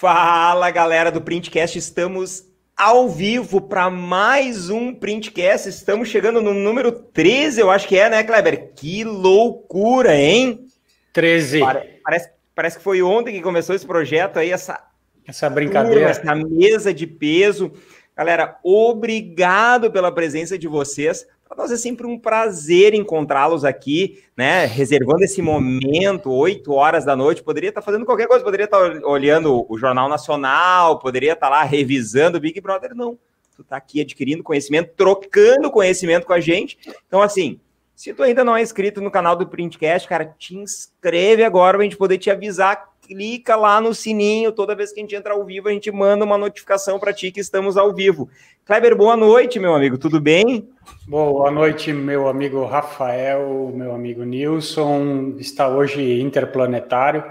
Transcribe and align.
Fala 0.00 0.70
galera 0.70 1.10
do 1.10 1.20
Printcast, 1.20 1.76
estamos 1.76 2.44
ao 2.76 3.08
vivo 3.08 3.60
para 3.60 3.90
mais 3.90 4.70
um 4.70 4.94
Printcast. 4.94 5.68
Estamos 5.68 6.08
chegando 6.08 6.40
no 6.40 6.54
número 6.54 6.92
13, 6.92 7.60
eu 7.60 7.68
acho 7.68 7.88
que 7.88 7.98
é, 7.98 8.08
né, 8.08 8.22
Kleber? 8.22 8.70
Que 8.76 9.02
loucura, 9.02 10.14
hein? 10.14 10.66
13. 11.12 11.58
Parece, 12.04 12.30
parece 12.54 12.78
que 12.78 12.84
foi 12.84 13.02
ontem 13.02 13.34
que 13.34 13.42
começou 13.42 13.74
esse 13.74 13.84
projeto 13.84 14.38
aí, 14.38 14.52
essa, 14.52 14.80
essa 15.26 15.50
brincadeira. 15.50 16.10
Essa 16.10 16.32
mesa 16.32 16.94
de 16.94 17.04
peso. 17.04 17.72
Galera, 18.16 18.56
obrigado 18.62 19.90
pela 19.90 20.12
presença 20.12 20.56
de 20.56 20.68
vocês. 20.68 21.26
Para 21.48 21.56
nós 21.56 21.72
é 21.72 21.76
sempre 21.78 22.06
um 22.06 22.18
prazer 22.18 22.92
encontrá-los 22.92 23.64
aqui, 23.64 24.22
né? 24.36 24.66
Reservando 24.66 25.24
esse 25.24 25.40
momento, 25.40 26.30
8 26.30 26.70
horas 26.72 27.06
da 27.06 27.16
noite. 27.16 27.42
Poderia 27.42 27.70
estar 27.70 27.80
fazendo 27.80 28.04
qualquer 28.04 28.28
coisa, 28.28 28.44
poderia 28.44 28.64
estar 28.64 28.78
olhando 29.04 29.64
o 29.66 29.78
Jornal 29.78 30.10
Nacional, 30.10 30.98
poderia 30.98 31.32
estar 31.32 31.48
lá 31.48 31.62
revisando 31.62 32.36
o 32.36 32.40
Big 32.40 32.60
Brother. 32.60 32.94
Não. 32.94 33.18
Tu 33.56 33.62
está 33.62 33.76
aqui 33.76 34.02
adquirindo 34.02 34.42
conhecimento, 34.42 34.92
trocando 34.94 35.70
conhecimento 35.70 36.26
com 36.26 36.32
a 36.34 36.38
gente. 36.38 36.78
Então, 37.08 37.22
assim, 37.22 37.58
se 37.96 38.12
tu 38.14 38.22
ainda 38.22 38.44
não 38.44 38.56
é 38.56 38.62
inscrito 38.62 39.00
no 39.00 39.10
canal 39.10 39.34
do 39.34 39.48
Printcast, 39.48 40.06
cara, 40.06 40.32
te 40.38 40.54
inscreve 40.54 41.42
agora 41.42 41.76
para 41.76 41.84
a 41.84 41.88
gente 41.88 41.96
poder 41.96 42.18
te 42.18 42.30
avisar 42.30 42.88
clica 43.08 43.56
lá 43.56 43.80
no 43.80 43.94
sininho. 43.94 44.52
Toda 44.52 44.74
vez 44.74 44.92
que 44.92 45.00
a 45.00 45.02
gente 45.02 45.14
entra 45.14 45.32
ao 45.32 45.44
vivo, 45.44 45.68
a 45.68 45.72
gente 45.72 45.90
manda 45.90 46.24
uma 46.24 46.36
notificação 46.36 46.98
para 46.98 47.12
ti 47.12 47.32
que 47.32 47.40
estamos 47.40 47.78
ao 47.78 47.94
vivo. 47.94 48.28
Kleber, 48.66 48.94
boa 48.94 49.16
noite, 49.16 49.58
meu 49.58 49.74
amigo. 49.74 49.96
Tudo 49.96 50.20
bem? 50.20 50.68
Boa 51.06 51.50
noite, 51.50 51.90
meu 51.90 52.28
amigo 52.28 52.64
Rafael, 52.66 53.72
meu 53.74 53.94
amigo 53.94 54.22
Nilson. 54.24 55.36
Está 55.38 55.68
hoje 55.68 56.20
interplanetário. 56.20 57.24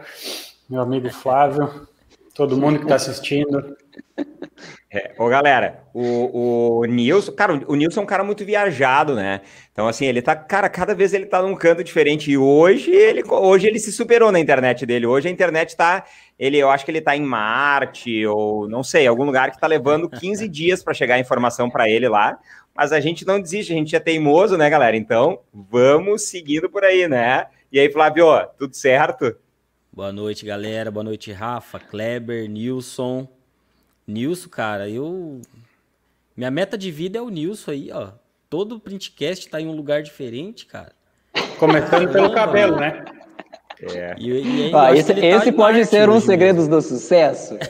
Meu 0.67 0.81
amigo 0.81 1.09
Flávio, 1.11 1.87
todo 2.33 2.57
mundo 2.57 2.79
que 2.79 2.85
está 2.85 2.95
assistindo. 2.95 3.77
É, 4.89 5.13
ô, 5.17 5.27
galera, 5.27 5.83
o, 5.93 6.79
o 6.79 6.85
Nilson, 6.85 7.33
cara, 7.33 7.53
o 7.67 7.75
Nilson 7.75 7.99
é 7.99 8.03
um 8.03 8.07
cara 8.07 8.23
muito 8.23 8.45
viajado, 8.45 9.15
né? 9.15 9.41
Então, 9.69 9.85
assim, 9.85 10.05
ele 10.05 10.21
tá, 10.21 10.33
cara, 10.33 10.69
cada 10.69 10.95
vez 10.95 11.13
ele 11.13 11.25
tá 11.25 11.41
num 11.41 11.55
canto 11.55 11.83
diferente. 11.83 12.31
E 12.31 12.37
hoje 12.37 12.91
ele, 12.91 13.21
hoje 13.27 13.67
ele 13.67 13.79
se 13.79 13.91
superou 13.91 14.31
na 14.31 14.39
internet 14.39 14.85
dele. 14.85 15.05
Hoje 15.05 15.27
a 15.27 15.31
internet 15.31 15.75
tá, 15.75 16.05
ele, 16.39 16.57
eu 16.57 16.69
acho 16.69 16.85
que 16.85 16.91
ele 16.91 17.01
tá 17.01 17.17
em 17.17 17.21
Marte, 17.21 18.25
ou 18.27 18.69
não 18.69 18.81
sei, 18.81 19.05
algum 19.05 19.25
lugar 19.25 19.51
que 19.51 19.59
tá 19.59 19.67
levando 19.67 20.07
15 20.09 20.47
dias 20.47 20.81
para 20.81 20.93
chegar 20.93 21.15
a 21.15 21.19
informação 21.19 21.69
para 21.69 21.89
ele 21.89 22.07
lá. 22.07 22.39
Mas 22.73 22.93
a 22.93 23.01
gente 23.01 23.27
não 23.27 23.41
desiste, 23.41 23.73
a 23.73 23.75
gente 23.75 23.93
é 23.93 23.99
teimoso, 23.99 24.55
né, 24.55 24.69
galera? 24.69 24.95
Então, 24.95 25.39
vamos 25.51 26.29
seguindo 26.29 26.69
por 26.69 26.85
aí, 26.85 27.09
né? 27.09 27.47
E 27.69 27.77
aí, 27.77 27.91
Flávio, 27.91 28.25
tudo 28.57 28.73
certo? 28.73 29.35
Boa 29.91 30.13
noite, 30.13 30.45
galera. 30.45 30.89
Boa 30.89 31.03
noite, 31.03 31.31
Rafa, 31.33 31.77
Kleber, 31.77 32.47
Nilson. 32.47 33.27
Nilson, 34.07 34.49
cara, 34.49 34.89
eu. 34.89 35.41
Minha 36.35 36.49
meta 36.49 36.77
de 36.77 36.89
vida 36.89 37.17
é 37.17 37.21
o 37.21 37.29
Nilson 37.29 37.71
aí, 37.71 37.91
ó. 37.91 38.11
Todo 38.49 38.79
printcast 38.79 39.49
tá 39.49 39.59
em 39.59 39.67
um 39.67 39.75
lugar 39.75 40.01
diferente, 40.01 40.65
cara. 40.65 40.93
Começando 41.59 42.09
pelo 42.11 42.31
cabelo, 42.31 42.77
né? 42.77 43.03
É. 43.81 44.15
E, 44.17 44.29
e 44.29 44.63
aí, 44.63 44.71
ah, 44.73 44.95
esse, 44.95 45.13
tá 45.13 45.19
esse 45.19 45.51
pode 45.51 45.85
ser 45.85 46.09
um 46.09 46.21
segredo 46.21 46.67
do 46.67 46.81
sucesso. 46.81 47.57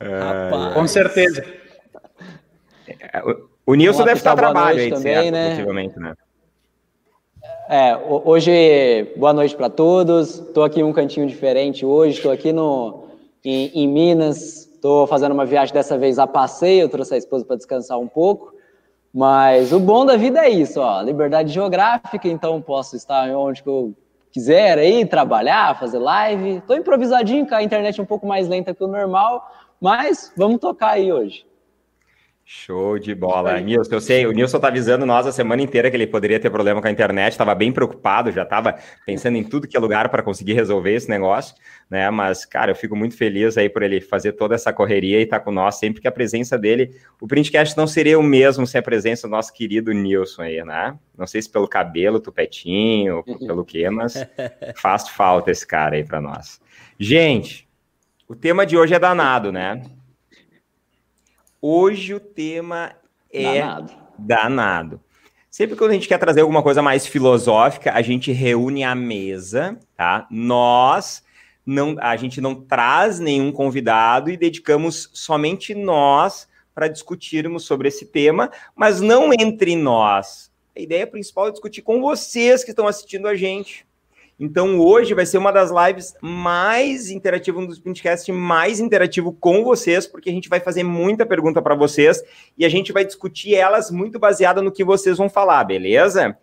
Rapaz. 0.00 0.74
Com 0.74 0.86
certeza. 0.88 1.44
O, 3.64 3.74
Nilson 3.74 4.04
deve 4.04 4.18
estar 4.18 4.34
trabalho 4.34 4.80
aí, 4.80 4.90
também, 4.90 5.02
certo, 5.02 5.30
né? 5.32 5.50
possivelmente, 5.50 5.98
né? 5.98 6.14
É, 7.70 7.96
hoje, 7.96 9.12
boa 9.16 9.32
noite 9.32 9.54
para 9.54 9.70
todos. 9.70 10.38
Estou 10.38 10.64
aqui 10.64 10.80
em 10.80 10.84
um 10.84 10.92
cantinho 10.92 11.26
diferente 11.26 11.84
hoje. 11.84 12.16
Estou 12.16 12.32
aqui 12.32 12.52
no, 12.52 13.07
em, 13.44 13.66
em 13.74 13.88
Minas. 13.88 14.66
Estou 14.66 15.06
fazendo 15.06 15.32
uma 15.32 15.44
viagem 15.44 15.74
dessa 15.74 15.98
vez 15.98 16.18
a 16.18 16.26
passeio, 16.26 16.82
eu 16.82 16.88
trouxe 16.88 17.14
a 17.14 17.18
esposa 17.18 17.44
para 17.44 17.56
descansar 17.56 17.98
um 17.98 18.08
pouco. 18.08 18.54
Mas 19.12 19.72
o 19.72 19.80
bom 19.80 20.04
da 20.04 20.16
vida 20.16 20.44
é 20.44 20.50
isso, 20.50 20.80
ó, 20.80 21.00
liberdade 21.00 21.52
geográfica, 21.52 22.28
então 22.28 22.60
posso 22.60 22.94
estar 22.94 23.28
onde 23.30 23.62
eu 23.64 23.94
quiser 24.30 24.78
aí, 24.78 25.04
trabalhar, 25.04 25.78
fazer 25.80 25.98
live. 25.98 26.58
Estou 26.58 26.76
improvisadinho, 26.76 27.46
com 27.46 27.54
a 27.54 27.62
internet 27.62 28.00
um 28.00 28.04
pouco 28.04 28.26
mais 28.26 28.46
lenta 28.46 28.74
que 28.74 28.84
o 28.84 28.86
normal, 28.86 29.50
mas 29.80 30.32
vamos 30.36 30.60
tocar 30.60 30.90
aí 30.90 31.12
hoje. 31.12 31.47
Show 32.50 32.98
de 32.98 33.14
bola. 33.14 33.60
Nilson, 33.60 33.94
eu 33.94 34.00
sei, 34.00 34.26
o 34.26 34.32
Nilson 34.32 34.58
tá 34.58 34.68
avisando 34.68 35.04
nós 35.04 35.26
a 35.26 35.32
semana 35.32 35.60
inteira 35.60 35.90
que 35.90 35.96
ele 35.98 36.06
poderia 36.06 36.40
ter 36.40 36.48
problema 36.48 36.80
com 36.80 36.88
a 36.88 36.90
internet, 36.90 37.32
estava 37.32 37.54
bem 37.54 37.70
preocupado, 37.70 38.32
já 38.32 38.42
estava 38.42 38.78
pensando 39.04 39.36
em 39.36 39.44
tudo 39.44 39.68
que 39.68 39.76
é 39.76 39.80
lugar 39.80 40.08
para 40.08 40.22
conseguir 40.22 40.54
resolver 40.54 40.94
esse 40.94 41.10
negócio, 41.10 41.54
né? 41.90 42.08
Mas, 42.10 42.46
cara, 42.46 42.70
eu 42.70 42.74
fico 42.74 42.96
muito 42.96 43.14
feliz 43.14 43.58
aí 43.58 43.68
por 43.68 43.82
ele 43.82 44.00
fazer 44.00 44.32
toda 44.32 44.54
essa 44.54 44.72
correria 44.72 45.20
e 45.20 45.24
estar 45.24 45.40
tá 45.40 45.44
com 45.44 45.52
nós 45.52 45.74
sempre 45.74 46.00
que 46.00 46.08
a 46.08 46.10
presença 46.10 46.56
dele, 46.56 46.96
o 47.20 47.26
Printcast 47.26 47.76
não 47.76 47.86
seria 47.86 48.18
o 48.18 48.22
mesmo 48.22 48.66
sem 48.66 48.78
a 48.78 48.82
presença 48.82 49.28
do 49.28 49.30
nosso 49.30 49.52
querido 49.52 49.92
Nilson 49.92 50.40
aí, 50.40 50.64
né? 50.64 50.98
Não 51.18 51.26
sei 51.26 51.42
se 51.42 51.50
pelo 51.50 51.68
cabelo, 51.68 52.18
tupetinho, 52.18 53.22
pelo 53.46 53.62
quê, 53.62 53.90
mas 53.90 54.26
faz 54.74 55.06
falta 55.06 55.50
esse 55.50 55.66
cara 55.66 55.96
aí 55.96 56.02
para 56.02 56.18
nós. 56.18 56.62
Gente, 56.98 57.68
o 58.26 58.34
tema 58.34 58.64
de 58.64 58.74
hoje 58.74 58.94
é 58.94 58.98
danado, 58.98 59.52
né? 59.52 59.82
Hoje 61.60 62.14
o 62.14 62.20
tema 62.20 62.94
é 63.32 63.60
danado. 63.60 63.94
danado. 64.16 65.00
Sempre 65.50 65.76
que 65.76 65.82
a 65.82 65.92
gente 65.92 66.06
quer 66.06 66.18
trazer 66.18 66.42
alguma 66.42 66.62
coisa 66.62 66.80
mais 66.80 67.04
filosófica, 67.04 67.92
a 67.92 68.00
gente 68.00 68.30
reúne 68.30 68.84
a 68.84 68.94
mesa, 68.94 69.76
tá? 69.96 70.24
Nós 70.30 71.24
não, 71.66 71.96
a 71.98 72.16
gente 72.16 72.40
não 72.40 72.54
traz 72.54 73.18
nenhum 73.18 73.50
convidado 73.50 74.30
e 74.30 74.36
dedicamos 74.36 75.10
somente 75.12 75.74
nós 75.74 76.48
para 76.72 76.86
discutirmos 76.86 77.64
sobre 77.64 77.88
esse 77.88 78.06
tema, 78.06 78.52
mas 78.76 79.00
não 79.00 79.32
entre 79.32 79.74
nós. 79.74 80.52
A 80.76 80.80
ideia 80.80 81.08
principal 81.08 81.48
é 81.48 81.50
discutir 81.50 81.82
com 81.82 82.00
vocês 82.00 82.62
que 82.62 82.70
estão 82.70 82.86
assistindo 82.86 83.26
a 83.26 83.34
gente. 83.34 83.84
Então 84.38 84.78
hoje 84.78 85.14
vai 85.14 85.26
ser 85.26 85.36
uma 85.38 85.50
das 85.50 85.70
lives 85.70 86.14
mais 86.20 87.10
interativas, 87.10 87.64
um 87.64 87.66
dos 87.66 87.80
podcasts 87.80 88.32
mais 88.32 88.78
interativo 88.78 89.32
com 89.32 89.64
vocês, 89.64 90.06
porque 90.06 90.30
a 90.30 90.32
gente 90.32 90.48
vai 90.48 90.60
fazer 90.60 90.84
muita 90.84 91.26
pergunta 91.26 91.60
para 91.60 91.74
vocês 91.74 92.22
e 92.56 92.64
a 92.64 92.68
gente 92.68 92.92
vai 92.92 93.04
discutir 93.04 93.56
elas 93.56 93.90
muito 93.90 94.18
baseada 94.18 94.62
no 94.62 94.70
que 94.70 94.84
vocês 94.84 95.18
vão 95.18 95.28
falar, 95.28 95.64
beleza? 95.64 96.36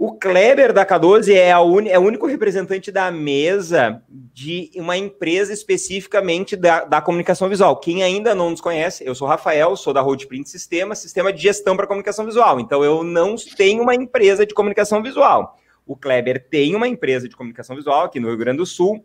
O 0.00 0.12
Kleber 0.12 0.72
da 0.72 0.86
K12 0.86 1.34
é, 1.34 1.56
un... 1.58 1.86
é 1.86 1.98
o 1.98 2.02
único 2.02 2.26
representante 2.26 2.92
da 2.92 3.10
mesa 3.10 4.00
de 4.08 4.70
uma 4.76 4.96
empresa 4.96 5.52
especificamente 5.52 6.54
da, 6.54 6.84
da 6.84 7.00
comunicação 7.00 7.48
visual. 7.48 7.76
Quem 7.80 8.04
ainda 8.04 8.32
não 8.32 8.50
nos 8.50 8.60
conhece, 8.60 9.04
eu 9.04 9.12
sou 9.14 9.26
Rafael, 9.26 9.74
sou 9.74 9.92
da 9.92 10.00
Roadprint 10.00 10.48
Sistema, 10.48 10.94
sistema 10.94 11.32
de 11.32 11.42
gestão 11.42 11.76
para 11.76 11.86
comunicação 11.86 12.24
visual. 12.24 12.60
Então 12.60 12.84
eu 12.84 13.02
não 13.02 13.34
tenho 13.56 13.82
uma 13.82 13.94
empresa 13.94 14.46
de 14.46 14.54
comunicação 14.54 15.02
visual. 15.02 15.58
O 15.88 15.96
Kleber 15.96 16.46
tem 16.50 16.76
uma 16.76 16.86
empresa 16.86 17.26
de 17.26 17.34
comunicação 17.34 17.74
visual 17.74 18.04
aqui 18.04 18.20
no 18.20 18.28
Rio 18.28 18.36
Grande 18.36 18.58
do 18.58 18.66
Sul. 18.66 19.02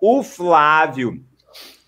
O 0.00 0.20
Flávio 0.20 1.24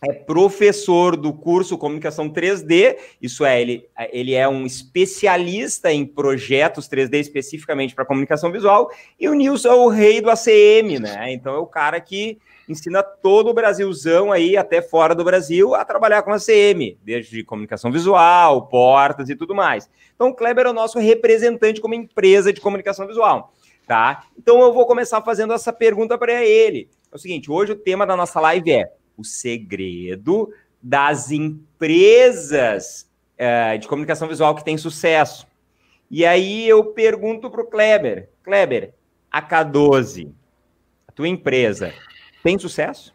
é 0.01 0.13
professor 0.13 1.17
do 1.17 1.33
curso 1.33 1.77
Comunicação 1.77 2.31
3D, 2.31 2.97
isso 3.21 3.45
é, 3.45 3.61
ele, 3.61 3.89
ele 4.13 4.35
é 4.35 4.47
um 4.47 4.65
especialista 4.65 5.91
em 5.91 6.07
projetos 6.07 6.89
3D 6.89 7.15
especificamente 7.15 7.93
para 7.93 8.05
comunicação 8.05 8.53
visual, 8.53 8.89
e 9.19 9.29
o 9.29 9.35
Nilson 9.35 9.69
é 9.69 9.75
o 9.75 9.89
rei 9.89 10.21
do 10.21 10.31
ACM, 10.31 11.01
né? 11.01 11.33
Então 11.33 11.55
é 11.55 11.59
o 11.59 11.67
cara 11.67 12.01
que 12.01 12.39
ensina 12.69 13.03
todo 13.03 13.49
o 13.49 13.55
Brasilzão 13.55 14.31
aí, 14.31 14.57
até 14.57 14.81
fora 14.81 15.15
do 15.15 15.25
Brasil, 15.25 15.75
a 15.75 15.85
trabalhar 15.85 16.23
com 16.23 16.33
ACM, 16.33 16.97
desde 17.03 17.43
comunicação 17.43 17.91
visual, 17.91 18.69
portas 18.69 19.29
e 19.29 19.35
tudo 19.35 19.57
mais. 19.57 19.91
Então 20.15 20.29
o 20.29 20.35
Kleber 20.35 20.67
é 20.67 20.71
o 20.71 20.75
nosso 20.75 21.01
representante 21.01 21.81
como 21.81 21.95
empresa 21.95 22.53
de 22.53 22.61
comunicação 22.61 23.09
visual 23.09 23.53
tá? 23.87 24.27
Então 24.37 24.61
eu 24.61 24.73
vou 24.73 24.87
começar 24.87 25.23
fazendo 25.23 25.53
essa 25.53 25.73
pergunta 25.73 26.19
para 26.19 26.45
ele. 26.45 26.91
É 27.11 27.17
o 27.17 27.19
seguinte, 27.19 27.51
hoje 27.51 27.73
o 27.73 27.77
tema 27.77 28.07
da 28.07 28.17
nossa 28.17 28.41
live 28.41 28.73
é 28.73 28.93
o 29.17 29.25
segredo 29.25 30.53
das 30.83 31.31
empresas 31.31 33.11
é, 33.39 33.79
de 33.79 33.89
comunicação 33.89 34.29
visual 34.29 34.55
que 34.55 34.65
têm 34.65 34.77
sucesso. 34.77 35.47
E 36.11 36.25
aí 36.25 36.69
eu 36.69 36.85
pergunto 36.93 37.51
para 37.51 37.63
o 37.63 37.67
Kleber, 37.67 38.31
Kleber, 38.43 38.95
a 39.31 39.43
K12, 39.43 40.33
a 41.09 41.13
tua 41.13 41.29
empresa, 41.29 41.93
tem 42.43 42.59
sucesso? 42.59 43.15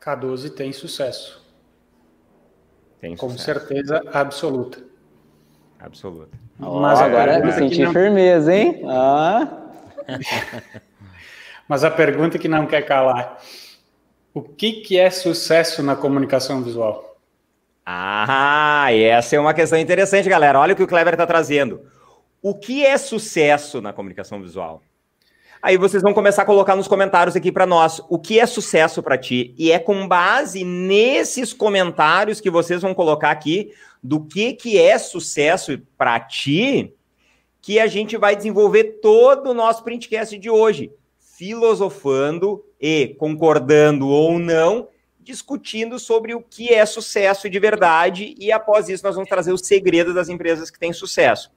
K12 0.00 0.54
tem 0.54 0.72
sucesso. 0.72 1.44
Tem 3.00 3.16
Com 3.16 3.36
certeza 3.36 4.02
absoluta. 4.12 4.84
Absoluta. 5.78 6.47
Oh, 6.60 6.80
Mas 6.80 7.00
agora 7.00 7.38
me 7.38 7.52
senti 7.52 7.82
não... 7.82 7.92
firmeza, 7.92 8.54
hein? 8.54 8.82
Ah. 8.86 9.48
Mas 11.68 11.84
a 11.84 11.90
pergunta 11.90 12.38
que 12.38 12.48
não 12.48 12.66
quer 12.66 12.82
calar: 12.82 13.38
o 14.34 14.42
que, 14.42 14.72
que 14.72 14.98
é 14.98 15.10
sucesso 15.10 15.82
na 15.82 15.94
comunicação 15.94 16.62
visual? 16.62 17.16
Ah, 17.84 18.88
essa 18.92 19.36
é 19.36 19.40
uma 19.40 19.54
questão 19.54 19.78
interessante, 19.78 20.28
galera. 20.28 20.58
Olha 20.58 20.74
o 20.74 20.76
que 20.76 20.82
o 20.82 20.86
Clever 20.86 21.14
está 21.14 21.26
trazendo. 21.26 21.80
O 22.42 22.54
que 22.54 22.84
é 22.84 22.96
sucesso 22.98 23.80
na 23.80 23.92
comunicação 23.92 24.40
visual? 24.40 24.82
Aí 25.60 25.76
vocês 25.76 26.02
vão 26.02 26.14
começar 26.14 26.42
a 26.42 26.46
colocar 26.46 26.76
nos 26.76 26.86
comentários 26.86 27.34
aqui 27.34 27.50
para 27.50 27.66
nós 27.66 28.00
o 28.08 28.18
que 28.18 28.38
é 28.38 28.46
sucesso 28.46 29.02
para 29.02 29.18
ti. 29.18 29.54
E 29.58 29.72
é 29.72 29.78
com 29.78 30.06
base 30.06 30.64
nesses 30.64 31.52
comentários 31.52 32.40
que 32.40 32.50
vocês 32.50 32.82
vão 32.82 32.94
colocar 32.94 33.30
aqui 33.30 33.72
do 34.02 34.24
que, 34.24 34.52
que 34.52 34.78
é 34.78 34.96
sucesso 34.98 35.78
para 35.96 36.20
ti 36.20 36.94
que 37.60 37.78
a 37.78 37.86
gente 37.86 38.16
vai 38.16 38.36
desenvolver 38.36 39.00
todo 39.02 39.50
o 39.50 39.54
nosso 39.54 39.82
printcast 39.82 40.38
de 40.38 40.48
hoje, 40.48 40.92
filosofando 41.18 42.64
e 42.80 43.16
concordando 43.18 44.08
ou 44.08 44.38
não, 44.38 44.88
discutindo 45.20 45.98
sobre 45.98 46.34
o 46.34 46.40
que 46.40 46.72
é 46.72 46.86
sucesso 46.86 47.50
de 47.50 47.58
verdade 47.58 48.34
e 48.38 48.50
após 48.50 48.88
isso 48.88 49.04
nós 49.04 49.16
vamos 49.16 49.28
trazer 49.28 49.52
os 49.52 49.66
segredos 49.66 50.14
das 50.14 50.28
empresas 50.28 50.70
que 50.70 50.78
têm 50.78 50.92
sucesso. 50.92 51.50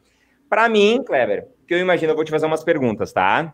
Para 0.50 0.68
mim, 0.68 1.02
Kleber, 1.06 1.48
que 1.66 1.74
eu 1.74 1.80
imagino, 1.80 2.12
eu 2.12 2.16
vou 2.16 2.26
te 2.26 2.32
fazer 2.32 2.48
umas 2.48 2.64
perguntas, 2.64 3.14
tá? 3.14 3.54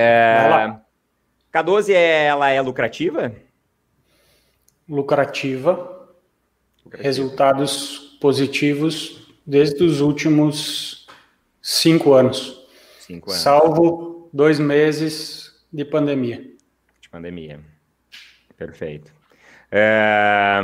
É, 0.00 0.76
K12 1.52 1.92
é, 1.92 2.26
ela 2.26 2.48
é 2.50 2.60
lucrativa? 2.60 3.32
Lucrativa. 4.88 5.72
lucrativa. 6.84 7.02
Resultados 7.02 8.16
positivos 8.20 9.28
desde 9.44 9.82
os 9.82 10.00
últimos 10.00 11.08
cinco 11.60 12.12
anos. 12.12 12.64
Cinco 13.00 13.30
anos. 13.30 13.42
Salvo 13.42 14.30
dois 14.32 14.60
meses 14.60 15.52
de 15.72 15.84
pandemia. 15.84 16.44
De 17.00 17.08
pandemia. 17.08 17.58
Perfeito. 18.56 19.12
É, 19.68 20.60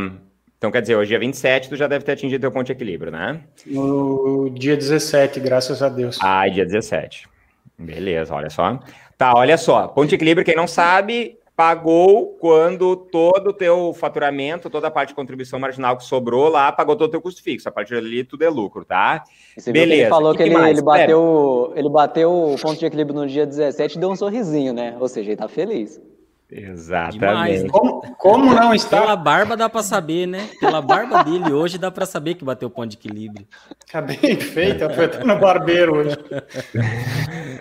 então, 0.57 0.71
quer 0.71 0.81
dizer, 0.81 0.95
hoje 0.95 1.13
é 1.13 1.19
27, 1.19 1.69
tu 1.69 1.77
já 1.77 1.89
deve 1.89 2.05
ter 2.05 2.13
atingido 2.13 2.41
teu 2.41 2.53
ponto 2.53 2.67
de 2.67 2.73
equilíbrio, 2.73 3.11
né? 3.11 3.43
No 3.67 4.49
dia 4.51 4.77
17, 4.77 5.41
graças 5.41 5.83
a 5.83 5.89
Deus. 5.89 6.19
Ah, 6.23 6.49
dia 6.49 6.65
17. 6.65 7.34
Beleza, 7.79 8.35
olha 8.35 8.51
só. 8.51 8.79
Tá, 9.17 9.35
olha 9.35 9.57
só. 9.57 9.89
Ponto 9.89 10.09
de 10.09 10.15
equilíbrio, 10.15 10.45
quem 10.45 10.57
não 10.57 10.67
sabe, 10.67 11.39
pagou 11.57 12.37
quando 12.41 12.97
todo 12.97 13.49
o 13.49 13.53
teu 13.53 13.93
faturamento, 13.95 14.69
toda 14.69 14.89
a 14.89 14.91
parte 14.91 15.11
de 15.11 15.15
contribuição 15.15 15.59
marginal 15.59 15.97
que 15.97 16.05
sobrou 16.05 16.49
lá, 16.49 16.71
pagou 16.73 16.97
todo 16.97 17.09
o 17.09 17.11
teu 17.11 17.21
custo 17.21 17.43
fixo. 17.43 17.69
A 17.69 17.73
partir 17.73 17.95
dali 17.95 18.25
tudo 18.25 18.45
é 18.45 18.49
lucro, 18.49 18.85
tá? 18.85 19.25
Você 19.57 19.73
Beleza. 19.73 20.03
ele 20.03 20.11
falou 20.11 20.33
que, 20.33 20.43
que 20.43 20.49
ele, 20.49 20.69
ele, 20.69 20.83
bateu, 20.83 21.73
ele 21.77 21.89
bateu 21.89 22.31
o 22.33 22.57
ponto 22.59 22.79
de 22.79 22.87
equilíbrio 22.87 23.21
no 23.21 23.27
dia 23.27 23.47
17 23.47 23.97
e 23.97 24.01
deu 24.01 24.11
um 24.11 24.17
sorrisinho, 24.17 24.73
né? 24.73 24.97
Ou 24.99 25.09
seja, 25.09 25.31
ele 25.31 25.37
tá 25.37 25.49
feliz. 25.49 26.01
Exatamente. 26.57 27.19
Demais, 27.19 27.63
né? 27.65 27.69
como, 27.69 28.15
como, 28.17 28.55
não 28.55 28.73
está? 28.73 29.01
Pela 29.01 29.17
barba 29.17 29.57
dá 29.57 29.69
para 29.69 29.83
saber, 29.83 30.27
né? 30.27 30.49
Pela 30.61 30.81
barba 30.81 31.25
dele 31.25 31.53
hoje 31.53 31.79
dá 31.79 31.91
para 31.91 32.07
saber 32.07 32.37
que 32.37 32.45
bateu 32.45 32.69
o 32.69 32.71
ponto 32.71 32.91
de 32.91 32.97
equilíbrio. 32.97 33.45
Tá 33.91 34.01
bem 34.01 34.37
feito, 34.39 34.85
eu 34.85 34.89
até 34.89 35.25
no 35.25 35.37
barbeiro 35.41 35.97
hoje. 35.97 36.17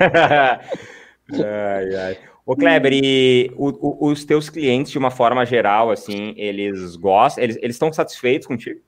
ai, 1.34 1.96
ai. 1.96 2.18
Ô, 2.46 2.56
Kleber, 2.56 2.94
e 2.94 3.52
o, 3.56 3.70
o, 3.70 4.12
os 4.12 4.24
teus 4.24 4.48
clientes, 4.48 4.92
de 4.92 5.00
uma 5.00 5.10
forma 5.10 5.44
geral, 5.44 5.90
assim, 5.90 6.36
eles 6.38 6.96
gostam, 6.96 7.44
eles, 7.44 7.58
eles 7.64 7.76
estão 7.76 7.92
satisfeitos 7.92 8.46
contigo? 8.46 8.80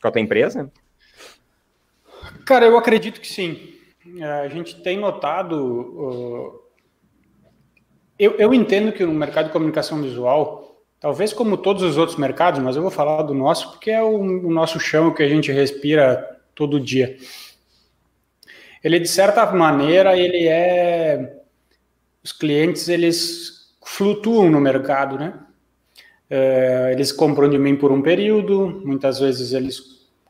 Com 0.00 0.08
a 0.08 0.10
tua 0.10 0.20
empresa? 0.22 0.72
Cara, 2.46 2.64
eu 2.64 2.78
acredito 2.78 3.20
que 3.20 3.28
sim. 3.28 3.74
É, 4.18 4.24
a 4.24 4.48
gente 4.48 4.80
tem 4.82 4.96
notado. 4.98 5.56
Uh, 5.56 6.65
eu, 8.18 8.32
eu 8.32 8.54
entendo 8.54 8.92
que 8.92 9.04
no 9.04 9.12
mercado 9.12 9.46
de 9.46 9.52
comunicação 9.52 10.00
visual, 10.02 10.82
talvez 11.00 11.32
como 11.32 11.56
todos 11.56 11.82
os 11.82 11.96
outros 11.96 12.18
mercados, 12.18 12.60
mas 12.60 12.76
eu 12.76 12.82
vou 12.82 12.90
falar 12.90 13.22
do 13.22 13.34
nosso, 13.34 13.70
porque 13.70 13.90
é 13.90 14.02
o, 14.02 14.18
o 14.18 14.50
nosso 14.50 14.80
chão 14.80 15.12
que 15.12 15.22
a 15.22 15.28
gente 15.28 15.52
respira 15.52 16.38
todo 16.54 16.80
dia. 16.80 17.16
Ele, 18.82 18.98
de 18.98 19.08
certa 19.08 19.44
maneira, 19.52 20.16
ele 20.16 20.46
é 20.46 21.36
os 22.22 22.32
clientes 22.32 22.88
eles 22.88 23.76
flutuam 23.84 24.50
no 24.50 24.60
mercado, 24.60 25.16
né? 25.16 25.34
É, 26.28 26.90
eles 26.92 27.12
compram 27.12 27.48
de 27.48 27.56
mim 27.56 27.76
por 27.76 27.92
um 27.92 28.02
período, 28.02 28.82
muitas 28.84 29.20
vezes 29.20 29.52
eles 29.52 29.80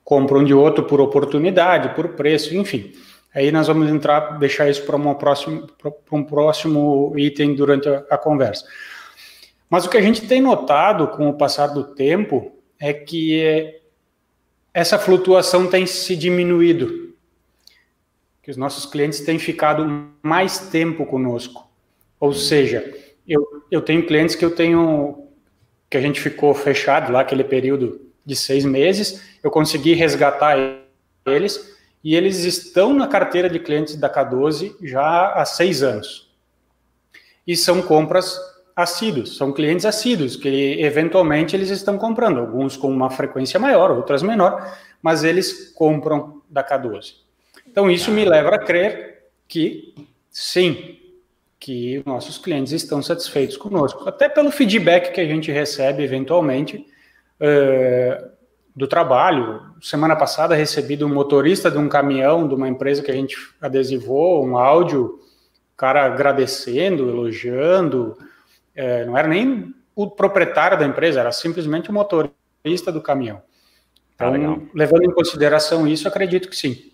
compram 0.04 0.44
de 0.44 0.52
outro 0.52 0.84
por 0.84 1.00
oportunidade, 1.00 1.94
por 1.94 2.10
preço, 2.10 2.54
enfim. 2.54 2.92
Aí 3.36 3.52
nós 3.52 3.66
vamos 3.66 3.90
entrar, 3.90 4.38
deixar 4.38 4.66
isso 4.70 4.82
para, 4.86 4.96
um 4.96 6.24
próximo 6.24 7.12
item 7.18 7.54
durante 7.54 7.86
a, 7.86 8.02
a 8.08 8.16
conversa. 8.16 8.66
Mas 9.68 9.84
o 9.84 9.90
que 9.90 9.98
a 9.98 10.00
gente 10.00 10.26
tem 10.26 10.40
notado 10.40 11.08
com 11.08 11.28
o 11.28 11.34
passar 11.36 11.66
do 11.66 11.84
tempo 11.84 12.56
é 12.80 12.94
que 12.94 13.78
essa 14.72 14.98
flutuação 14.98 15.66
tem 15.66 15.84
se 15.84 16.16
diminuído, 16.16 17.14
que 18.42 18.50
os 18.50 18.56
nossos 18.56 18.86
clientes 18.86 19.20
têm 19.20 19.38
ficado 19.38 20.08
mais 20.22 20.70
tempo 20.70 21.04
conosco. 21.04 21.68
Ou 22.18 22.32
seja, 22.32 22.90
eu, 23.28 23.46
eu 23.70 23.82
tenho 23.82 24.06
clientes 24.06 24.34
que 24.34 24.46
eu 24.46 24.54
tenho 24.54 25.28
que 25.90 25.98
a 25.98 26.00
gente 26.00 26.22
ficou 26.22 26.54
fechado 26.54 27.12
lá 27.12 27.20
aquele 27.20 27.44
período 27.44 28.00
de 28.24 28.34
seis 28.34 28.64
meses, 28.64 29.22
eu 29.42 29.50
consegui 29.50 29.92
resgatar 29.92 30.56
eles 31.26 31.75
e 32.06 32.14
eles 32.14 32.44
estão 32.44 32.94
na 32.94 33.08
carteira 33.08 33.50
de 33.50 33.58
clientes 33.58 33.96
da 33.96 34.08
K12 34.08 34.76
já 34.80 35.32
há 35.32 35.44
seis 35.44 35.82
anos. 35.82 36.32
E 37.44 37.56
são 37.56 37.82
compras 37.82 38.38
assíduos, 38.76 39.36
são 39.36 39.52
clientes 39.52 39.84
assíduos 39.84 40.36
que 40.36 40.80
eventualmente 40.80 41.56
eles 41.56 41.68
estão 41.68 41.98
comprando, 41.98 42.38
alguns 42.38 42.76
com 42.76 42.88
uma 42.88 43.10
frequência 43.10 43.58
maior, 43.58 43.90
outras 43.90 44.22
menor, 44.22 44.78
mas 45.02 45.24
eles 45.24 45.72
compram 45.74 46.40
da 46.48 46.62
K12. 46.62 47.14
Então 47.66 47.90
isso 47.90 48.12
me 48.12 48.24
leva 48.24 48.50
a 48.54 48.58
crer 48.60 49.24
que 49.48 49.92
sim, 50.30 51.00
que 51.58 52.04
nossos 52.06 52.38
clientes 52.38 52.72
estão 52.72 53.02
satisfeitos 53.02 53.56
conosco, 53.56 54.08
até 54.08 54.28
pelo 54.28 54.52
feedback 54.52 55.12
que 55.12 55.20
a 55.20 55.26
gente 55.26 55.50
recebe 55.50 56.04
eventualmente 56.04 56.86
uh, 57.40 58.35
do 58.76 58.86
trabalho. 58.86 59.62
Semana 59.80 60.14
passada 60.14 60.54
recebi 60.54 60.96
do 60.96 61.06
um 61.06 61.14
motorista 61.14 61.70
de 61.70 61.78
um 61.78 61.88
caminhão 61.88 62.46
de 62.46 62.54
uma 62.54 62.68
empresa 62.68 63.02
que 63.02 63.10
a 63.10 63.14
gente 63.14 63.34
adesivou 63.58 64.46
um 64.46 64.58
áudio, 64.58 65.18
cara 65.74 66.04
agradecendo, 66.04 67.08
elogiando, 67.08 68.18
uh, 68.76 69.06
não 69.06 69.16
era 69.16 69.26
nem 69.26 69.74
o 69.94 70.10
proprietário 70.10 70.78
da 70.78 70.84
empresa, 70.84 71.20
era 71.20 71.32
simplesmente 71.32 71.88
o 71.88 71.92
motorista 71.92 72.92
do 72.92 73.00
caminhão. 73.00 73.40
Ah, 74.18 74.28
então, 74.36 74.62
ah, 74.62 74.70
levando 74.74 75.04
em 75.04 75.10
consideração 75.10 75.88
isso, 75.88 76.06
acredito 76.06 76.48
que 76.50 76.56
sim. 76.56 76.92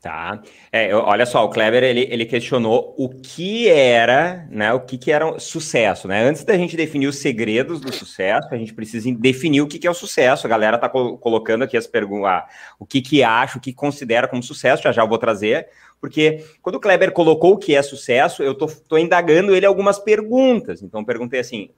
Tá. 0.00 0.40
É, 0.70 0.94
olha 0.94 1.24
só, 1.24 1.44
o 1.44 1.48
Kleber 1.48 1.82
ele, 1.82 2.06
ele 2.10 2.26
questionou 2.26 2.94
o 2.98 3.08
que 3.08 3.68
era, 3.68 4.46
né? 4.50 4.72
O 4.72 4.80
que, 4.80 4.98
que 4.98 5.10
era 5.10 5.38
sucesso, 5.38 6.06
né? 6.06 6.22
Antes 6.22 6.44
da 6.44 6.56
gente 6.56 6.76
definir 6.76 7.08
os 7.08 7.16
segredos 7.16 7.80
do 7.80 7.92
sucesso, 7.92 8.48
a 8.52 8.56
gente 8.56 8.74
precisa 8.74 9.10
definir 9.12 9.62
o 9.62 9.66
que, 9.66 9.78
que 9.78 9.86
é 9.86 9.90
o 9.90 9.94
sucesso. 9.94 10.46
A 10.46 10.50
galera 10.50 10.78
tá 10.78 10.88
col 10.88 11.16
colocando 11.18 11.64
aqui 11.64 11.76
as 11.76 11.86
perguntas, 11.86 12.44
o 12.78 12.86
que 12.86 13.00
que 13.00 13.24
acha, 13.24 13.58
o 13.58 13.60
que 13.60 13.72
considera 13.72 14.28
como 14.28 14.42
sucesso, 14.42 14.82
já 14.82 14.92
já 14.92 15.02
eu 15.02 15.08
vou 15.08 15.18
trazer, 15.18 15.66
porque 16.00 16.44
quando 16.62 16.76
o 16.76 16.80
Kleber 16.80 17.10
colocou 17.10 17.54
o 17.54 17.58
que 17.58 17.74
é 17.74 17.82
sucesso, 17.82 18.42
eu 18.42 18.54
tô, 18.54 18.66
tô 18.66 18.98
indagando 18.98 19.56
ele 19.56 19.66
algumas 19.66 19.98
perguntas. 19.98 20.82
Então, 20.82 21.04
perguntei 21.04 21.40
assim: 21.40 21.70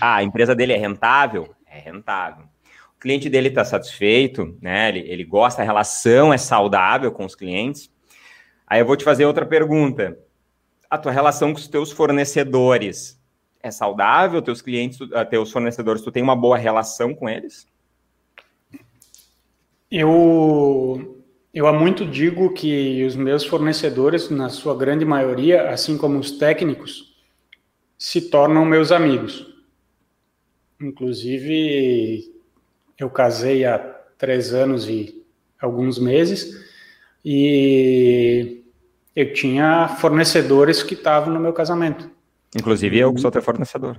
ah, 0.00 0.16
a 0.16 0.22
empresa 0.22 0.54
dele 0.54 0.72
é 0.72 0.78
rentável? 0.78 1.54
É 1.66 1.80
rentável 1.80 2.51
cliente 3.02 3.28
dele 3.28 3.48
está 3.48 3.64
satisfeito, 3.64 4.56
né? 4.62 4.88
Ele, 4.88 5.00
ele 5.00 5.24
gosta, 5.24 5.60
a 5.60 5.64
relação 5.64 6.32
é 6.32 6.38
saudável 6.38 7.10
com 7.10 7.24
os 7.24 7.34
clientes. 7.34 7.90
Aí 8.64 8.80
eu 8.80 8.86
vou 8.86 8.96
te 8.96 9.02
fazer 9.02 9.26
outra 9.26 9.44
pergunta. 9.44 10.16
A 10.88 10.96
tua 10.96 11.10
relação 11.10 11.52
com 11.52 11.58
os 11.58 11.66
teus 11.66 11.90
fornecedores 11.90 13.20
é 13.60 13.72
saudável? 13.72 14.40
Teus 14.40 14.62
clientes, 14.62 14.98
ah, 15.12 15.24
teus 15.24 15.50
fornecedores, 15.50 16.00
tu 16.00 16.12
tem 16.12 16.22
uma 16.22 16.36
boa 16.36 16.56
relação 16.56 17.12
com 17.12 17.28
eles? 17.28 17.66
Eu, 19.90 21.24
eu 21.52 21.66
há 21.66 21.72
muito 21.72 22.06
digo 22.06 22.54
que 22.54 23.04
os 23.04 23.16
meus 23.16 23.44
fornecedores, 23.44 24.30
na 24.30 24.48
sua 24.48 24.76
grande 24.76 25.04
maioria, 25.04 25.70
assim 25.70 25.98
como 25.98 26.18
os 26.20 26.30
técnicos, 26.38 27.16
se 27.98 28.30
tornam 28.30 28.64
meus 28.64 28.92
amigos. 28.92 29.46
Inclusive, 30.80 32.31
eu 33.02 33.10
casei 33.10 33.64
há 33.64 33.78
três 34.16 34.54
anos 34.54 34.88
e 34.88 35.24
alguns 35.60 35.98
meses 35.98 36.64
e 37.24 38.62
eu 39.14 39.32
tinha 39.32 39.88
fornecedores 39.88 40.82
que 40.82 40.94
estavam 40.94 41.32
no 41.32 41.40
meu 41.40 41.52
casamento. 41.52 42.10
Inclusive 42.54 42.98
eu 42.98 43.12
que 43.12 43.20
sou 43.20 43.30
teu 43.30 43.42
fornecedor. 43.42 43.96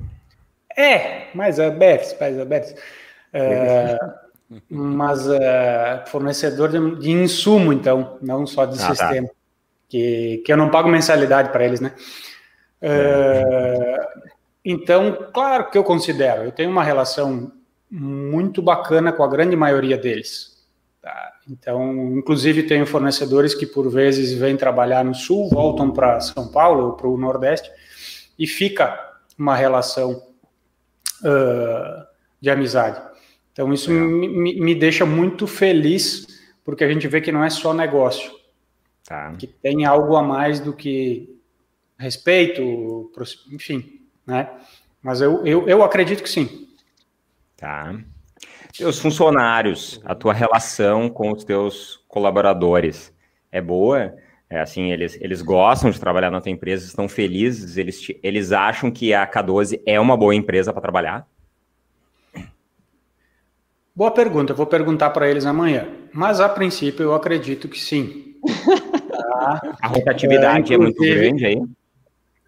É, 0.75 1.27
mais 1.33 1.59
abertos, 1.59 2.15
mais 2.19 2.39
abertos. 2.39 2.75
É, 3.31 3.97
mas 4.69 5.27
é, 5.27 6.03
fornecedor 6.07 6.69
de, 6.69 6.99
de, 6.99 7.11
insumo, 7.11 7.73
então, 7.73 8.17
não 8.21 8.45
só 8.45 8.65
de 8.65 8.81
ah, 8.81 8.87
tá. 8.87 8.95
sistema. 8.95 9.27
Tá. 9.27 9.33
Que, 9.89 10.41
que 10.45 10.51
eu 10.51 10.57
não 10.57 10.69
pago 10.69 10.89
mensalidade 10.89 11.49
para 11.49 11.65
eles, 11.65 11.79
né? 11.79 11.93
É, 12.81 14.07
então, 14.65 15.29
claro 15.33 15.69
que 15.69 15.77
eu 15.77 15.83
considero, 15.83 16.43
eu 16.43 16.51
tenho 16.51 16.69
uma 16.69 16.83
relação 16.83 17.51
muito 17.95 18.59
bacana 18.59 19.13
com 19.13 19.23
a 19.23 19.27
grande 19.27 19.55
maioria 19.55 19.95
deles. 19.95 20.65
Tá? 20.99 21.33
Então, 21.47 22.17
inclusive, 22.17 22.63
tenho 22.63 22.87
fornecedores 22.87 23.53
que 23.53 23.67
por 23.67 23.87
vezes 23.87 24.33
vêm 24.33 24.57
trabalhar 24.57 25.05
no 25.05 25.13
sul, 25.13 25.47
voltam 25.49 25.91
para 25.91 26.19
São 26.19 26.47
Paulo 26.47 26.87
ou 26.87 26.93
para 26.93 27.07
o 27.07 27.17
Nordeste 27.17 27.69
e 28.39 28.47
fica 28.47 28.99
uma 29.37 29.55
relação 29.55 30.23
uh, 31.21 32.07
de 32.41 32.49
amizade. 32.49 32.99
Então, 33.51 33.71
isso 33.71 33.91
me, 33.91 34.59
me, 34.59 34.73
deixa 34.73 35.05
muito 35.05 35.45
feliz, 35.45 36.25
porque 36.65 36.83
a 36.83 36.91
gente 36.91 37.07
vê 37.07 37.21
que 37.21 37.31
não 37.31 37.43
é 37.43 37.49
só 37.51 37.75
negócio, 37.75 38.31
tá. 39.05 39.35
que 39.37 39.45
tem 39.45 39.85
algo 39.85 40.15
a 40.15 40.23
mais 40.23 40.59
do 40.59 40.73
que 40.73 41.39
respeito, 41.95 43.11
enfim, 43.51 44.01
né? 44.25 44.49
Mas 44.99 45.21
eu, 45.21 45.45
eu, 45.45 45.69
eu 45.69 45.83
acredito 45.83 46.23
que 46.23 46.29
sim. 46.29 46.72
Tá. 47.63 47.97
Teus 48.77 48.99
funcionários, 48.99 50.01
a 50.03 50.13
tua 50.13 50.33
relação 50.33 51.09
com 51.09 51.31
os 51.31 51.45
teus 51.45 52.03
colaboradores 52.09 53.13
é 53.49 53.61
boa? 53.61 54.13
É 54.49 54.59
assim, 54.59 54.91
eles, 54.91 55.17
eles 55.21 55.41
gostam 55.41 55.89
de 55.89 55.97
trabalhar 55.97 56.29
na 56.29 56.41
tua 56.41 56.51
empresa, 56.51 56.85
estão 56.85 57.07
felizes, 57.07 57.77
eles, 57.77 58.01
te, 58.01 58.19
eles 58.21 58.51
acham 58.51 58.91
que 58.91 59.13
a 59.13 59.25
K12 59.25 59.81
é 59.85 59.97
uma 59.97 60.17
boa 60.17 60.35
empresa 60.35 60.73
para 60.73 60.81
trabalhar? 60.81 61.25
Boa 63.95 64.11
pergunta, 64.11 64.51
eu 64.51 64.57
vou 64.57 64.67
perguntar 64.67 65.11
para 65.11 65.29
eles 65.29 65.45
amanhã. 65.45 65.87
Mas 66.11 66.41
a 66.41 66.49
princípio 66.49 67.03
eu 67.03 67.15
acredito 67.15 67.69
que 67.69 67.79
sim. 67.79 68.35
Tá? 69.13 69.77
A 69.81 69.87
rotatividade 69.87 70.73
é, 70.73 70.75
é 70.75 70.79
muito 70.79 71.01
grande 71.01 71.45
aí. 71.45 71.61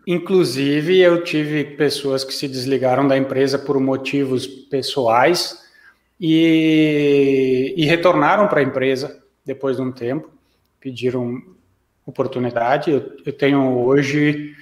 Inclusive, 0.07 0.99
eu 0.99 1.23
tive 1.23 1.63
pessoas 1.63 2.23
que 2.23 2.33
se 2.33 2.47
desligaram 2.47 3.07
da 3.07 3.17
empresa 3.17 3.57
por 3.57 3.79
motivos 3.79 4.45
pessoais 4.45 5.63
e, 6.19 7.73
e 7.75 7.85
retornaram 7.85 8.47
para 8.47 8.59
a 8.59 8.63
empresa 8.63 9.23
depois 9.43 9.77
de 9.77 9.81
um 9.81 9.91
tempo, 9.91 10.29
pediram 10.79 11.41
oportunidade. 12.05 12.91
Eu, 12.91 13.17
eu 13.25 13.33
tenho 13.33 13.83
hoje 13.83 14.55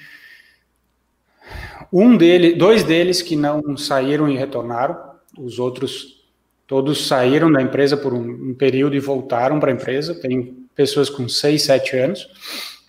um 1.91 2.15
deles, 2.15 2.57
dois 2.57 2.83
deles 2.83 3.21
que 3.21 3.35
não 3.35 3.75
saíram 3.75 4.29
e 4.29 4.37
retornaram, 4.37 4.97
os 5.37 5.59
outros 5.59 6.23
todos 6.65 7.07
saíram 7.07 7.51
da 7.51 7.61
empresa 7.61 7.97
por 7.97 8.13
um, 8.13 8.49
um 8.49 8.53
período 8.53 8.95
e 8.95 8.99
voltaram 8.99 9.59
para 9.59 9.71
a 9.71 9.75
empresa. 9.75 10.15
Tem 10.15 10.65
pessoas 10.73 11.09
com 11.09 11.27
seis, 11.27 11.63
sete 11.63 11.97
anos. 11.97 12.27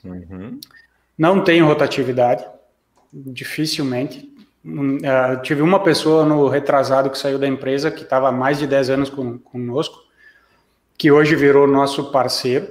Uhum. 0.04 0.58
Não 1.16 1.42
tem 1.42 1.62
rotatividade, 1.62 2.44
dificilmente. 3.12 4.32
Uh, 4.64 5.42
tive 5.42 5.62
uma 5.62 5.82
pessoa 5.82 6.24
no 6.24 6.48
retrasado 6.48 7.10
que 7.10 7.18
saiu 7.18 7.38
da 7.38 7.46
empresa, 7.46 7.90
que 7.90 8.02
estava 8.02 8.28
há 8.28 8.32
mais 8.32 8.58
de 8.58 8.66
10 8.66 8.90
anos 8.90 9.10
com, 9.10 9.38
conosco, 9.38 10.02
que 10.96 11.12
hoje 11.12 11.36
virou 11.36 11.66
nosso 11.66 12.10
parceiro, 12.10 12.66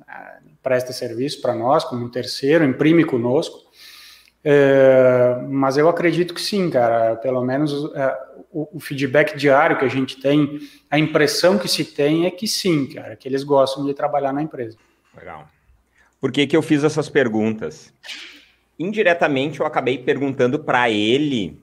uh, 0.00 0.50
presta 0.62 0.92
serviço 0.92 1.40
para 1.40 1.54
nós 1.54 1.84
como 1.84 2.04
um 2.04 2.10
terceiro, 2.10 2.64
imprime 2.64 3.04
conosco. 3.04 3.64
Uh, 4.44 5.48
mas 5.48 5.76
eu 5.76 5.88
acredito 5.88 6.32
que 6.32 6.40
sim, 6.40 6.70
cara. 6.70 7.16
Pelo 7.16 7.42
menos 7.42 7.72
o, 8.52 8.76
o, 8.76 8.78
feedback 8.78 9.36
diário 9.36 9.76
que 9.76 9.84
a 9.84 9.88
gente 9.88 10.20
tem, 10.20 10.60
a 10.88 10.98
impressão 10.98 11.58
que 11.58 11.66
se 11.66 11.84
tem 11.84 12.26
é 12.26 12.30
que 12.30 12.46
sim, 12.46 12.86
cara, 12.86 13.16
que 13.16 13.26
eles 13.26 13.42
gostam 13.42 13.84
de 13.84 13.92
trabalhar 13.92 14.32
na 14.32 14.42
empresa. 14.42 14.76
Legal. 15.16 15.48
Por 16.20 16.32
que, 16.32 16.46
que 16.46 16.56
eu 16.56 16.62
fiz 16.62 16.82
essas 16.84 17.08
perguntas? 17.08 17.92
Indiretamente, 18.78 19.60
eu 19.60 19.66
acabei 19.66 19.98
perguntando 19.98 20.58
para 20.58 20.90
ele 20.90 21.60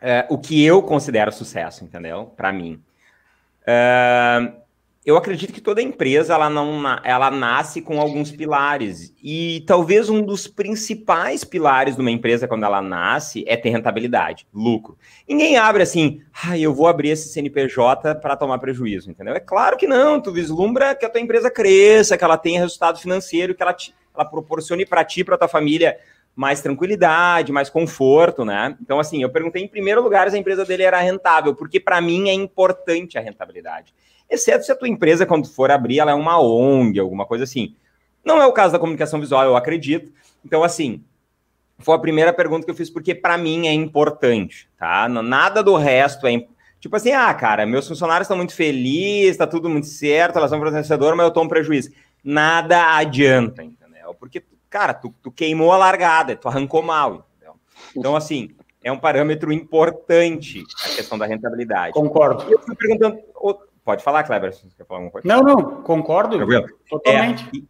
uh, 0.00 0.34
o 0.34 0.38
que 0.38 0.62
eu 0.64 0.82
considero 0.82 1.32
sucesso, 1.32 1.84
entendeu? 1.84 2.32
Para 2.36 2.52
mim. 2.52 2.82
Uh, 3.62 4.61
eu 5.04 5.16
acredito 5.16 5.52
que 5.52 5.60
toda 5.60 5.82
empresa 5.82 6.32
ela 6.32 6.48
não 6.48 6.80
ela 7.02 7.28
nasce 7.28 7.82
com 7.82 8.00
alguns 8.00 8.30
pilares 8.30 9.12
e 9.20 9.64
talvez 9.66 10.08
um 10.08 10.22
dos 10.22 10.46
principais 10.46 11.42
pilares 11.42 11.96
de 11.96 12.00
uma 12.00 12.10
empresa 12.10 12.46
quando 12.46 12.64
ela 12.64 12.80
nasce 12.80 13.44
é 13.48 13.56
ter 13.56 13.70
rentabilidade, 13.70 14.46
lucro. 14.54 14.96
Ninguém 15.28 15.56
abre 15.56 15.82
assim, 15.82 16.22
ah, 16.44 16.56
eu 16.56 16.72
vou 16.72 16.86
abrir 16.86 17.10
esse 17.10 17.30
CNPJ 17.30 18.14
para 18.16 18.36
tomar 18.36 18.58
prejuízo, 18.58 19.10
entendeu? 19.10 19.34
É 19.34 19.40
claro 19.40 19.76
que 19.76 19.88
não. 19.88 20.20
Tu 20.20 20.30
vislumbra 20.30 20.94
que 20.94 21.04
a 21.04 21.10
tua 21.10 21.20
empresa 21.20 21.50
cresça, 21.50 22.16
que 22.16 22.22
ela 22.22 22.38
tenha 22.38 22.60
resultado 22.60 23.00
financeiro, 23.00 23.56
que 23.56 23.62
ela, 23.62 23.74
te, 23.74 23.92
ela 24.14 24.24
proporcione 24.24 24.86
para 24.86 25.04
ti, 25.04 25.24
para 25.24 25.36
tua 25.36 25.48
família 25.48 25.98
mais 26.34 26.62
tranquilidade, 26.62 27.52
mais 27.52 27.68
conforto, 27.68 28.44
né? 28.44 28.76
Então, 28.80 29.00
assim, 29.00 29.20
eu 29.20 29.28
perguntei 29.30 29.62
em 29.62 29.68
primeiro 29.68 30.00
lugar 30.00 30.30
se 30.30 30.36
a 30.36 30.38
empresa 30.38 30.64
dele 30.64 30.84
era 30.84 30.98
rentável, 31.00 31.54
porque 31.54 31.78
para 31.78 32.00
mim 32.00 32.30
é 32.30 32.32
importante 32.32 33.18
a 33.18 33.20
rentabilidade 33.20 33.92
exceto 34.32 34.64
se 34.64 34.72
a 34.72 34.76
tua 34.76 34.88
empresa, 34.88 35.26
quando 35.26 35.48
for 35.48 35.70
abrir, 35.70 35.98
ela 35.98 36.10
é 36.10 36.14
uma 36.14 36.40
ONG, 36.40 36.98
alguma 36.98 37.26
coisa 37.26 37.44
assim. 37.44 37.74
Não 38.24 38.40
é 38.40 38.46
o 38.46 38.52
caso 38.52 38.72
da 38.72 38.78
comunicação 38.78 39.20
visual, 39.20 39.44
eu 39.44 39.56
acredito. 39.56 40.12
Então, 40.44 40.62
assim, 40.62 41.02
foi 41.78 41.94
a 41.94 41.98
primeira 41.98 42.32
pergunta 42.32 42.64
que 42.64 42.70
eu 42.70 42.74
fiz, 42.74 42.88
porque 42.88 43.14
para 43.14 43.36
mim 43.36 43.66
é 43.66 43.72
importante, 43.72 44.68
tá? 44.78 45.08
Nada 45.08 45.62
do 45.62 45.76
resto 45.76 46.26
é. 46.26 46.46
Tipo 46.80 46.96
assim, 46.96 47.12
ah, 47.12 47.32
cara, 47.34 47.64
meus 47.66 47.86
funcionários 47.86 48.26
estão 48.26 48.36
muito 48.36 48.54
felizes, 48.54 49.36
tá 49.36 49.46
tudo 49.46 49.68
muito 49.68 49.86
certo, 49.86 50.36
elas 50.36 50.50
são 50.50 50.58
fornecedor, 50.58 51.14
mas 51.14 51.26
eu 51.26 51.32
tomo 51.32 51.48
prejuízo. 51.48 51.90
Nada 52.24 52.96
adianta, 52.96 53.62
entendeu? 53.62 54.14
Porque, 54.14 54.42
cara, 54.68 54.94
tu, 54.94 55.14
tu 55.22 55.30
queimou 55.30 55.72
a 55.72 55.76
largada, 55.76 56.34
tu 56.34 56.48
arrancou 56.48 56.82
mal, 56.82 57.28
entendeu? 57.36 57.54
Então, 57.96 58.16
assim, 58.16 58.50
é 58.82 58.90
um 58.90 58.98
parâmetro 58.98 59.52
importante 59.52 60.64
a 60.84 60.88
questão 60.96 61.16
da 61.16 61.26
rentabilidade. 61.26 61.92
Concordo. 61.92 62.50
Eu 62.50 62.58
fui 62.58 62.74
perguntando 62.74 63.18
Pode 63.84 64.04
falar, 64.04 64.22
Kleber, 64.22 64.52
se 64.52 64.62
você 64.62 64.76
quer 64.76 64.86
falar 64.86 65.00
alguma 65.00 65.10
coisa. 65.10 65.26
Não, 65.26 65.40
não, 65.42 65.82
concordo. 65.82 66.36
Tranquilo? 66.36 66.66
Totalmente. 66.88 67.44
É, 67.44 67.56
e, 67.56 67.66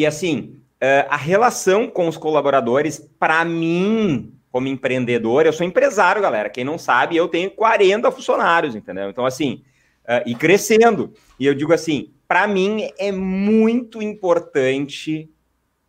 e, 0.00 0.06
assim, 0.06 0.60
uh, 0.82 1.08
a 1.08 1.16
relação 1.16 1.88
com 1.88 2.06
os 2.06 2.16
colaboradores, 2.16 2.98
para 3.18 3.44
mim, 3.44 4.34
como 4.50 4.68
empreendedor, 4.68 5.46
eu 5.46 5.52
sou 5.52 5.66
empresário, 5.66 6.20
galera. 6.20 6.50
Quem 6.50 6.64
não 6.64 6.78
sabe, 6.78 7.16
eu 7.16 7.28
tenho 7.28 7.50
40 7.50 8.10
funcionários, 8.10 8.74
entendeu? 8.74 9.08
Então, 9.08 9.24
assim, 9.24 9.62
uh, 10.04 10.22
e 10.26 10.34
crescendo. 10.34 11.14
E 11.40 11.46
eu 11.46 11.54
digo 11.54 11.72
assim, 11.72 12.12
para 12.26 12.46
mim 12.46 12.90
é 12.98 13.10
muito 13.10 14.02
importante 14.02 15.30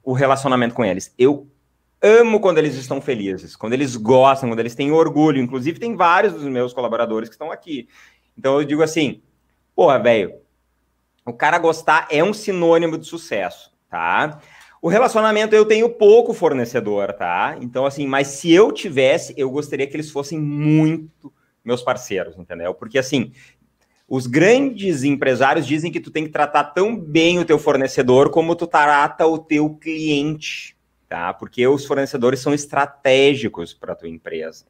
o 0.02 0.14
relacionamento 0.14 0.74
com 0.74 0.86
eles. 0.86 1.14
Eu 1.18 1.48
amo 2.02 2.40
quando 2.40 2.60
eles 2.60 2.76
estão 2.76 3.02
felizes, 3.02 3.56
quando 3.58 3.74
eles 3.74 3.98
gostam, 3.98 4.50
quando 4.50 4.60
eles 4.60 4.76
têm 4.76 4.92
orgulho. 4.92 5.42
Inclusive, 5.42 5.80
tem 5.80 5.96
vários 5.96 6.34
dos 6.34 6.44
meus 6.44 6.74
colaboradores 6.74 7.28
que 7.28 7.36
estão 7.36 7.52
aqui. 7.52 7.90
Então, 8.38 8.58
eu 8.58 8.66
digo 8.66 8.82
assim, 8.82 9.22
Porra, 9.80 9.98
velho, 9.98 10.34
o 11.26 11.32
cara 11.32 11.58
gostar 11.58 12.06
é 12.12 12.22
um 12.22 12.34
sinônimo 12.34 12.98
de 12.98 13.08
sucesso, 13.08 13.72
tá? 13.90 14.42
O 14.82 14.90
relacionamento 14.90 15.56
eu 15.56 15.64
tenho 15.64 15.90
pouco 15.90 16.34
fornecedor, 16.34 17.14
tá? 17.14 17.56
Então, 17.62 17.86
assim, 17.86 18.06
mas 18.06 18.28
se 18.28 18.52
eu 18.52 18.74
tivesse, 18.74 19.34
eu 19.38 19.50
gostaria 19.50 19.88
que 19.88 19.96
eles 19.96 20.12
fossem 20.12 20.38
muito 20.38 21.32
meus 21.64 21.82
parceiros, 21.82 22.38
entendeu? 22.38 22.74
Porque, 22.74 23.00
assim, 23.00 23.32
os 24.06 24.28
grandes 24.28 25.06
empresários 25.06 25.66
dizem 25.66 25.94
que 25.94 26.02
tu 26.02 26.12
tem 26.12 26.26
que 26.26 26.30
tratar 26.30 26.66
tão 26.66 26.94
bem 27.00 27.40
o 27.40 27.46
teu 27.46 27.58
fornecedor 27.58 28.32
como 28.32 28.58
tu 28.58 28.68
trata 28.68 29.26
o 29.28 29.40
teu 29.40 29.70
cliente, 29.76 30.76
tá? 31.08 31.34
Porque 31.34 31.66
os 31.66 31.86
fornecedores 31.86 32.42
são 32.42 32.54
estratégicos 32.54 33.74
para 33.74 33.96
tua 33.96 34.10
empresa. 34.10 34.66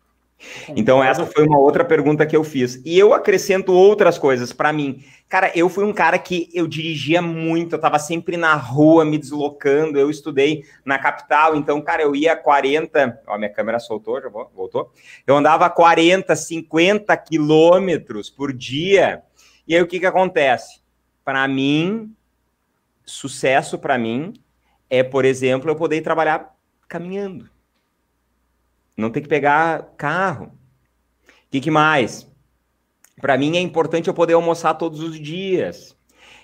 Então, 0.70 1.04
essa 1.04 1.26
foi 1.26 1.46
uma 1.46 1.60
outra 1.60 1.84
pergunta 1.84 2.26
que 2.26 2.36
eu 2.36 2.44
fiz. 2.44 2.82
E 2.86 2.98
eu 2.98 3.14
acrescento 3.14 3.74
outras 3.74 4.18
coisas 4.18 4.54
para 4.54 4.72
mim. 4.72 5.04
Cara, 5.28 5.52
eu 5.54 5.70
fui 5.70 5.84
um 5.84 5.94
cara 5.94 6.18
que 6.18 6.50
eu 6.54 6.68
dirigia 6.68 7.22
muito, 7.22 7.74
eu 7.74 7.78
estava 7.78 8.00
sempre 8.00 8.38
na 8.38 8.56
rua 8.56 9.04
me 9.06 9.18
deslocando. 9.18 10.00
Eu 10.00 10.10
estudei 10.10 10.64
na 10.86 10.98
capital, 10.98 11.56
então, 11.56 11.82
cara, 11.82 12.02
eu 12.02 12.16
ia 12.16 12.36
40. 12.36 13.22
Ó, 13.28 13.38
minha 13.38 13.52
câmera 13.52 13.80
soltou, 13.80 14.22
já 14.22 14.30
voltou. 14.30 14.92
Eu 15.28 15.36
andava 15.36 15.70
40, 15.70 16.36
50 16.36 17.16
quilômetros 17.18 18.30
por 18.30 18.54
dia. 18.54 19.22
E 19.68 19.76
aí 19.76 19.82
o 19.82 19.88
que, 19.88 20.00
que 20.00 20.06
acontece? 20.06 20.82
Para 21.24 21.48
mim, 21.48 22.14
sucesso 23.06 23.78
para 23.78 23.98
mim 23.98 24.34
é, 24.90 25.04
por 25.04 25.26
exemplo, 25.26 25.70
eu 25.70 25.76
poder 25.76 26.02
trabalhar 26.02 26.56
caminhando 26.88 27.50
não 29.00 29.10
ter 29.10 29.22
que 29.22 29.28
pegar 29.28 29.94
carro. 29.98 30.46
O 30.46 31.52
que, 31.52 31.60
que 31.60 31.72
mais? 31.72 32.30
Para 33.20 33.38
mim 33.38 33.58
é 33.58 33.60
importante 33.60 34.08
eu 34.08 34.14
poder 34.14 34.34
almoçar 34.34 34.76
todos 34.76 35.02
os 35.02 35.20
dias. 35.20 35.98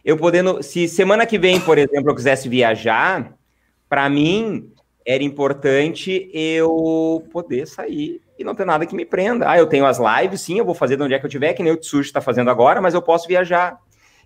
Eu 0.03 0.17
podendo, 0.17 0.61
se 0.61 0.87
semana 0.87 1.25
que 1.25 1.37
vem, 1.37 1.59
por 1.59 1.77
exemplo, 1.77 2.11
eu 2.11 2.15
quisesse 2.15 2.47
viajar, 2.47 3.35
para 3.89 4.09
mim 4.09 4.71
era 5.05 5.23
importante 5.23 6.29
eu 6.33 7.27
poder 7.31 7.67
sair 7.67 8.21
e 8.37 8.43
não 8.43 8.55
ter 8.55 8.65
nada 8.65 8.85
que 8.85 8.95
me 8.95 9.05
prenda. 9.05 9.49
Ah, 9.49 9.57
eu 9.57 9.67
tenho 9.67 9.85
as 9.85 9.99
lives, 9.99 10.41
sim, 10.41 10.57
eu 10.57 10.65
vou 10.65 10.75
fazer 10.75 10.97
de 10.97 11.03
onde 11.03 11.13
é 11.13 11.19
que 11.19 11.25
eu 11.25 11.29
tiver, 11.29 11.53
que 11.53 11.63
nem 11.63 11.73
o 11.73 11.77
Tsushi 11.77 12.09
está 12.09 12.21
fazendo 12.21 12.49
agora, 12.49 12.81
mas 12.81 12.93
eu 12.93 13.01
posso 13.01 13.27
viajar. 13.27 13.79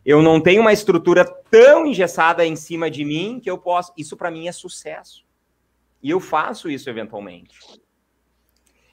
Eu 0.06 0.22
não 0.22 0.40
tenho 0.40 0.62
uma 0.62 0.74
estrutura 0.74 1.26
tão 1.52 1.86
engessada 1.86 2.46
em 2.46 2.56
cima 2.56 2.90
de 2.90 3.04
mim 3.04 3.40
que 3.42 3.50
eu 3.50 3.58
posso. 3.58 3.94
Isso 3.98 4.16
para 4.16 4.32
mim 4.32 4.48
é 4.48 4.52
sucesso. 4.52 5.26
E 6.02 6.10
eu 6.10 6.20
faço 6.20 6.70
isso 6.70 6.90
eventualmente. 6.90 7.60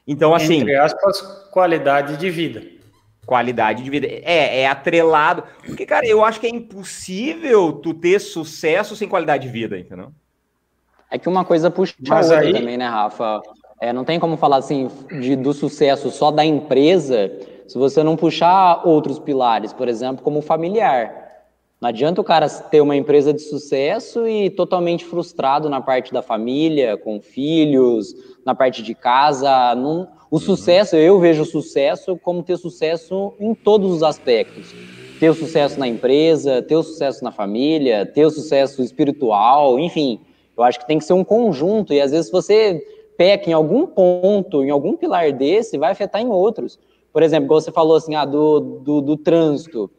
Então, 0.06 0.34
assim. 0.34 0.60
Entre 0.60 0.76
aspas, 0.76 1.20
qualidade 1.50 2.16
de 2.16 2.30
vida. 2.30 2.62
qualidade 3.26 3.82
de 3.82 3.90
vida. 3.90 4.06
É, 4.06 4.60
é 4.60 4.68
atrelado. 4.68 5.42
Porque, 5.64 5.84
cara, 5.84 6.06
eu 6.06 6.24
acho 6.24 6.38
que 6.38 6.46
é 6.46 6.50
impossível 6.50 7.72
tu 7.72 7.92
ter 7.92 8.20
sucesso 8.20 8.94
sem 8.94 9.08
qualidade 9.08 9.46
de 9.46 9.52
vida, 9.52 9.78
entendeu? 9.78 10.12
É 11.10 11.18
que 11.18 11.28
uma 11.28 11.44
coisa 11.44 11.70
puxa 11.70 11.94
a 12.08 12.16
outra 12.20 12.40
aí... 12.40 12.52
também, 12.52 12.76
né, 12.76 12.86
Rafa? 12.88 13.40
É, 13.80 13.92
não 13.92 14.04
tem 14.04 14.18
como 14.18 14.36
falar 14.36 14.56
assim 14.56 14.88
de, 15.20 15.36
do 15.36 15.52
sucesso 15.52 16.10
só 16.10 16.30
da 16.30 16.44
empresa 16.44 17.30
se 17.68 17.76
você 17.76 18.02
não 18.02 18.16
puxar 18.16 18.86
outros 18.86 19.18
pilares, 19.18 19.72
por 19.72 19.88
exemplo, 19.88 20.22
como 20.22 20.40
familiar. 20.40 21.25
Não 21.80 21.90
adianta 21.90 22.20
o 22.20 22.24
cara 22.24 22.48
ter 22.48 22.80
uma 22.80 22.96
empresa 22.96 23.34
de 23.34 23.42
sucesso 23.42 24.26
e 24.26 24.48
totalmente 24.48 25.04
frustrado 25.04 25.68
na 25.68 25.80
parte 25.80 26.10
da 26.10 26.22
família, 26.22 26.96
com 26.96 27.20
filhos, 27.20 28.14
na 28.46 28.54
parte 28.54 28.82
de 28.82 28.94
casa. 28.94 29.74
Não, 29.74 30.08
o 30.30 30.36
uhum. 30.36 30.40
sucesso, 30.40 30.96
eu 30.96 31.20
vejo 31.20 31.42
o 31.42 31.46
sucesso 31.46 32.16
como 32.16 32.42
ter 32.42 32.56
sucesso 32.56 33.34
em 33.38 33.54
todos 33.54 33.92
os 33.92 34.02
aspectos. 34.02 34.74
Ter 35.20 35.28
o 35.28 35.34
sucesso 35.34 35.78
na 35.78 35.86
empresa, 35.86 36.62
ter 36.62 36.76
o 36.76 36.82
sucesso 36.82 37.22
na 37.22 37.30
família, 37.30 38.06
ter 38.06 38.24
o 38.24 38.30
sucesso 38.30 38.82
espiritual, 38.82 39.78
enfim. 39.78 40.20
Eu 40.56 40.64
acho 40.64 40.78
que 40.78 40.86
tem 40.86 40.98
que 40.98 41.04
ser 41.04 41.12
um 41.12 41.24
conjunto. 41.24 41.92
E 41.92 42.00
às 42.00 42.10
vezes 42.10 42.30
você 42.30 42.82
peca 43.18 43.50
em 43.50 43.52
algum 43.52 43.86
ponto, 43.86 44.64
em 44.64 44.70
algum 44.70 44.96
pilar 44.96 45.30
desse, 45.30 45.76
vai 45.76 45.92
afetar 45.92 46.22
em 46.22 46.28
outros. 46.28 46.78
Por 47.12 47.22
exemplo, 47.22 47.46
igual 47.46 47.60
você 47.60 47.72
falou 47.72 47.96
assim, 47.96 48.14
ah, 48.14 48.24
do, 48.24 48.60
do, 48.60 49.00
do 49.02 49.16
trânsito. 49.16 49.90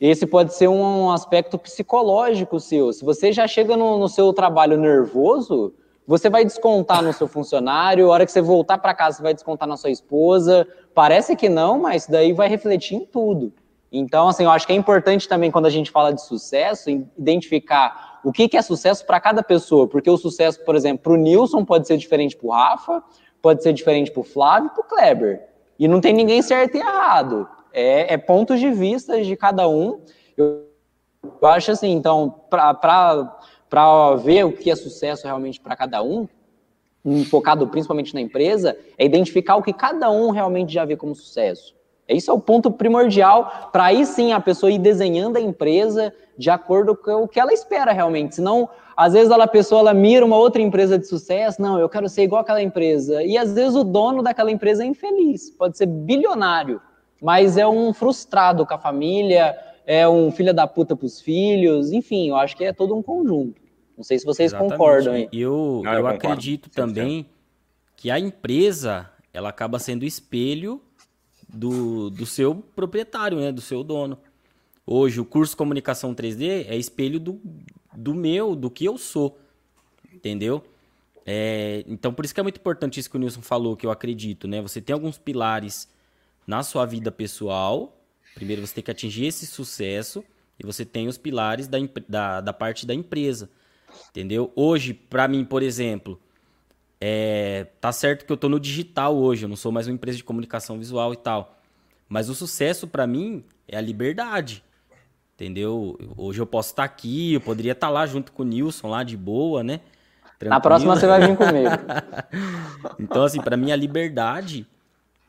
Esse 0.00 0.26
pode 0.26 0.54
ser 0.54 0.68
um 0.68 1.10
aspecto 1.10 1.58
psicológico 1.58 2.58
seu. 2.58 2.92
Se 2.92 3.04
você 3.04 3.32
já 3.32 3.46
chega 3.46 3.76
no, 3.76 3.98
no 3.98 4.08
seu 4.08 4.32
trabalho 4.32 4.76
nervoso, 4.76 5.72
você 6.06 6.28
vai 6.28 6.44
descontar 6.44 7.02
no 7.02 7.12
seu 7.12 7.26
funcionário, 7.26 8.08
a 8.08 8.10
hora 8.12 8.26
que 8.26 8.32
você 8.32 8.42
voltar 8.42 8.78
para 8.78 8.92
casa, 8.92 9.16
você 9.16 9.22
vai 9.22 9.34
descontar 9.34 9.66
na 9.66 9.76
sua 9.76 9.90
esposa. 9.90 10.66
Parece 10.94 11.34
que 11.34 11.48
não, 11.48 11.78
mas 11.78 12.06
daí 12.06 12.32
vai 12.32 12.48
refletir 12.48 12.96
em 12.96 13.06
tudo. 13.06 13.52
Então, 13.90 14.28
assim, 14.28 14.44
eu 14.44 14.50
acho 14.50 14.66
que 14.66 14.72
é 14.72 14.76
importante 14.76 15.28
também, 15.28 15.50
quando 15.50 15.66
a 15.66 15.70
gente 15.70 15.90
fala 15.90 16.12
de 16.12 16.20
sucesso, 16.20 16.90
identificar 17.16 18.20
o 18.24 18.32
que, 18.32 18.48
que 18.48 18.56
é 18.56 18.62
sucesso 18.62 19.06
para 19.06 19.20
cada 19.20 19.42
pessoa. 19.42 19.86
Porque 19.86 20.10
o 20.10 20.16
sucesso, 20.16 20.62
por 20.64 20.74
exemplo, 20.74 21.04
para 21.04 21.12
o 21.12 21.16
Nilson 21.16 21.64
pode 21.64 21.86
ser 21.86 21.96
diferente 21.96 22.36
para 22.36 22.46
o 22.46 22.50
Rafa, 22.50 23.02
pode 23.40 23.62
ser 23.62 23.72
diferente 23.72 24.10
para 24.10 24.20
o 24.20 24.24
Flávio 24.24 24.66
e 24.66 24.70
para 24.70 24.80
o 24.80 24.84
Kleber. 24.84 25.48
E 25.78 25.86
não 25.86 26.00
tem 26.00 26.12
ninguém 26.12 26.42
certo 26.42 26.76
e 26.76 26.80
errado. 26.80 27.48
É, 27.74 28.14
é 28.14 28.16
pontos 28.16 28.60
de 28.60 28.70
vista 28.70 29.20
de 29.20 29.36
cada 29.36 29.68
um. 29.68 30.00
Eu, 30.36 30.66
eu 31.42 31.48
acho 31.48 31.72
assim, 31.72 31.90
então, 31.90 32.42
para 32.48 34.16
ver 34.16 34.44
o 34.44 34.52
que 34.52 34.70
é 34.70 34.76
sucesso 34.76 35.24
realmente 35.24 35.60
para 35.60 35.76
cada 35.76 36.02
um, 36.02 36.28
focado 37.28 37.66
principalmente 37.68 38.14
na 38.14 38.20
empresa, 38.20 38.76
é 38.96 39.04
identificar 39.04 39.56
o 39.56 39.62
que 39.62 39.72
cada 39.72 40.10
um 40.10 40.30
realmente 40.30 40.72
já 40.72 40.84
vê 40.84 40.96
como 40.96 41.14
sucesso. 41.14 41.74
Isso 42.08 42.30
é 42.30 42.34
o 42.34 42.38
ponto 42.38 42.70
primordial 42.70 43.70
para 43.72 43.84
aí 43.84 44.04
sim 44.04 44.32
a 44.32 44.40
pessoa 44.40 44.70
ir 44.70 44.78
desenhando 44.78 45.36
a 45.36 45.40
empresa 45.40 46.12
de 46.36 46.50
acordo 46.50 46.94
com 46.94 47.22
o 47.22 47.28
que 47.28 47.40
ela 47.40 47.52
espera 47.52 47.92
realmente. 47.92 48.36
Senão, 48.36 48.68
às 48.96 49.14
vezes 49.14 49.30
a 49.30 49.46
pessoa 49.46 49.80
ela 49.80 49.94
mira 49.94 50.24
uma 50.24 50.36
outra 50.36 50.60
empresa 50.60 50.98
de 50.98 51.06
sucesso, 51.06 51.60
não, 51.62 51.78
eu 51.78 51.88
quero 51.88 52.08
ser 52.08 52.22
igual 52.22 52.42
aquela 52.42 52.62
empresa. 52.62 53.22
E 53.22 53.38
às 53.38 53.54
vezes 53.54 53.74
o 53.74 53.84
dono 53.84 54.22
daquela 54.22 54.50
empresa 54.50 54.84
é 54.84 54.86
infeliz, 54.86 55.50
pode 55.50 55.78
ser 55.78 55.86
bilionário, 55.86 56.80
mas 57.24 57.56
é 57.56 57.66
um 57.66 57.94
frustrado 57.94 58.66
com 58.66 58.74
a 58.74 58.78
família, 58.78 59.58
é 59.86 60.06
um 60.06 60.30
filho 60.30 60.52
da 60.52 60.66
puta 60.66 60.94
para 60.94 61.06
os 61.06 61.22
filhos, 61.22 61.90
enfim, 61.90 62.28
eu 62.28 62.36
acho 62.36 62.54
que 62.54 62.62
é 62.62 62.70
todo 62.70 62.94
um 62.94 63.02
conjunto. 63.02 63.62
Não 63.96 64.04
sei 64.04 64.18
se 64.18 64.26
vocês 64.26 64.52
Exatamente. 64.52 64.72
concordam. 64.72 65.16
Hein? 65.16 65.30
Eu, 65.32 65.80
não, 65.82 65.94
eu, 65.94 66.00
eu 66.00 66.06
acredito 66.06 66.68
também 66.68 67.26
que 67.96 68.10
a 68.10 68.18
empresa 68.20 69.10
ela 69.32 69.48
acaba 69.48 69.78
sendo 69.78 70.04
espelho 70.04 70.82
do, 71.48 72.10
do 72.10 72.26
seu 72.26 72.56
proprietário, 72.76 73.40
né, 73.40 73.50
do 73.50 73.62
seu 73.62 73.82
dono. 73.82 74.18
Hoje, 74.86 75.18
o 75.18 75.24
curso 75.24 75.56
Comunicação 75.56 76.14
3D 76.14 76.66
é 76.68 76.76
espelho 76.76 77.18
do, 77.18 77.40
do 77.96 78.14
meu, 78.14 78.54
do 78.54 78.70
que 78.70 78.84
eu 78.84 78.98
sou. 78.98 79.38
Entendeu? 80.12 80.62
É, 81.24 81.84
então, 81.86 82.12
por 82.12 82.26
isso 82.26 82.34
que 82.34 82.40
é 82.40 82.42
muito 82.42 82.58
importante 82.58 83.00
isso 83.00 83.08
que 83.08 83.16
o 83.16 83.18
Nilson 83.18 83.40
falou, 83.40 83.78
que 83.78 83.86
eu 83.86 83.90
acredito, 83.90 84.46
né? 84.46 84.60
Você 84.60 84.78
tem 84.78 84.92
alguns 84.92 85.16
pilares 85.16 85.88
na 86.46 86.62
sua 86.62 86.84
vida 86.86 87.10
pessoal. 87.10 88.00
Primeiro, 88.34 88.66
você 88.66 88.74
tem 88.74 88.84
que 88.84 88.90
atingir 88.90 89.26
esse 89.26 89.46
sucesso. 89.46 90.24
E 90.58 90.64
você 90.64 90.84
tem 90.84 91.08
os 91.08 91.18
pilares 91.18 91.66
da, 91.66 91.78
da, 92.08 92.40
da 92.40 92.52
parte 92.52 92.86
da 92.86 92.94
empresa. 92.94 93.50
Entendeu? 94.10 94.52
Hoje, 94.54 94.94
para 94.94 95.26
mim, 95.26 95.44
por 95.44 95.62
exemplo, 95.62 96.20
é, 97.00 97.66
tá 97.80 97.92
certo 97.92 98.24
que 98.24 98.32
eu 98.32 98.36
tô 98.36 98.48
no 98.48 98.60
digital 98.60 99.16
hoje, 99.16 99.44
eu 99.44 99.48
não 99.48 99.56
sou 99.56 99.72
mais 99.72 99.86
uma 99.86 99.94
empresa 99.94 100.16
de 100.16 100.24
comunicação 100.24 100.78
visual 100.78 101.12
e 101.12 101.16
tal. 101.16 101.58
Mas 102.08 102.28
o 102.28 102.34
sucesso 102.34 102.86
para 102.86 103.06
mim 103.06 103.44
é 103.66 103.76
a 103.76 103.80
liberdade. 103.80 104.64
Entendeu? 105.34 105.98
Hoje 106.16 106.40
eu 106.40 106.46
posso 106.46 106.70
estar 106.70 106.86
tá 106.86 106.86
aqui, 106.86 107.34
eu 107.34 107.40
poderia 107.40 107.72
estar 107.72 107.88
tá 107.88 107.92
lá 107.92 108.06
junto 108.06 108.30
com 108.30 108.42
o 108.42 108.46
Nilson, 108.46 108.88
lá 108.88 109.02
de 109.02 109.16
boa, 109.16 109.64
né? 109.64 109.80
Tranquilo. 110.38 110.50
Na 110.50 110.60
próxima 110.60 110.94
você 110.94 111.06
vai 111.06 111.26
vir 111.26 111.36
comigo. 111.36 111.70
então, 113.00 113.24
assim, 113.24 113.40
para 113.40 113.56
mim 113.56 113.72
a 113.72 113.76
liberdade 113.76 114.66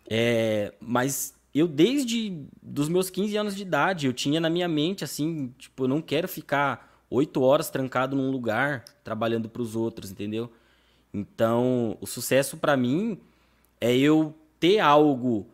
é. 0.09 0.73
Mas 0.79 1.33
eu, 1.53 1.67
desde 1.67 2.45
dos 2.61 2.89
meus 2.89 3.09
15 3.09 3.37
anos 3.37 3.55
de 3.55 3.61
idade, 3.61 4.07
eu 4.07 4.13
tinha 4.13 4.39
na 4.39 4.49
minha 4.49 4.67
mente, 4.67 5.03
assim, 5.03 5.53
tipo, 5.57 5.85
eu 5.85 5.87
não 5.87 6.01
quero 6.01 6.27
ficar 6.27 7.01
oito 7.09 7.41
horas 7.41 7.69
trancado 7.69 8.15
num 8.15 8.29
lugar 8.29 8.83
trabalhando 9.03 9.47
para 9.47 9.61
os 9.61 9.75
outros, 9.75 10.11
entendeu? 10.11 10.51
Então, 11.13 11.97
o 12.01 12.05
sucesso 12.05 12.57
para 12.57 12.75
mim 12.75 13.17
é 13.79 13.95
eu 13.95 14.35
ter 14.59 14.79
algo 14.79 15.47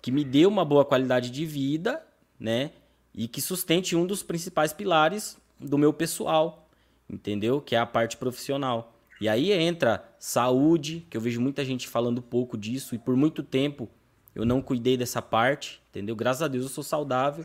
que 0.00 0.12
me 0.12 0.24
dê 0.24 0.46
uma 0.46 0.64
boa 0.64 0.84
qualidade 0.84 1.30
de 1.30 1.44
vida, 1.44 2.06
né? 2.38 2.70
E 3.12 3.26
que 3.26 3.40
sustente 3.40 3.96
um 3.96 4.06
dos 4.06 4.22
principais 4.22 4.72
pilares 4.72 5.36
do 5.58 5.76
meu 5.76 5.92
pessoal, 5.92 6.68
entendeu? 7.10 7.60
Que 7.60 7.74
é 7.74 7.78
a 7.78 7.86
parte 7.86 8.16
profissional. 8.16 8.94
E 9.20 9.28
aí 9.28 9.50
entra 9.50 10.08
saúde, 10.20 11.04
que 11.10 11.16
eu 11.16 11.20
vejo 11.20 11.40
muita 11.40 11.64
gente 11.64 11.88
falando 11.88 12.22
pouco 12.22 12.56
disso 12.56 12.94
e 12.94 12.98
por 12.98 13.16
muito 13.16 13.42
tempo 13.42 13.88
eu 14.38 14.46
não 14.46 14.62
cuidei 14.62 14.96
dessa 14.96 15.20
parte, 15.20 15.82
entendeu? 15.90 16.16
Graças 16.16 16.42
a 16.42 16.48
Deus 16.48 16.64
eu 16.64 16.70
sou 16.70 16.84
saudável, 16.84 17.44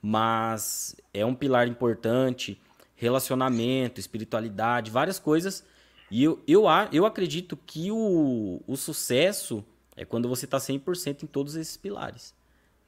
mas 0.00 0.96
é 1.12 1.26
um 1.26 1.34
pilar 1.34 1.68
importante, 1.68 2.58
relacionamento, 2.96 4.00
espiritualidade, 4.00 4.90
várias 4.90 5.18
coisas 5.18 5.64
e 6.10 6.24
eu, 6.24 6.40
eu, 6.46 6.64
eu 6.92 7.06
acredito 7.06 7.56
que 7.64 7.90
o, 7.92 8.60
o 8.66 8.76
sucesso 8.76 9.64
é 9.96 10.04
quando 10.04 10.28
você 10.28 10.44
está 10.44 10.58
100% 10.58 11.22
em 11.22 11.26
todos 11.26 11.54
esses 11.54 11.76
pilares. 11.76 12.34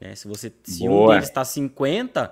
Né? 0.00 0.14
Se, 0.16 0.26
você, 0.26 0.52
se 0.64 0.88
um 0.88 1.06
deles 1.06 1.28
está 1.28 1.42
50%, 1.42 2.30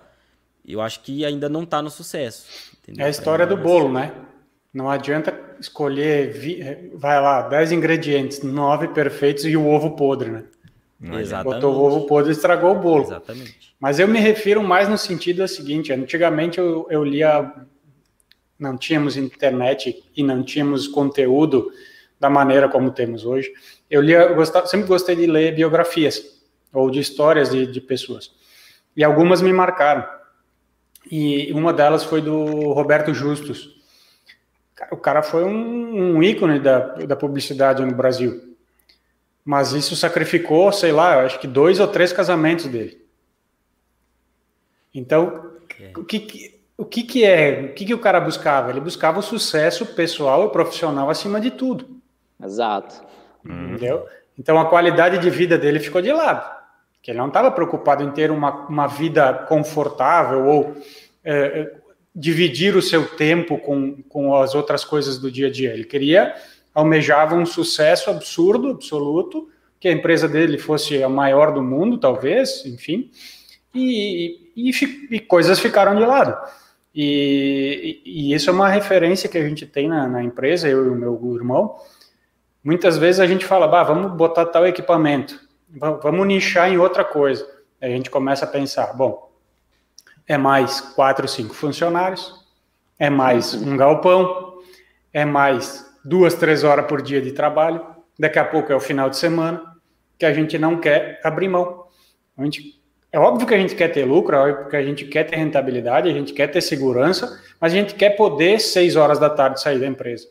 eu 0.66 0.80
acho 0.80 1.00
que 1.00 1.24
ainda 1.24 1.48
não 1.48 1.62
está 1.62 1.80
no 1.80 1.90
sucesso. 1.90 2.46
Entendeu? 2.82 3.04
É 3.04 3.06
a 3.06 3.10
história 3.10 3.46
do 3.46 3.56
bolo, 3.56 3.92
né? 3.92 4.12
Não 4.74 4.90
adianta 4.90 5.38
escolher, 5.60 6.90
vai 6.94 7.20
lá, 7.20 7.48
10 7.48 7.72
ingredientes, 7.72 8.42
9 8.42 8.88
perfeitos 8.88 9.44
e 9.44 9.56
o 9.56 9.66
ovo 9.66 9.92
podre, 9.96 10.30
né? 10.30 10.44
Exatamente. 11.02 11.62
Botou 11.62 11.74
o 11.74 11.86
ovo 11.86 12.06
podre 12.06 12.30
e 12.30 12.32
estragou 12.32 12.72
o 12.72 12.78
bolo. 12.78 13.04
Exatamente. 13.04 13.74
Mas 13.80 13.98
eu 13.98 14.06
me 14.06 14.18
refiro 14.18 14.62
mais 14.62 14.88
no 14.88 14.98
sentido 14.98 15.46
seguinte: 15.48 15.92
antigamente 15.92 16.58
eu, 16.58 16.86
eu 16.90 17.02
lia 17.02 17.52
não 18.58 18.76
tínhamos 18.76 19.16
internet 19.16 20.04
e 20.14 20.22
não 20.22 20.42
tínhamos 20.42 20.86
conteúdo 20.86 21.72
da 22.20 22.28
maneira 22.28 22.68
como 22.68 22.90
temos 22.90 23.24
hoje. 23.24 23.50
Eu 23.88 24.02
lia, 24.02 24.18
eu 24.18 24.34
gostava, 24.34 24.66
sempre 24.66 24.86
gostei 24.86 25.16
de 25.16 25.26
ler 25.26 25.54
biografias 25.54 26.22
ou 26.70 26.90
de 26.90 27.00
histórias 27.00 27.48
de, 27.48 27.66
de 27.66 27.80
pessoas. 27.80 28.30
E 28.94 29.02
algumas 29.02 29.40
me 29.40 29.52
marcaram. 29.52 30.06
E 31.10 31.50
uma 31.54 31.72
delas 31.72 32.04
foi 32.04 32.20
do 32.20 32.72
Roberto 32.72 33.14
Justus. 33.14 33.80
O 34.92 34.96
cara 34.96 35.22
foi 35.22 35.44
um, 35.44 36.16
um 36.16 36.22
ícone 36.22 36.60
da, 36.60 36.78
da 36.96 37.16
publicidade 37.16 37.84
no 37.84 37.94
Brasil. 37.94 38.49
Mas 39.44 39.72
isso 39.72 39.96
sacrificou, 39.96 40.70
sei 40.72 40.92
lá, 40.92 41.24
acho 41.24 41.38
que 41.38 41.46
dois 41.46 41.80
ou 41.80 41.88
três 41.88 42.12
casamentos 42.12 42.66
dele. 42.66 43.00
Então, 44.94 45.50
é. 45.80 45.92
o 45.96 46.04
que, 46.04 46.60
o 46.76 46.84
que, 46.84 47.02
que 47.02 47.24
é, 47.24 47.60
o 47.70 47.74
que, 47.74 47.84
que 47.84 47.94
o 47.94 47.98
cara 47.98 48.20
buscava? 48.20 48.70
Ele 48.70 48.80
buscava 48.80 49.18
o 49.18 49.22
sucesso 49.22 49.86
pessoal 49.86 50.46
e 50.46 50.50
profissional 50.50 51.10
acima 51.10 51.40
de 51.40 51.50
tudo. 51.50 52.00
Exato. 52.42 53.02
Entendeu? 53.44 54.06
Então 54.38 54.58
a 54.58 54.68
qualidade 54.68 55.18
de 55.18 55.28
vida 55.28 55.58
dele 55.58 55.78
ficou 55.78 56.00
de 56.00 56.12
lado. 56.12 56.58
Que 57.02 57.10
ele 57.10 57.18
não 57.18 57.28
estava 57.28 57.50
preocupado 57.50 58.02
em 58.02 58.10
ter 58.10 58.30
uma, 58.30 58.66
uma 58.66 58.86
vida 58.86 59.32
confortável 59.32 60.46
ou 60.46 60.74
é, 61.22 61.34
é, 61.34 61.74
dividir 62.14 62.76
o 62.76 62.82
seu 62.82 63.06
tempo 63.16 63.58
com, 63.58 64.02
com 64.08 64.34
as 64.34 64.54
outras 64.54 64.84
coisas 64.84 65.18
do 65.18 65.30
dia 65.30 65.48
a 65.48 65.50
dia. 65.50 65.72
Ele 65.72 65.84
queria, 65.84 66.34
almejava 66.74 67.34
um 67.34 67.46
sucesso 67.46 68.10
absurdo, 68.10 68.68
absoluto, 68.70 69.48
que 69.78 69.88
a 69.88 69.92
empresa 69.92 70.28
dele 70.28 70.58
fosse 70.58 71.02
a 71.02 71.08
maior 71.08 71.52
do 71.52 71.62
mundo, 71.62 71.98
talvez, 71.98 72.64
enfim, 72.66 73.10
e, 73.74 74.50
e, 74.54 74.70
e 75.10 75.20
coisas 75.20 75.58
ficaram 75.58 75.96
de 75.96 76.04
lado. 76.04 76.36
E, 76.94 78.02
e, 78.04 78.34
isso 78.34 78.50
é 78.50 78.52
uma 78.52 78.68
referência 78.68 79.28
que 79.28 79.38
a 79.38 79.48
gente 79.48 79.64
tem 79.64 79.88
na, 79.88 80.08
na, 80.08 80.22
empresa, 80.22 80.68
eu 80.68 80.84
e 80.86 80.88
o 80.88 80.94
meu 80.94 81.34
irmão. 81.34 81.76
Muitas 82.62 82.98
vezes 82.98 83.20
a 83.20 83.26
gente 83.26 83.46
fala, 83.46 83.66
bah, 83.66 83.82
vamos 83.82 84.12
botar 84.12 84.44
tal 84.46 84.66
equipamento, 84.66 85.40
vamos 86.02 86.26
nichar 86.26 86.70
em 86.70 86.76
outra 86.76 87.04
coisa. 87.04 87.46
A 87.80 87.88
gente 87.88 88.10
começa 88.10 88.44
a 88.44 88.48
pensar, 88.48 88.92
bom, 88.92 89.30
é 90.26 90.36
mais 90.36 90.80
quatro, 90.80 91.26
cinco 91.26 91.54
funcionários, 91.54 92.46
é 92.98 93.08
mais 93.08 93.54
um 93.54 93.76
galpão, 93.76 94.58
é 95.12 95.24
mais 95.24 95.89
duas, 96.04 96.34
três 96.34 96.64
horas 96.64 96.86
por 96.86 97.02
dia 97.02 97.20
de 97.20 97.32
trabalho, 97.32 97.84
daqui 98.18 98.38
a 98.38 98.44
pouco 98.44 98.72
é 98.72 98.76
o 98.76 98.80
final 98.80 99.08
de 99.08 99.16
semana, 99.16 99.62
que 100.18 100.26
a 100.26 100.32
gente 100.32 100.58
não 100.58 100.78
quer 100.78 101.20
abrir 101.24 101.48
mão. 101.48 101.84
A 102.36 102.44
gente, 102.44 102.80
é 103.10 103.18
óbvio 103.18 103.46
que 103.46 103.54
a 103.54 103.58
gente 103.58 103.74
quer 103.74 103.88
ter 103.88 104.04
lucro, 104.04 104.36
é 104.36 104.38
óbvio 104.38 104.68
que 104.68 104.76
a 104.76 104.82
gente 104.82 105.06
quer 105.06 105.24
ter 105.24 105.36
rentabilidade, 105.36 106.08
a 106.08 106.12
gente 106.12 106.32
quer 106.32 106.48
ter 106.48 106.60
segurança, 106.60 107.40
mas 107.60 107.72
a 107.72 107.76
gente 107.76 107.94
quer 107.94 108.10
poder, 108.10 108.60
seis 108.60 108.96
horas 108.96 109.18
da 109.18 109.30
tarde, 109.30 109.60
sair 109.60 109.78
da 109.78 109.86
empresa. 109.86 110.28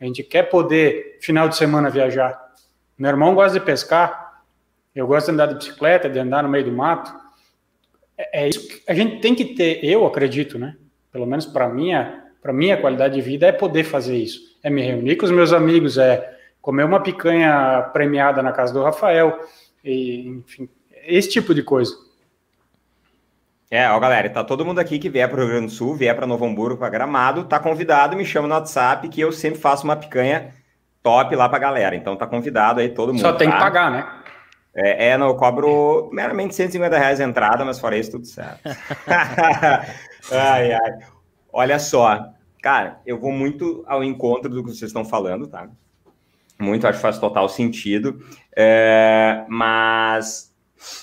A 0.00 0.04
gente 0.04 0.22
quer 0.22 0.44
poder, 0.44 1.18
final 1.20 1.48
de 1.48 1.56
semana, 1.56 1.90
viajar. 1.90 2.40
Meu 2.96 3.10
irmão 3.10 3.34
gosta 3.34 3.58
de 3.58 3.64
pescar, 3.64 4.42
eu 4.94 5.06
gosto 5.06 5.26
de 5.26 5.32
andar 5.32 5.46
de 5.46 5.56
bicicleta, 5.56 6.08
de 6.08 6.18
andar 6.18 6.42
no 6.42 6.48
meio 6.48 6.64
do 6.64 6.72
mato. 6.72 7.12
É, 8.16 8.44
é 8.44 8.48
isso 8.48 8.68
que 8.68 8.82
a 8.86 8.94
gente 8.94 9.20
tem 9.20 9.34
que 9.34 9.44
ter, 9.44 9.84
eu 9.84 10.06
acredito, 10.06 10.58
né? 10.58 10.76
Pelo 11.10 11.26
menos 11.26 11.46
para 11.46 11.68
minha, 11.68 12.24
para 12.40 12.52
minha 12.52 12.76
qualidade 12.76 13.14
de 13.14 13.20
vida 13.20 13.46
é 13.46 13.52
poder 13.52 13.84
fazer 13.84 14.16
isso. 14.16 14.53
É 14.64 14.70
me 14.70 14.82
reunir 14.82 15.14
com 15.14 15.26
os 15.26 15.30
meus 15.30 15.52
amigos, 15.52 15.96
é 15.96 16.36
comer 16.60 16.84
uma 16.84 16.98
picanha 16.98 17.82
premiada 17.92 18.42
na 18.42 18.50
casa 18.50 18.72
do 18.72 18.82
Rafael, 18.82 19.38
e, 19.84 20.26
enfim, 20.26 20.68
esse 21.06 21.28
tipo 21.28 21.54
de 21.54 21.62
coisa. 21.62 21.94
É, 23.70 23.88
ó, 23.90 23.98
galera, 23.98 24.30
tá 24.30 24.42
todo 24.42 24.64
mundo 24.64 24.78
aqui 24.78 24.98
que 24.98 25.10
vier 25.10 25.28
para 25.28 25.36
o 25.36 25.40
Rio 25.40 25.50
Grande 25.50 25.66
do 25.66 25.72
Sul, 25.72 25.94
vier 25.94 26.14
para 26.14 26.26
Novo 26.26 26.46
Hamburgo, 26.46 26.78
para 26.78 26.88
Gramado, 26.88 27.44
tá 27.44 27.58
convidado, 27.58 28.16
me 28.16 28.24
chama 28.24 28.48
no 28.48 28.54
WhatsApp 28.54 29.08
que 29.08 29.20
eu 29.20 29.32
sempre 29.32 29.60
faço 29.60 29.84
uma 29.84 29.96
picanha 29.96 30.54
top 31.02 31.36
lá 31.36 31.48
para 31.48 31.58
galera. 31.58 31.94
Então 31.94 32.16
tá 32.16 32.26
convidado 32.26 32.80
aí 32.80 32.88
todo 32.88 33.12
mundo. 33.12 33.20
Só 33.20 33.32
tem 33.32 33.48
tá? 33.48 33.56
que 33.56 33.62
pagar, 33.62 33.90
né? 33.90 34.06
É, 34.74 35.08
é, 35.10 35.18
não, 35.18 35.28
eu 35.28 35.34
cobro 35.36 36.08
meramente 36.12 36.54
150 36.54 36.98
reais 36.98 37.20
a 37.20 37.24
entrada, 37.24 37.64
mas 37.64 37.78
fora 37.78 37.96
isso, 37.96 38.12
tudo 38.12 38.26
certo. 38.26 38.60
ai, 40.32 40.72
ai. 40.72 40.98
Olha 41.52 41.78
só, 41.78 42.32
cara, 42.64 42.98
eu 43.04 43.18
vou 43.20 43.30
muito 43.30 43.84
ao 43.86 44.02
encontro 44.02 44.48
do 44.48 44.64
que 44.64 44.70
vocês 44.70 44.88
estão 44.88 45.04
falando, 45.04 45.46
tá? 45.46 45.68
Muito, 46.58 46.86
acho 46.86 46.96
que 46.96 47.02
faz 47.02 47.18
total 47.18 47.46
sentido. 47.46 48.24
É, 48.56 49.44
mas 49.50 50.50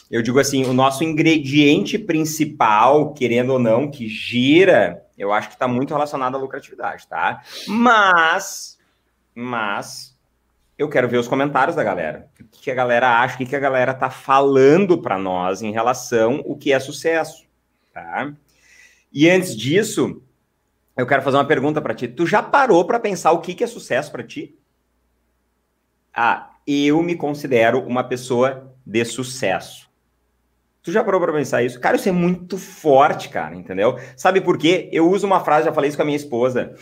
eu 0.10 0.24
digo 0.24 0.40
assim, 0.40 0.66
o 0.66 0.74
nosso 0.74 1.04
ingrediente 1.04 2.00
principal, 2.00 3.14
querendo 3.14 3.52
ou 3.52 3.60
não, 3.60 3.92
que 3.92 4.08
gira, 4.08 5.06
eu 5.16 5.32
acho 5.32 5.50
que 5.50 5.54
está 5.54 5.68
muito 5.68 5.94
relacionado 5.94 6.36
à 6.36 6.40
lucratividade, 6.40 7.08
tá? 7.08 7.44
Mas, 7.68 8.80
mas, 9.36 10.18
eu 10.80 10.90
quero 10.90 11.08
ver 11.08 11.18
os 11.18 11.28
comentários 11.28 11.76
da 11.76 11.84
galera. 11.84 12.28
O 12.40 12.46
que 12.60 12.72
a 12.72 12.76
galera 12.76 13.20
acha, 13.20 13.36
o 13.36 13.46
que 13.46 13.56
a 13.56 13.60
galera 13.60 13.94
tá 13.94 14.10
falando 14.10 15.00
para 15.00 15.20
nós 15.20 15.62
em 15.62 15.72
relação 15.72 16.44
ao 16.44 16.58
que 16.58 16.74
é 16.74 16.80
sucesso, 16.80 17.46
tá? 17.94 18.34
E 19.14 19.30
antes 19.30 19.56
disso, 19.56 20.24
eu 21.02 21.08
quero 21.08 21.22
fazer 21.22 21.38
uma 21.38 21.46
pergunta 21.46 21.82
para 21.82 21.94
ti. 21.94 22.08
Tu 22.08 22.26
já 22.26 22.44
parou 22.44 22.86
para 22.86 23.00
pensar 23.00 23.32
o 23.32 23.40
que 23.40 23.64
é 23.64 23.68
sucesso 23.68 24.12
para 24.12 24.24
ti? 24.24 24.56
Ah, 26.14 26.52
eu 26.68 27.02
me 27.02 27.16
considero 27.16 27.80
uma 27.86 28.04
pessoa 28.04 28.74
de 28.86 29.04
sucesso. 29.06 29.90
Tu 30.84 30.92
já 30.92 31.04
parou 31.04 31.22
para 31.22 31.34
pensar 31.34 31.64
isso? 31.64 31.80
Cara, 31.80 31.96
isso 31.96 32.10
é 32.10 32.12
muito 32.12 32.58
forte, 32.58 33.30
cara, 33.30 33.56
entendeu? 33.56 34.00
Sabe 34.16 34.42
por 34.42 34.58
quê? 34.58 34.90
Eu 34.92 35.10
uso 35.10 35.28
uma 35.28 35.40
frase, 35.40 35.66
já 35.66 35.74
falei 35.74 35.90
isso 35.90 35.98
com 35.98 36.02
a 36.02 36.06
minha 36.06 36.18
esposa. 36.18 36.74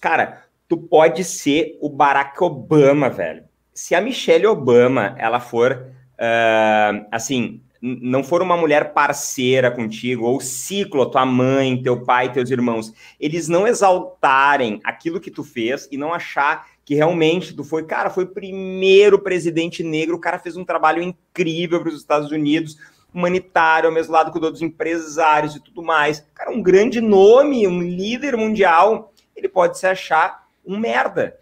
Cara, 0.00 0.44
tu 0.68 0.76
pode 0.76 1.24
ser 1.24 1.76
o 1.80 1.88
Barack 1.88 2.42
Obama, 2.42 3.10
velho. 3.10 3.44
Se 3.74 3.94
a 3.94 4.00
Michelle 4.00 4.46
Obama, 4.46 5.14
ela 5.18 5.40
for, 5.40 5.86
uh, 6.14 7.06
assim, 7.10 7.60
não 7.80 8.24
for 8.24 8.42
uma 8.42 8.56
mulher 8.56 8.92
parceira 8.92 9.70
contigo, 9.70 10.24
ou 10.24 10.40
ciclo, 10.40 11.06
tua 11.06 11.24
mãe, 11.24 11.80
teu 11.82 12.04
pai, 12.04 12.32
teus 12.32 12.50
irmãos, 12.50 12.92
eles 13.20 13.48
não 13.48 13.66
exaltarem 13.66 14.80
aquilo 14.84 15.20
que 15.20 15.30
tu 15.30 15.44
fez 15.44 15.88
e 15.90 15.96
não 15.96 16.12
achar 16.12 16.66
que 16.84 16.94
realmente 16.94 17.54
tu 17.54 17.62
foi, 17.62 17.84
cara, 17.84 18.10
foi 18.10 18.24
o 18.24 18.32
primeiro 18.32 19.18
presidente 19.18 19.82
negro, 19.82 20.16
o 20.16 20.20
cara 20.20 20.38
fez 20.38 20.56
um 20.56 20.64
trabalho 20.64 21.02
incrível 21.02 21.80
para 21.80 21.90
os 21.90 21.96
Estados 21.96 22.32
Unidos, 22.32 22.78
humanitário, 23.12 23.88
ao 23.88 23.94
mesmo 23.94 24.12
lado 24.12 24.32
cuidou 24.32 24.50
dos 24.50 24.62
empresários 24.62 25.54
e 25.54 25.62
tudo 25.62 25.82
mais. 25.82 26.26
Cara, 26.34 26.50
um 26.50 26.62
grande 26.62 27.00
nome, 27.00 27.66
um 27.66 27.82
líder 27.82 28.36
mundial, 28.36 29.12
ele 29.36 29.48
pode 29.48 29.78
se 29.78 29.86
achar 29.86 30.46
um 30.66 30.78
merda. 30.78 31.38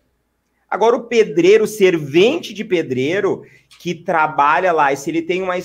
Agora, 0.68 0.96
o 0.96 1.04
pedreiro, 1.04 1.66
servente 1.66 2.52
de 2.52 2.64
pedreiro, 2.64 3.42
que 3.78 3.94
trabalha 3.94 4.72
lá, 4.72 4.92
e 4.92 4.96
se 4.96 5.10
ele 5.10 5.22
tem 5.22 5.42
uma 5.42 5.56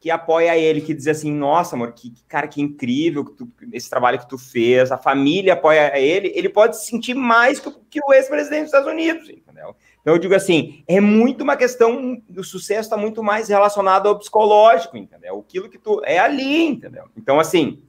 que 0.00 0.10
apoia 0.10 0.56
ele, 0.56 0.80
que 0.80 0.94
diz 0.94 1.08
assim, 1.08 1.32
nossa, 1.32 1.74
amor, 1.74 1.92
que, 1.92 2.10
que 2.10 2.22
cara, 2.24 2.46
que 2.46 2.62
incrível 2.62 3.24
que 3.24 3.32
tu, 3.32 3.50
esse 3.72 3.90
trabalho 3.90 4.18
que 4.18 4.28
tu 4.28 4.38
fez, 4.38 4.92
a 4.92 4.96
família 4.96 5.54
apoia 5.54 5.98
ele, 5.98 6.32
ele 6.34 6.48
pode 6.48 6.76
se 6.76 6.86
sentir 6.86 7.14
mais 7.14 7.58
que, 7.58 7.70
que 7.90 8.00
o 8.04 8.12
ex-presidente 8.12 8.60
dos 8.60 8.68
Estados 8.68 8.88
Unidos, 8.88 9.28
entendeu? 9.28 9.74
Então 10.00 10.14
eu 10.14 10.18
digo 10.18 10.34
assim, 10.34 10.84
é 10.86 11.00
muito 11.00 11.42
uma 11.42 11.56
questão, 11.56 12.22
o 12.36 12.44
sucesso 12.44 12.82
está 12.82 12.96
muito 12.96 13.22
mais 13.24 13.48
relacionado 13.48 14.08
ao 14.08 14.18
psicológico, 14.18 14.96
entendeu? 14.96 15.44
Aquilo 15.46 15.68
que 15.68 15.78
tu, 15.78 16.00
é 16.04 16.18
ali, 16.18 16.66
entendeu? 16.66 17.06
Então 17.16 17.40
assim, 17.40 17.82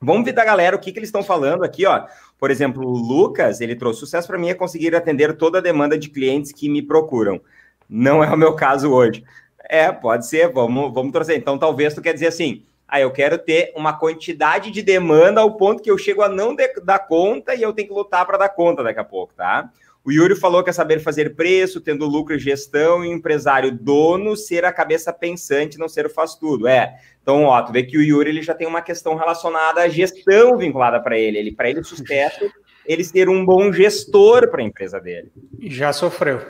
vamos 0.00 0.24
ver 0.24 0.32
da 0.32 0.44
galera 0.44 0.76
o 0.76 0.78
que, 0.78 0.92
que 0.92 0.98
eles 1.00 1.08
estão 1.08 1.24
falando 1.24 1.64
aqui, 1.64 1.84
ó. 1.86 2.06
Por 2.38 2.52
exemplo, 2.52 2.86
o 2.86 2.96
Lucas, 2.96 3.60
ele 3.60 3.74
trouxe 3.74 3.98
sucesso 3.98 4.28
para 4.28 4.38
mim 4.38 4.48
é 4.48 4.54
conseguir 4.54 4.94
atender 4.94 5.36
toda 5.36 5.58
a 5.58 5.62
demanda 5.62 5.98
de 5.98 6.08
clientes 6.08 6.52
que 6.52 6.68
me 6.68 6.82
procuram. 6.82 7.40
Não 7.88 8.22
é 8.22 8.30
o 8.32 8.36
meu 8.36 8.54
caso 8.54 8.92
hoje. 8.92 9.24
É, 9.64 9.90
pode 9.92 10.26
ser, 10.26 10.48
vamos, 10.48 10.92
vamos 10.92 11.12
torcer. 11.12 11.36
Então, 11.36 11.58
talvez 11.58 11.94
tu 11.94 12.02
quer 12.02 12.14
dizer 12.14 12.28
assim, 12.28 12.62
ah, 12.86 13.00
eu 13.00 13.10
quero 13.10 13.36
ter 13.36 13.72
uma 13.76 13.92
quantidade 13.92 14.70
de 14.70 14.80
demanda 14.82 15.40
ao 15.40 15.56
ponto 15.56 15.82
que 15.82 15.90
eu 15.90 15.98
chego 15.98 16.22
a 16.22 16.28
não 16.28 16.56
dar 16.82 17.00
conta 17.00 17.54
e 17.54 17.62
eu 17.62 17.72
tenho 17.72 17.88
que 17.88 17.94
lutar 17.94 18.24
para 18.24 18.38
dar 18.38 18.48
conta 18.48 18.82
daqui 18.82 18.98
a 18.98 19.04
pouco, 19.04 19.34
tá? 19.34 19.70
O 20.02 20.10
Yuri 20.10 20.34
falou 20.34 20.64
que 20.64 20.70
é 20.70 20.72
saber 20.72 21.00
fazer 21.00 21.34
preço, 21.34 21.82
tendo 21.82 22.06
lucro 22.06 22.34
e 22.34 22.38
gestão, 22.38 23.04
e 23.04 23.10
empresário 23.10 23.70
dono 23.70 24.34
ser 24.36 24.64
a 24.64 24.72
cabeça 24.72 25.12
pensante, 25.12 25.76
não 25.76 25.86
ser 25.86 26.06
o 26.06 26.10
faz 26.10 26.34
tudo. 26.34 26.66
É. 26.66 26.98
Então, 27.20 27.44
ó, 27.44 27.60
tu 27.60 27.72
vê 27.72 27.82
que 27.82 27.98
o 27.98 28.02
Yuri 28.02 28.30
ele 28.30 28.40
já 28.40 28.54
tem 28.54 28.66
uma 28.66 28.80
questão 28.80 29.16
relacionada 29.16 29.82
à 29.82 29.88
gestão 29.88 30.56
vinculada 30.56 30.98
para 30.98 31.18
ele. 31.18 31.36
ele 31.36 31.52
para 31.52 31.68
ele, 31.68 31.80
o 31.80 31.84
sucesso, 31.84 32.50
ele 32.86 33.04
ser 33.04 33.28
um 33.28 33.44
bom 33.44 33.70
gestor 33.70 34.48
para 34.48 34.62
a 34.62 34.64
empresa 34.64 34.98
dele. 34.98 35.30
Já 35.60 35.92
sofreu. 35.92 36.40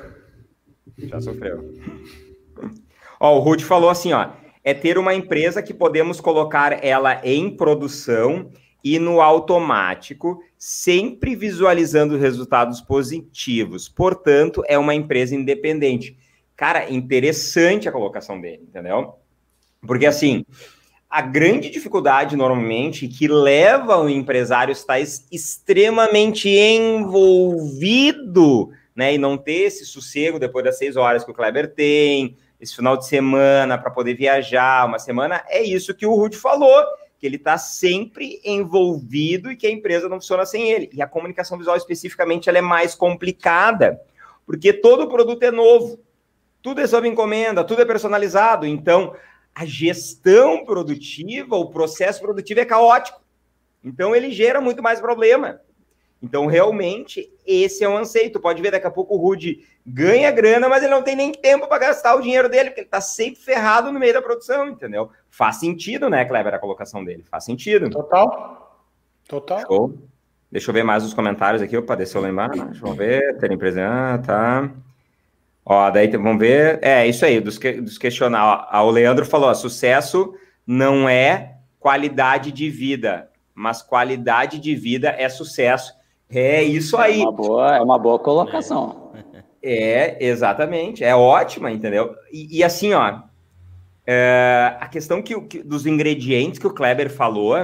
Já 0.96 1.20
sofreu. 1.20 1.74
Ó, 3.20 3.36
o 3.36 3.40
Ruth 3.40 3.62
falou 3.62 3.90
assim, 3.90 4.12
ó, 4.12 4.30
é 4.62 4.74
ter 4.74 4.98
uma 4.98 5.14
empresa 5.14 5.62
que 5.62 5.72
podemos 5.72 6.20
colocar 6.20 6.84
ela 6.84 7.20
em 7.24 7.48
produção 7.50 8.50
e 8.82 8.98
no 8.98 9.20
automático, 9.20 10.42
sempre 10.56 11.34
visualizando 11.34 12.16
resultados 12.16 12.80
positivos. 12.80 13.88
Portanto, 13.88 14.62
é 14.66 14.78
uma 14.78 14.94
empresa 14.94 15.34
independente. 15.34 16.16
Cara, 16.56 16.90
interessante 16.90 17.88
a 17.88 17.92
colocação 17.92 18.40
dele, 18.40 18.62
entendeu? 18.68 19.14
Porque 19.86 20.06
assim, 20.06 20.44
a 21.08 21.22
grande 21.22 21.70
dificuldade 21.70 22.36
normalmente 22.36 23.08
que 23.08 23.26
leva 23.28 23.96
o 23.98 24.08
empresário 24.08 24.72
estar 24.72 25.00
extremamente 25.00 26.48
envolvido, 26.48 28.00
né, 28.94 29.14
e 29.14 29.18
não 29.18 29.38
ter 29.38 29.66
esse 29.66 29.86
sossego 29.86 30.38
depois 30.38 30.64
das 30.64 30.76
seis 30.76 30.96
horas 30.96 31.24
que 31.24 31.30
o 31.30 31.34
Kleber 31.34 31.72
tem, 31.72 32.36
esse 32.60 32.74
final 32.74 32.96
de 32.96 33.06
semana 33.06 33.78
para 33.78 33.90
poder 33.90 34.14
viajar, 34.14 34.86
uma 34.86 34.98
semana, 34.98 35.44
é 35.48 35.62
isso 35.62 35.94
que 35.94 36.06
o 36.06 36.14
Ruth 36.14 36.34
falou, 36.34 36.84
que 37.18 37.26
ele 37.26 37.36
está 37.36 37.56
sempre 37.58 38.40
envolvido 38.44 39.50
e 39.50 39.56
que 39.56 39.66
a 39.66 39.70
empresa 39.70 40.08
não 40.08 40.16
funciona 40.16 40.44
sem 40.44 40.70
ele. 40.70 40.90
E 40.92 41.02
a 41.02 41.06
comunicação 41.06 41.58
visual 41.58 41.76
especificamente 41.76 42.48
ela 42.48 42.58
é 42.58 42.62
mais 42.62 42.94
complicada, 42.94 44.00
porque 44.46 44.72
todo 44.72 45.08
produto 45.08 45.42
é 45.42 45.50
novo, 45.50 46.00
tudo 46.62 46.80
é 46.80 46.86
sob 46.86 47.08
encomenda, 47.08 47.64
tudo 47.64 47.82
é 47.82 47.84
personalizado, 47.84 48.66
então 48.66 49.14
a 49.54 49.64
gestão 49.64 50.64
produtiva, 50.64 51.56
o 51.56 51.70
processo 51.70 52.20
produtivo 52.20 52.60
é 52.60 52.64
caótico. 52.64 53.20
Então 53.82 54.14
ele 54.14 54.30
gera 54.30 54.60
muito 54.60 54.82
mais 54.82 55.00
problema. 55.00 55.60
Então, 56.22 56.46
realmente, 56.46 57.32
esse 57.46 57.84
é 57.84 57.88
um 57.88 57.96
anseio. 57.96 58.32
Tu 58.32 58.40
pode 58.40 58.60
ver, 58.60 58.72
daqui 58.72 58.86
a 58.86 58.90
pouco 58.90 59.14
o 59.14 59.18
Rude 59.18 59.64
ganha 59.86 60.30
grana, 60.30 60.68
mas 60.68 60.82
ele 60.82 60.92
não 60.92 61.02
tem 61.02 61.14
nem 61.14 61.32
tempo 61.32 61.68
para 61.68 61.78
gastar 61.78 62.14
o 62.16 62.20
dinheiro 62.20 62.48
dele, 62.48 62.70
porque 62.70 62.80
ele 62.80 62.86
está 62.88 63.00
sempre 63.00 63.40
ferrado 63.40 63.92
no 63.92 64.00
meio 64.00 64.12
da 64.12 64.22
produção, 64.22 64.68
entendeu? 64.68 65.10
Faz 65.30 65.56
sentido, 65.56 66.10
né, 66.10 66.24
Kleber, 66.24 66.54
a 66.54 66.58
colocação 66.58 67.04
dele? 67.04 67.24
Faz 67.30 67.44
sentido. 67.44 67.88
Total. 67.88 68.82
Total. 69.28 69.60
Show. 69.60 69.94
Deixa 70.50 70.70
eu 70.70 70.74
ver 70.74 70.82
mais 70.82 71.04
os 71.04 71.12
comentários 71.12 71.62
aqui. 71.62 71.76
Opa, 71.76 71.94
deixa 71.94 72.16
eu 72.16 72.22
lembrar. 72.22 72.48
Deixa 72.48 72.86
eu 72.86 72.94
ver. 72.94 73.36
Ter 73.38 73.52
empresa. 73.52 73.86
Ah, 73.86 74.18
tá. 74.18 74.70
Ó, 75.64 75.90
daí 75.90 76.08
vamos 76.08 76.38
ver. 76.38 76.78
É, 76.82 77.06
isso 77.06 77.24
aí, 77.26 77.38
dos, 77.38 77.58
que, 77.58 77.72
dos 77.72 77.98
questionar. 77.98 78.68
Ó, 78.72 78.86
o 78.86 78.90
Leandro 78.90 79.26
falou: 79.26 79.50
ó, 79.50 79.54
sucesso 79.54 80.34
não 80.66 81.06
é 81.06 81.56
qualidade 81.78 82.50
de 82.50 82.70
vida, 82.70 83.30
mas 83.54 83.82
qualidade 83.82 84.58
de 84.58 84.74
vida 84.74 85.10
é 85.10 85.28
sucesso. 85.28 85.97
É 86.30 86.62
isso 86.62 86.96
aí. 86.96 87.20
É 87.20 87.24
uma 87.24 87.32
boa, 87.32 87.76
é 87.76 87.80
uma 87.80 87.98
boa 87.98 88.18
colocação. 88.18 89.12
É, 89.62 90.24
exatamente. 90.24 91.02
É 91.02 91.14
ótima, 91.14 91.70
entendeu? 91.70 92.14
E, 92.32 92.58
e 92.58 92.64
assim, 92.64 92.92
ó, 92.92 93.20
é, 94.06 94.76
a 94.80 94.88
questão 94.88 95.20
que, 95.20 95.38
que, 95.42 95.62
dos 95.62 95.86
ingredientes 95.86 96.58
que 96.58 96.66
o 96.66 96.72
Kleber 96.72 97.10
falou, 97.10 97.54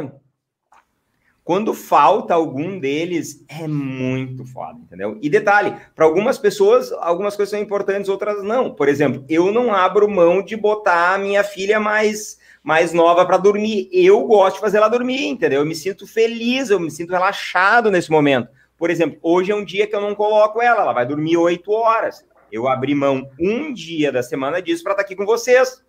quando 1.44 1.74
falta 1.74 2.34
algum 2.34 2.78
deles, 2.78 3.44
é 3.48 3.68
muito 3.68 4.44
foda, 4.46 4.78
entendeu? 4.78 5.18
E 5.20 5.28
detalhe, 5.28 5.74
para 5.94 6.06
algumas 6.06 6.38
pessoas, 6.38 6.90
algumas 6.92 7.36
coisas 7.36 7.50
são 7.50 7.60
importantes, 7.60 8.08
outras 8.08 8.42
não. 8.42 8.74
Por 8.74 8.88
exemplo, 8.88 9.24
eu 9.28 9.52
não 9.52 9.72
abro 9.72 10.10
mão 10.10 10.42
de 10.42 10.56
botar 10.56 11.14
a 11.14 11.18
minha 11.18 11.44
filha 11.44 11.78
mais 11.78 12.42
mais 12.62 12.94
nova 12.94 13.26
para 13.26 13.36
dormir. 13.36 13.90
Eu 13.92 14.26
gosto 14.26 14.54
de 14.54 14.60
fazer 14.62 14.78
ela 14.78 14.88
dormir, 14.88 15.26
entendeu? 15.26 15.60
Eu 15.60 15.66
me 15.66 15.74
sinto 15.74 16.06
feliz, 16.06 16.70
eu 16.70 16.80
me 16.80 16.90
sinto 16.90 17.10
relaxado 17.10 17.90
nesse 17.90 18.10
momento. 18.10 18.48
Por 18.78 18.90
exemplo, 18.90 19.18
hoje 19.22 19.52
é 19.52 19.54
um 19.54 19.64
dia 19.64 19.86
que 19.86 19.94
eu 19.94 20.00
não 20.00 20.14
coloco 20.14 20.60
ela, 20.60 20.82
ela 20.82 20.92
vai 20.92 21.06
dormir 21.06 21.36
oito 21.36 21.70
horas. 21.72 22.24
Eu 22.50 22.68
abri 22.68 22.94
mão 22.94 23.28
um 23.40 23.72
dia 23.72 24.12
da 24.12 24.22
semana 24.22 24.60
disso 24.60 24.82
para 24.82 24.92
estar 24.92 25.02
tá 25.02 25.06
aqui 25.06 25.16
com 25.16 25.26
vocês. 25.26 25.82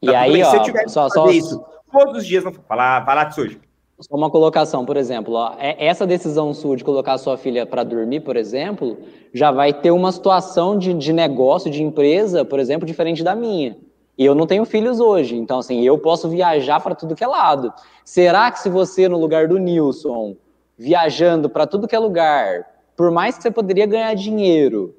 E 0.00 0.06
tá 0.06 0.20
aí, 0.20 0.42
ó, 0.42 0.88
só, 0.88 1.08
só... 1.08 1.30
Isso, 1.30 1.64
todos 1.90 2.18
os 2.18 2.26
dias, 2.26 2.44
não 2.44 2.52
falar, 2.52 3.04
falar 3.04 3.30
sujo. 3.30 3.60
Só 4.00 4.14
uma 4.14 4.30
colocação, 4.30 4.86
por 4.86 4.96
exemplo, 4.96 5.34
ó, 5.34 5.54
é, 5.58 5.84
essa 5.84 6.06
decisão 6.06 6.54
sua 6.54 6.76
de 6.76 6.84
colocar 6.84 7.14
a 7.14 7.18
sua 7.18 7.36
filha 7.36 7.66
para 7.66 7.82
dormir, 7.82 8.20
por 8.20 8.36
exemplo, 8.36 8.96
já 9.34 9.50
vai 9.50 9.72
ter 9.72 9.90
uma 9.90 10.12
situação 10.12 10.78
de, 10.78 10.94
de 10.94 11.12
negócio, 11.12 11.68
de 11.68 11.82
empresa, 11.82 12.44
por 12.44 12.60
exemplo, 12.60 12.86
diferente 12.86 13.24
da 13.24 13.34
minha. 13.34 13.76
E 14.16 14.24
eu 14.24 14.36
não 14.36 14.46
tenho 14.46 14.64
filhos 14.64 15.00
hoje, 15.00 15.34
então 15.36 15.58
assim, 15.58 15.82
eu 15.84 15.98
posso 15.98 16.28
viajar 16.28 16.80
para 16.80 16.94
tudo 16.94 17.16
que 17.16 17.24
é 17.24 17.26
lado. 17.26 17.72
Será 18.04 18.50
que 18.52 18.60
se 18.60 18.68
você, 18.68 19.08
no 19.08 19.18
lugar 19.18 19.48
do 19.48 19.58
Nilson, 19.58 20.36
viajando 20.78 21.50
para 21.50 21.66
tudo 21.66 21.88
que 21.88 21.96
é 21.96 21.98
lugar, 21.98 22.64
por 22.96 23.10
mais 23.10 23.36
que 23.36 23.42
você 23.42 23.50
poderia 23.50 23.86
ganhar 23.86 24.14
dinheiro, 24.14 24.94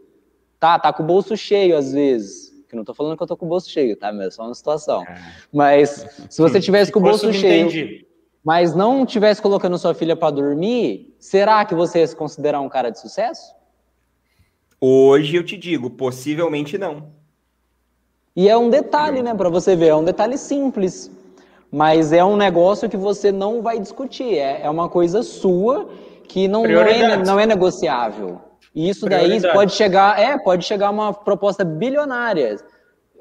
tá, 0.60 0.78
tá 0.78 0.92
com 0.92 1.04
o 1.04 1.06
bolso 1.06 1.38
cheio 1.38 1.78
às 1.78 1.94
vezes, 1.94 2.54
que 2.68 2.76
não 2.76 2.84
tô 2.84 2.94
falando 2.94 3.15
que 3.15 3.24
eu 3.24 3.28
tô 3.28 3.38
com 3.38 3.46
o 3.46 3.50
bolso 3.50 3.70
cheio, 3.70 3.96
tá, 3.96 4.10
é 4.10 4.30
só 4.30 4.44
uma 4.44 4.54
situação. 4.54 5.04
É. 5.04 5.18
Mas 5.52 6.06
se 6.30 6.42
você 6.42 6.60
tivesse 6.60 6.92
com 6.92 7.00
o 7.00 7.04
bolso 7.04 7.32
cheio, 7.32 8.06
mas 8.44 8.76
não 8.76 9.06
tivesse 9.06 9.42
colocando 9.42 9.78
sua 9.78 9.94
filha 9.94 10.15
para 10.15 10.32
dormir, 10.32 11.15
será 11.20 11.63
que 11.65 11.74
você 11.74 12.00
ia 12.00 12.08
se 12.08 12.15
considerar 12.15 12.60
um 12.62 12.70
cara 12.70 12.89
de 12.89 13.00
sucesso? 13.00 13.56
Hoje 14.82 15.36
eu 15.36 15.44
te 15.44 15.58
digo, 15.58 15.89
possivelmente 15.89 16.78
não. 16.78 17.12
E 18.36 18.48
é 18.48 18.58
um 18.58 18.70
detalhe, 18.70 19.22
né, 19.22 19.34
para 19.34 19.50
você 19.50 19.76
ver, 19.76 19.88
é 19.88 19.96
um 19.96 20.04
detalhe 20.04 20.38
simples, 20.38 21.12
mas 21.71 22.12
é 22.12 22.23
um 22.23 22.36
negócio 22.36 22.89
que 22.89 22.97
você 22.97 23.32
não 23.32 23.62
vai 23.62 23.79
discutir, 23.79 24.38
é, 24.38 24.62
é 24.63 24.69
uma 24.69 24.89
coisa 24.89 25.23
sua 25.23 25.89
que 26.27 26.47
não, 26.47 26.63
não, 26.63 26.82
é, 26.82 27.17
não 27.17 27.39
é 27.39 27.45
negociável. 27.45 28.39
E 28.73 28.88
isso 28.89 29.08
daí 29.08 29.41
pode 29.51 29.73
chegar, 29.73 30.19
é, 30.19 30.38
pode 30.38 30.63
chegar 30.63 30.91
uma 30.91 31.13
proposta 31.13 31.63
bilionária. 31.63 32.58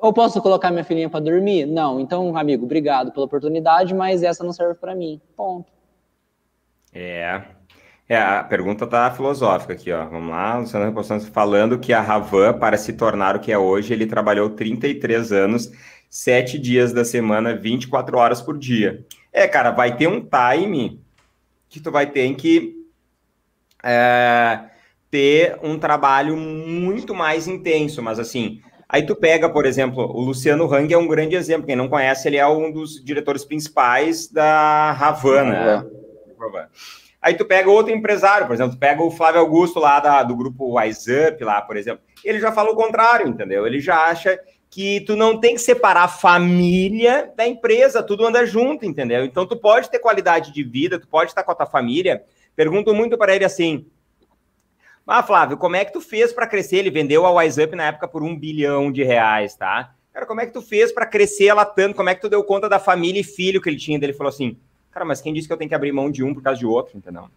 Ou 0.01 0.13
posso 0.13 0.41
colocar 0.41 0.71
minha 0.71 0.85
filhinha 0.85 1.11
para 1.11 1.21
dormir? 1.21 1.67
Não. 1.67 1.99
Então, 1.99 2.37
amigo, 2.37 2.65
obrigado 2.65 3.11
pela 3.11 3.27
oportunidade, 3.27 3.95
mas 3.95 4.23
essa 4.23 4.45
não 4.45 4.53
serve 4.53 4.75
para 4.75 4.95
mim. 4.95 5.21
Ponto. 5.37 5.67
É. 6.93 7.43
É, 8.09 8.17
a 8.17 8.43
pergunta 8.43 8.87
tá 8.87 9.11
filosófica 9.11 9.75
aqui, 9.75 9.93
ó. 9.93 10.05
Vamos 10.07 10.31
lá, 10.31 10.57
Luciano 10.57 10.87
Repostando 10.87 11.25
falando 11.27 11.79
que 11.79 11.93
a 11.93 12.01
Ravan, 12.01 12.55
para 12.55 12.79
se 12.79 12.95
tornar 12.95 13.37
o 13.37 13.41
que 13.41 13.53
é 13.53 13.59
hoje, 13.59 13.93
ele 13.93 14.07
trabalhou 14.07 14.49
33 14.49 15.31
anos, 15.31 15.71
7 16.09 16.59
dias 16.59 16.93
da 16.93 17.05
semana, 17.05 17.55
24 17.55 18.17
horas 18.19 18.41
por 18.41 18.59
dia. 18.59 19.05
É, 19.33 19.47
cara, 19.47 19.71
vai 19.71 19.97
ter 19.97 20.07
um 20.07 20.21
time 20.21 21.01
que 21.69 21.81
tu 21.81 21.91
vai 21.91 22.07
ter 22.07 22.35
que 22.35 22.77
é, 23.83 24.61
ter 25.11 25.59
um 25.63 25.79
trabalho 25.79 26.37
muito 26.37 27.15
mais 27.15 27.47
intenso, 27.47 28.03
mas 28.03 28.19
assim, 28.19 28.61
Aí 28.89 29.03
tu 29.03 29.15
pega, 29.15 29.51
por 29.51 29.67
exemplo, 29.67 30.03
o 30.03 30.21
Luciano 30.23 30.73
Hang 30.73 30.93
é 30.93 30.97
um 30.97 31.07
grande 31.07 31.37
exemplo. 31.37 31.67
Quem 31.67 31.77
não 31.77 31.89
conhece, 31.89 32.27
ele 32.27 32.39
é 32.39 32.47
um 32.47 32.73
dos 32.73 33.05
diretores 33.05 33.45
principais 33.45 34.29
da 34.29 34.93
Havana. 34.93 35.85
Uhum. 35.85 36.65
Aí 37.21 37.35
tu 37.35 37.45
pega 37.45 37.69
outro 37.69 37.93
empresário, 37.93 38.47
por 38.47 38.55
exemplo, 38.55 38.77
tu 38.77 38.79
pega 38.79 39.03
o 39.03 39.11
Flávio 39.11 39.41
Augusto 39.41 39.79
lá 39.79 40.01
da, 40.01 40.23
do 40.23 40.35
grupo 40.35 40.79
Wise 40.79 41.11
Up, 41.29 41.45
lá, 41.45 41.61
por 41.61 41.77
exemplo. 41.77 42.03
Ele 42.25 42.41
já 42.41 42.51
fala 42.51 42.71
o 42.71 42.77
contrário, 42.77 43.29
entendeu? 43.29 43.67
Ele 43.67 43.79
já 43.79 44.07
acha 44.07 44.41
que 44.71 45.01
tu 45.01 45.17
não 45.17 45.39
tem 45.39 45.55
que 45.55 45.61
separar 45.61 46.05
a 46.05 46.09
família 46.09 47.33
da 47.37 47.47
empresa, 47.47 48.03
tudo 48.03 48.27
anda 48.27 48.45
junto, 48.45 48.85
entendeu? 48.85 49.25
Então 49.25 49.47
tu 49.47 49.57
pode 49.57 49.91
ter 49.91 49.99
qualidade 49.99 50.53
de 50.53 50.63
vida, 50.63 50.99
tu 50.99 51.09
pode 51.09 51.31
estar 51.31 51.43
com 51.43 51.53
a 51.53 51.55
tua 51.55 51.67
família. 51.67 52.23
Pergunto 52.55 52.95
muito 52.95 53.17
para 53.17 53.35
ele 53.35 53.45
assim: 53.45 53.87
ah, 55.07 55.23
Flávio, 55.23 55.57
como 55.57 55.77
é 55.77 55.85
que 55.85 55.93
tu 55.93 56.01
fez 56.01 56.33
para 56.33 56.47
crescer? 56.47 56.77
Ele 56.77 56.91
vendeu 56.91 57.25
a 57.25 57.31
WiseUp 57.31 57.75
na 57.75 57.87
época 57.87 58.07
por 58.07 58.23
um 58.23 58.39
bilhão 58.39 58.93
de 58.93 59.03
reais, 59.03 59.55
tá? 59.55 59.95
Cara, 60.13 60.27
como 60.27 60.41
é 60.41 60.47
que 60.47 60.53
tu 60.53 60.61
fez 60.61 60.93
para 60.93 61.07
crescer 61.07 61.47
ela 61.47 61.65
tanto? 61.65 61.97
Como 61.97 62.11
é 62.11 62.15
que 62.15 62.21
tu 62.21 62.29
deu 62.29 62.45
conta 62.45 62.69
da 62.69 62.79
família 62.79 63.21
e 63.21 63.25
filho 63.25 63.63
que 63.63 63.71
ele 63.71 63.79
tinha? 63.79 63.97
Ele 63.97 64.13
falou 64.13 64.29
assim, 64.29 64.57
cara, 64.91 65.07
mas 65.07 65.21
quem 65.21 65.33
disse 65.33 65.47
que 65.47 65.53
eu 65.53 65.57
tenho 65.57 65.69
que 65.69 65.75
abrir 65.75 65.93
mão 65.93 66.11
de 66.11 66.23
um 66.23 66.35
por 66.35 66.43
causa 66.43 66.59
de 66.59 66.67
outro, 66.67 66.99
entendeu? 66.99 67.29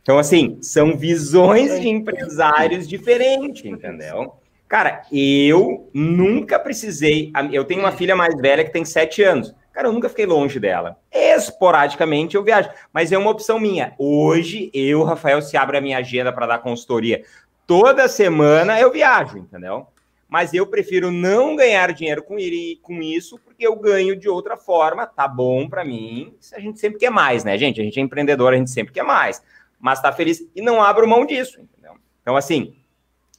Então, 0.00 0.18
assim, 0.18 0.58
são 0.62 0.96
visões 0.96 1.80
de 1.80 1.88
empresários 1.88 2.88
diferentes, 2.88 3.64
entendeu? 3.64 4.39
Cara, 4.70 5.02
eu 5.10 5.90
nunca 5.92 6.56
precisei. 6.56 7.32
Eu 7.50 7.64
tenho 7.64 7.80
uma 7.80 7.90
filha 7.90 8.14
mais 8.14 8.36
velha 8.40 8.64
que 8.64 8.72
tem 8.72 8.84
sete 8.84 9.20
anos. 9.20 9.52
Cara, 9.72 9.88
eu 9.88 9.92
nunca 9.92 10.08
fiquei 10.08 10.24
longe 10.24 10.60
dela. 10.60 10.96
Esporadicamente 11.10 12.36
eu 12.36 12.44
viajo, 12.44 12.70
mas 12.92 13.10
é 13.10 13.18
uma 13.18 13.32
opção 13.32 13.58
minha. 13.58 13.92
Hoje, 13.98 14.70
eu, 14.72 15.02
Rafael, 15.02 15.42
se 15.42 15.56
abre 15.56 15.76
a 15.76 15.80
minha 15.80 15.98
agenda 15.98 16.32
para 16.32 16.46
dar 16.46 16.60
consultoria 16.60 17.24
toda 17.66 18.06
semana, 18.06 18.78
eu 18.78 18.92
viajo, 18.92 19.38
entendeu? 19.38 19.88
Mas 20.28 20.54
eu 20.54 20.64
prefiro 20.64 21.10
não 21.10 21.56
ganhar 21.56 21.92
dinheiro 21.92 22.22
com, 22.22 22.36
com 22.80 23.02
isso, 23.02 23.40
porque 23.40 23.66
eu 23.66 23.74
ganho 23.74 24.14
de 24.14 24.28
outra 24.28 24.56
forma, 24.56 25.04
tá 25.04 25.26
bom 25.26 25.68
para 25.68 25.84
mim. 25.84 26.32
A 26.54 26.60
gente 26.60 26.78
sempre 26.78 27.00
quer 27.00 27.10
mais, 27.10 27.42
né, 27.42 27.58
gente? 27.58 27.80
A 27.80 27.84
gente 27.84 27.98
é 27.98 28.02
empreendedor, 28.04 28.52
a 28.52 28.56
gente 28.56 28.70
sempre 28.70 28.92
quer 28.92 29.02
mais. 29.02 29.42
Mas 29.80 30.00
tá 30.00 30.12
feliz 30.12 30.48
e 30.54 30.62
não 30.62 30.80
abro 30.80 31.08
mão 31.08 31.26
disso, 31.26 31.60
entendeu? 31.60 31.94
Então, 32.22 32.36
assim, 32.36 32.76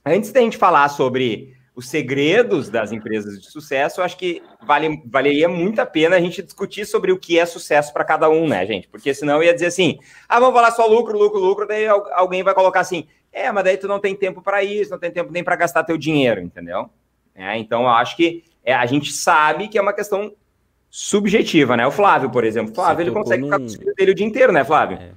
antes 0.05 0.31
da 0.31 0.41
gente 0.41 0.57
falar 0.57 0.89
sobre 0.89 1.55
os 1.73 1.89
segredos 1.89 2.69
das 2.69 2.91
empresas 2.91 3.41
de 3.41 3.49
sucesso, 3.49 4.01
eu 4.01 4.05
acho 4.05 4.17
que 4.17 4.43
vale, 4.61 5.01
valeria 5.05 5.47
muito 5.47 5.79
a 5.79 5.85
pena 5.85 6.17
a 6.17 6.19
gente 6.19 6.41
discutir 6.41 6.85
sobre 6.85 7.11
o 7.11 7.17
que 7.17 7.39
é 7.39 7.45
sucesso 7.45 7.93
para 7.93 8.03
cada 8.03 8.29
um, 8.29 8.47
né, 8.47 8.65
gente? 8.65 8.87
Porque 8.87 9.13
senão 9.13 9.37
eu 9.37 9.43
ia 9.43 9.53
dizer 9.53 9.67
assim, 9.67 9.97
ah, 10.27 10.39
vamos 10.39 10.53
falar 10.53 10.71
só 10.71 10.85
lucro, 10.85 11.17
lucro, 11.17 11.39
lucro, 11.39 11.67
daí 11.67 11.87
alguém 11.87 12.43
vai 12.43 12.53
colocar 12.53 12.81
assim, 12.81 13.07
é, 13.31 13.51
mas 13.51 13.63
daí 13.63 13.77
tu 13.77 13.87
não 13.87 13.99
tem 13.99 14.15
tempo 14.15 14.41
para 14.41 14.63
isso, 14.63 14.91
não 14.91 14.99
tem 14.99 15.11
tempo 15.11 15.31
nem 15.31 15.43
para 15.43 15.55
gastar 15.55 15.83
teu 15.83 15.97
dinheiro, 15.97 16.41
entendeu? 16.41 16.89
É, 17.33 17.57
então 17.57 17.83
eu 17.83 17.89
acho 17.89 18.17
que 18.17 18.43
é, 18.63 18.73
a 18.73 18.85
gente 18.85 19.11
sabe 19.11 19.69
que 19.69 19.77
é 19.77 19.81
uma 19.81 19.93
questão 19.93 20.33
subjetiva, 20.89 21.77
né? 21.77 21.87
O 21.87 21.91
Flávio, 21.91 22.29
por 22.29 22.43
exemplo, 22.43 22.75
Flávio, 22.75 23.03
ele 23.03 23.11
consegue 23.11 23.41
num... 23.43 23.47
ficar 23.47 23.59
com 23.59 23.91
o 23.91 23.95
dele 23.95 24.11
o 24.11 24.15
dia 24.15 24.27
inteiro, 24.27 24.51
né, 24.51 24.65
Flávio? 24.65 24.97
É, 24.97 25.11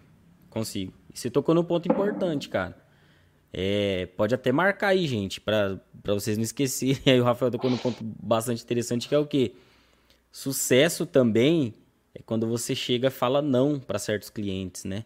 consigo. 0.48 0.92
Você 1.12 1.28
tocou 1.28 1.54
no 1.54 1.64
ponto 1.64 1.90
importante, 1.90 2.48
cara 2.48 2.83
é, 3.56 4.06
pode 4.16 4.34
até 4.34 4.50
marcar 4.50 4.88
aí, 4.88 5.06
gente, 5.06 5.40
para 5.40 5.78
vocês 6.02 6.36
não 6.36 6.42
esquecerem. 6.42 7.00
Aí 7.06 7.20
o 7.20 7.24
Rafael 7.24 7.52
tocou 7.52 7.70
num 7.70 7.76
ponto 7.76 8.02
bastante 8.02 8.64
interessante, 8.64 9.08
que 9.08 9.14
é 9.14 9.18
o 9.18 9.28
quê? 9.28 9.54
Sucesso 10.32 11.06
também 11.06 11.72
é 12.12 12.20
quando 12.20 12.48
você 12.48 12.74
chega 12.74 13.06
e 13.06 13.10
fala 13.12 13.40
não 13.40 13.78
para 13.78 13.96
certos 14.00 14.28
clientes, 14.28 14.82
né? 14.82 15.04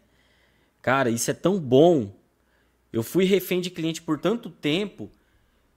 Cara, 0.81 1.11
isso 1.11 1.31
é 1.31 1.35
tão 1.35 1.61
bom. 1.61 2.11
Eu 2.91 3.03
fui 3.03 3.27
refém 3.27 3.61
de 3.61 3.69
cliente 3.69 4.01
por 4.01 4.19
tanto 4.19 4.49
tempo 4.49 5.11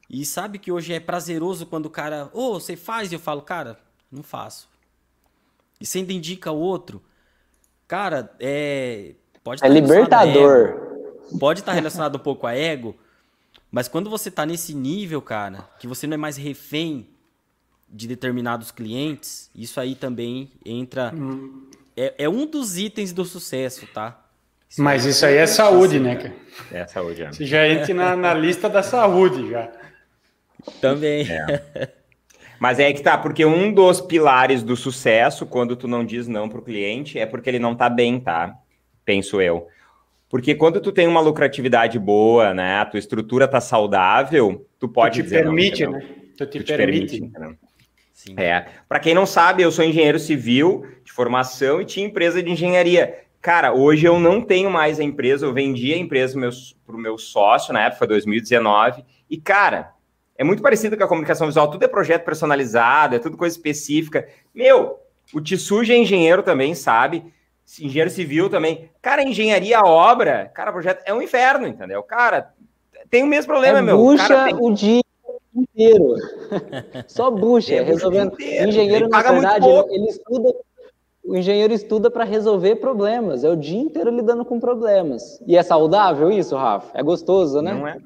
e 0.09 0.25
sabe 0.25 0.57
que 0.57 0.71
hoje 0.71 0.93
é 0.93 0.99
prazeroso 1.01 1.65
quando 1.65 1.87
o 1.87 1.89
cara, 1.89 2.29
ô, 2.31 2.51
oh, 2.51 2.53
você 2.53 2.77
faz? 2.77 3.11
E 3.11 3.15
eu 3.15 3.19
falo, 3.19 3.41
cara, 3.41 3.77
não 4.09 4.23
faço. 4.23 4.69
E 5.77 5.85
você 5.85 5.97
ainda 5.97 6.13
indica 6.13 6.51
outro. 6.51 7.03
Cara, 7.85 8.33
é. 8.39 9.15
Pode 9.43 9.61
é 9.61 9.67
libertador 9.67 10.90
pode 11.39 11.59
estar 11.59 11.73
relacionado 11.73 12.15
um 12.15 12.19
pouco 12.19 12.47
a 12.47 12.55
ego, 12.55 12.95
mas 13.71 13.87
quando 13.87 14.09
você 14.09 14.29
está 14.29 14.45
nesse 14.45 14.73
nível, 14.73 15.21
cara, 15.21 15.67
que 15.79 15.87
você 15.87 16.05
não 16.05 16.15
é 16.15 16.17
mais 16.17 16.37
refém 16.37 17.07
de 17.89 18.07
determinados 18.07 18.71
clientes, 18.71 19.49
isso 19.55 19.79
aí 19.79 19.95
também 19.95 20.49
entra. 20.65 21.13
Hum. 21.13 21.67
É, 21.95 22.13
é, 22.19 22.29
um 22.29 22.45
dos 22.45 22.77
itens 22.77 23.11
do 23.11 23.25
sucesso, 23.25 23.85
tá? 23.93 24.19
Isso 24.69 24.81
mas 24.81 25.05
isso 25.05 25.25
aí 25.25 25.35
é 25.35 25.45
saúde, 25.45 25.99
né, 25.99 26.15
cara? 26.15 26.35
É 26.71 26.87
saúde, 26.87 27.23
é. 27.23 27.31
Você 27.31 27.45
já 27.45 27.67
entra 27.67 27.93
na, 27.93 28.15
na 28.15 28.33
lista 28.33 28.69
da 28.69 28.81
saúde, 28.81 29.49
já. 29.49 29.69
Também. 30.79 31.27
É. 31.29 31.91
Mas 32.61 32.77
é 32.77 32.93
que 32.93 33.01
tá, 33.01 33.17
porque 33.17 33.43
um 33.43 33.73
dos 33.73 33.99
pilares 33.99 34.61
do 34.61 34.75
sucesso, 34.75 35.47
quando 35.47 35.75
tu 35.75 35.87
não 35.87 36.05
diz 36.05 36.27
não 36.27 36.47
pro 36.47 36.61
cliente, 36.61 37.17
é 37.17 37.25
porque 37.25 37.49
ele 37.49 37.57
não 37.57 37.73
tá 37.73 37.89
bem, 37.89 38.19
tá? 38.19 38.55
Penso 39.03 39.41
eu. 39.41 39.67
Porque 40.31 40.55
quando 40.55 40.79
tu 40.79 40.93
tem 40.93 41.05
uma 41.05 41.19
lucratividade 41.19 41.99
boa, 41.99 42.53
né, 42.53 42.79
a 42.79 42.85
tua 42.85 42.97
estrutura 42.97 43.49
tá 43.49 43.59
saudável, 43.59 44.65
tu 44.79 44.87
pode 44.87 45.15
tu 45.15 45.15
te 45.17 45.23
dizer 45.23 45.43
permite, 45.43 45.85
não, 45.85 45.91
né? 45.91 45.99
Tu 46.37 46.45
te, 46.45 46.59
tu 46.59 46.63
te 46.63 46.73
permite. 46.73 47.19
permite 47.19 47.59
Sim. 48.13 48.35
É. 48.37 48.67
Para 48.87 48.99
quem 48.99 49.13
não 49.13 49.25
sabe, 49.25 49.61
eu 49.61 49.71
sou 49.71 49.83
engenheiro 49.83 50.19
civil 50.19 50.85
de 51.03 51.11
formação 51.11 51.81
e 51.81 51.85
tinha 51.85 52.05
empresa 52.05 52.41
de 52.41 52.49
engenharia. 52.49 53.19
Cara, 53.41 53.73
hoje 53.73 54.05
eu 54.05 54.19
não 54.19 54.39
tenho 54.39 54.69
mais 54.69 54.99
a 54.99 55.03
empresa, 55.03 55.45
eu 55.45 55.53
vendi 55.53 55.91
a 55.91 55.97
empresa 55.97 56.39
para 56.85 56.95
o 56.95 56.99
meu 56.99 57.17
sócio, 57.17 57.73
na 57.73 57.81
época 57.81 57.97
foi 57.97 58.07
2019, 58.07 59.03
e 59.29 59.37
cara, 59.37 59.93
é 60.37 60.43
muito 60.43 60.61
parecido 60.61 60.95
com 60.95 61.03
a 61.03 61.07
comunicação 61.07 61.47
visual, 61.47 61.69
tudo 61.69 61.83
é 61.83 61.87
projeto 61.87 62.23
personalizado, 62.23 63.15
é 63.15 63.19
tudo 63.19 63.35
coisa 63.35 63.55
específica. 63.55 64.27
Meu, 64.53 64.99
o 65.33 65.41
Tissuja 65.41 65.93
é 65.93 65.97
engenheiro 65.97 66.43
também, 66.43 66.73
sabe? 66.75 67.33
Engenheiro 67.79 68.09
civil 68.09 68.49
também. 68.49 68.89
Cara, 69.01 69.23
engenharia 69.23 69.79
obra, 69.81 70.51
cara, 70.53 70.71
projeto 70.71 71.03
é 71.05 71.13
um 71.13 71.21
inferno, 71.21 71.67
entendeu? 71.67 72.03
Cara, 72.03 72.53
tem 73.09 73.23
o 73.23 73.27
mesmo 73.27 73.51
problema, 73.51 73.79
é 73.79 73.81
meu. 73.81 73.97
Bucha 73.97 74.45
tem... 74.45 74.55
o 74.59 74.73
dia 74.73 75.01
inteiro. 75.55 76.15
Só 77.07 77.31
bucha, 77.31 77.75
é 77.75 77.81
resolvendo. 77.81 78.33
O 78.33 78.41
engenheiro, 78.41 79.07
na 79.07 79.21
verdade, 79.21 79.67
ele, 79.67 79.95
ele 79.95 80.07
estuda. 80.09 80.53
O 81.23 81.35
engenheiro 81.37 81.71
estuda 81.71 82.09
para 82.09 82.23
resolver 82.23 82.77
problemas. 82.77 83.43
É 83.43 83.49
o 83.49 83.55
dia 83.55 83.79
inteiro 83.79 84.09
lidando 84.09 84.43
com 84.43 84.59
problemas. 84.59 85.39
E 85.45 85.55
é 85.55 85.61
saudável 85.61 86.31
isso, 86.31 86.55
Rafa? 86.55 86.97
É 86.97 87.03
gostoso, 87.03 87.61
né? 87.61 87.73
Não 87.73 87.87
é. 87.87 87.97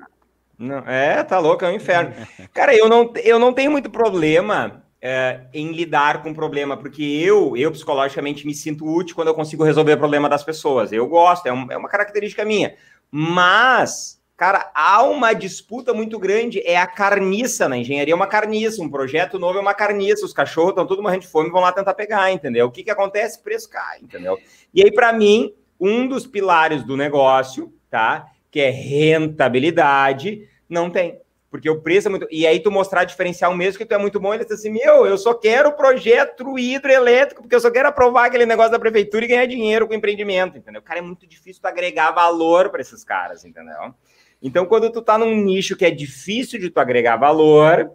Não, 0.58 0.78
é, 0.88 1.24
tá 1.24 1.40
louco, 1.40 1.66
é 1.66 1.70
um 1.70 1.76
inferno. 1.76 2.14
Cara, 2.54 2.74
eu 2.76 2.88
não, 2.88 3.12
eu 3.24 3.38
não 3.38 3.52
tenho 3.52 3.72
muito 3.72 3.90
problema 3.90 4.85
é, 5.08 5.42
em 5.54 5.72
lidar 5.72 6.24
com 6.24 6.34
problema, 6.34 6.76
porque 6.76 7.04
eu, 7.04 7.56
eu 7.56 7.72
psicologicamente 7.72 8.44
me 8.44 8.56
sinto 8.56 8.92
útil 8.92 9.16
quando 9.16 9.28
eu 9.28 9.36
consigo 9.36 9.64
resolver 9.64 9.94
o 9.94 9.98
problema 10.00 10.28
das 10.28 10.44
pessoas. 10.44 10.92
Eu 10.92 11.08
gosto, 11.08 11.46
é, 11.46 11.54
um, 11.54 11.72
é 11.72 11.78
uma 11.78 11.88
característica 11.88 12.44
minha. 12.44 12.76
Mas, 13.12 14.20
cara, 14.36 14.72
há 14.74 15.04
uma 15.04 15.34
disputa 15.34 15.94
muito 15.94 16.18
grande, 16.18 16.60
é 16.66 16.76
a 16.76 16.88
carniça 16.88 17.70
na 17.70 17.78
engenharia, 17.78 18.14
é 18.14 18.16
uma 18.16 18.26
carniça, 18.26 18.82
um 18.82 18.90
projeto 18.90 19.38
novo 19.38 19.60
é 19.60 19.62
uma 19.62 19.76
carniça, 19.76 20.26
os 20.26 20.34
cachorros 20.34 20.72
estão 20.72 20.88
tudo 20.88 21.04
morrendo 21.04 21.22
de 21.22 21.28
fome, 21.28 21.52
vão 21.52 21.62
lá 21.62 21.72
tentar 21.72 21.94
pegar, 21.94 22.32
entendeu? 22.32 22.66
O 22.66 22.72
que 22.72 22.84
que 22.84 22.90
acontece? 22.90 23.44
Preço 23.44 23.70
cai, 23.70 24.00
entendeu? 24.02 24.40
E 24.74 24.82
aí, 24.82 24.92
para 24.92 25.14
mim, 25.14 25.54
um 25.80 26.08
dos 26.08 26.26
pilares 26.26 26.84
do 26.84 26.98
negócio, 26.98 27.72
tá? 27.92 28.32
que 28.56 28.62
é 28.62 28.70
rentabilidade, 28.70 30.48
não 30.70 30.90
tem. 30.90 31.20
Porque 31.56 31.70
o 31.70 31.80
preço 31.80 32.10
é 32.10 32.12
muito. 32.12 32.28
E 32.30 32.46
aí, 32.46 32.60
tu 32.60 32.70
mostrar 32.70 33.06
diferencial 33.06 33.56
mesmo 33.56 33.78
que 33.78 33.86
tu 33.86 33.96
é 33.96 33.98
muito 33.98 34.20
bom, 34.20 34.34
ele 34.34 34.44
diz 34.44 34.52
assim: 34.52 34.70
meu, 34.70 35.06
eu 35.06 35.18
só 35.18 35.34
quero 35.34 35.70
o 35.70 35.72
projeto 35.72 36.60
hidroelétrico, 36.60 37.42
porque 37.42 37.56
eu 37.56 37.62
só 37.62 37.72
quero 37.72 37.88
aprovar 37.88 38.26
aquele 38.26 38.46
negócio 38.46 38.74
da 38.74 38.78
prefeitura 38.78 39.24
e 39.24 39.28
ganhar 39.30 39.46
dinheiro 39.46 39.88
com 39.88 39.94
o 39.94 39.96
empreendimento, 39.96 40.58
entendeu? 40.58 40.82
Cara, 40.82 41.00
é 41.00 41.02
muito 41.02 41.26
difícil 41.26 41.62
tu 41.62 41.66
agregar 41.66 42.12
valor 42.12 42.70
para 42.70 42.82
esses 42.82 43.06
caras, 43.06 43.46
entendeu? 43.46 43.96
Então, 44.44 44.66
quando 44.66 44.92
tu 44.92 45.02
tá 45.02 45.18
num 45.18 45.34
nicho 45.34 45.78
que 45.78 45.86
é 45.86 45.92
difícil 45.92 46.60
de 46.60 46.70
tu 46.70 46.78
agregar 46.78 47.16
valor, 47.16 47.90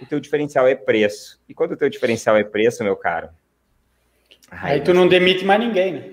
o 0.00 0.06
teu 0.06 0.18
diferencial 0.18 0.66
é 0.66 0.74
preço. 0.74 1.38
E 1.46 1.52
quando 1.52 1.72
o 1.72 1.76
teu 1.76 1.90
diferencial 1.90 2.38
é 2.38 2.42
preço, 2.42 2.82
meu 2.82 2.96
caro. 2.96 3.28
Aí 4.50 4.80
tu 4.80 4.94
não 4.94 5.06
demite 5.06 5.44
mais 5.44 5.60
ninguém, 5.60 5.92
né? 5.92 6.10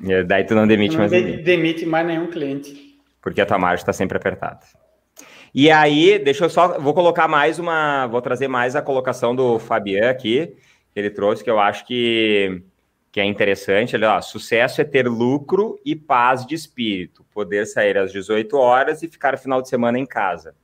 E 0.00 0.24
daí 0.24 0.44
tu 0.44 0.54
não 0.54 0.66
demite 0.66 0.92
tu 0.92 1.02
não 1.02 1.10
mais 1.10 1.12
de, 1.12 1.42
demite 1.42 1.84
mais 1.84 2.06
nenhum 2.06 2.28
cliente. 2.28 2.96
Porque 3.20 3.42
a 3.42 3.44
tua 3.44 3.58
margem 3.58 3.82
está 3.82 3.92
sempre 3.92 4.16
apertada. 4.16 4.60
E 5.54 5.70
aí, 5.70 6.18
deixa 6.18 6.44
eu 6.44 6.50
só, 6.50 6.78
vou 6.78 6.92
colocar 6.92 7.26
mais 7.26 7.58
uma, 7.58 8.06
vou 8.06 8.20
trazer 8.20 8.48
mais 8.48 8.76
a 8.76 8.82
colocação 8.82 9.34
do 9.34 9.58
Fabian 9.58 10.10
aqui, 10.10 10.54
que 10.92 11.00
ele 11.00 11.10
trouxe, 11.10 11.42
que 11.42 11.50
eu 11.50 11.58
acho 11.58 11.86
que, 11.86 12.62
que 13.10 13.20
é 13.20 13.24
interessante. 13.24 13.96
Ele, 13.96 14.04
ó, 14.04 14.20
sucesso 14.20 14.80
é 14.80 14.84
ter 14.84 15.08
lucro 15.08 15.80
e 15.84 15.96
paz 15.96 16.44
de 16.46 16.54
espírito, 16.54 17.24
poder 17.32 17.66
sair 17.66 17.96
às 17.96 18.12
18 18.12 18.56
horas 18.56 19.02
e 19.02 19.08
ficar 19.08 19.38
final 19.38 19.62
de 19.62 19.68
semana 19.68 19.98
em 19.98 20.06
casa. 20.06 20.54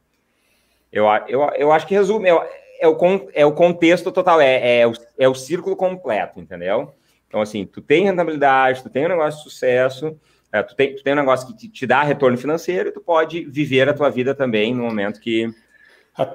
Eu, 0.92 1.07
eu, 1.29 1.40
eu 1.57 1.73
acho 1.73 1.87
que 1.87 1.94
resume, 1.94 2.29
é, 2.29 2.62
é, 2.81 2.88
o, 2.88 2.97
é 3.33 3.47
o 3.47 3.53
contexto 3.53 4.12
total, 4.12 4.40
é, 4.40 4.81
é, 4.81 4.87
o, 4.87 4.92
é 5.18 5.29
o 5.29 5.35
círculo 5.35 5.75
completo, 5.75 6.38
entendeu? 6.38 6.94
Então, 7.27 7.40
assim, 7.40 7.66
tu 7.66 7.81
tem 7.81 8.05
rentabilidade, 8.05 8.83
tu 8.83 8.90
tem 8.90 9.07
um 9.07 9.09
negócio 9.09 9.42
de 9.42 9.51
sucesso, 9.51 10.16
é, 10.55 10.62
tu, 10.62 10.77
tem, 10.77 10.95
tu 10.95 11.03
tem 11.03 11.14
um 11.14 11.17
negócio 11.17 11.49
que 11.49 11.57
te, 11.57 11.69
te, 11.69 11.85
dá 11.85 12.05
retorno 12.05 12.38
financeiro 12.38 12.88
e 12.88 12.93
tu 12.93 13.01
pode 13.01 13.45
viver 13.47 13.88
a 13.88 13.93
tua 13.93 14.09
vida 14.09 14.37
também 14.37 14.73
no 14.73 14.85
momento 14.85 15.19
que, 15.19 15.53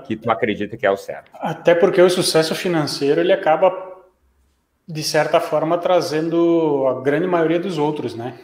que 0.06 0.18
tu 0.18 0.30
acredita 0.30 0.76
que 0.76 0.86
é 0.86 0.92
o 0.92 0.98
certo. 0.98 1.32
Até 1.36 1.74
porque 1.74 2.02
o 2.02 2.10
sucesso 2.10 2.54
financeiro, 2.54 3.22
ele 3.22 3.32
acaba, 3.32 3.72
de 4.86 5.04
certa 5.04 5.40
forma, 5.40 5.78
trazendo 5.78 6.86
a 6.90 7.02
grande 7.02 7.28
maioria 7.28 7.62
dos 7.62 7.78
outros, 7.78 8.14
né? 8.14 8.38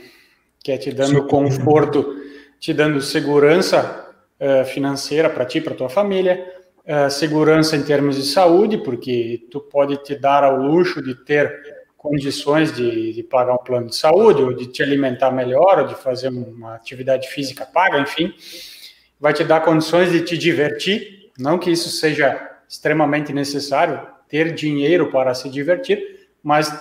Que 0.64 0.72
é 0.72 0.78
te 0.78 0.94
dando 0.94 1.24
Sim. 1.24 1.28
conforto, 1.28 2.16
te 2.58 2.74
dando 2.74 3.02
segurança 3.02 4.10
uh, 4.40 4.64
financeira 4.64 5.30
para 5.30 5.44
ti, 5.44 5.60
para 5.60 5.76
tua 5.76 5.90
família, 5.90 6.42
uh, 6.88 7.12
segurança 7.12 7.76
em 7.76 7.84
termos 7.84 8.16
de 8.16 8.24
saúde, 8.24 8.78
porque 8.78 9.46
tu 9.52 9.60
pode 9.60 9.98
te 10.04 10.16
dar 10.16 10.46
ao 10.46 10.56
luxo 10.56 11.02
de 11.02 11.16
ter 11.26 11.75
condições 12.06 12.72
de, 12.72 13.14
de, 13.14 13.24
pagar 13.24 13.56
um 13.56 13.64
plano 13.64 13.88
de 13.88 13.96
saúde, 13.96 14.44
ou 14.44 14.54
de 14.54 14.68
te 14.68 14.84
alimentar 14.84 15.32
melhor, 15.32 15.80
ou 15.80 15.88
de 15.88 15.96
fazer 15.96 16.30
uma 16.30 16.76
atividade 16.76 17.28
física 17.30 17.66
paga, 17.66 18.00
enfim, 18.00 18.32
vai 19.20 19.34
te 19.34 19.44
dar 19.44 19.62
condições 19.62 20.12
de 20.12 20.22
te 20.22 20.38
divertir. 20.38 21.32
Não 21.40 21.58
que 21.58 21.72
isso 21.72 21.90
seja 21.90 22.60
extremamente 22.70 23.34
necessário, 23.34 24.08
ter 24.30 24.54
dinheiro 24.54 25.10
para 25.10 25.34
se 25.34 25.50
divertir, 25.50 26.28
mas 26.44 26.72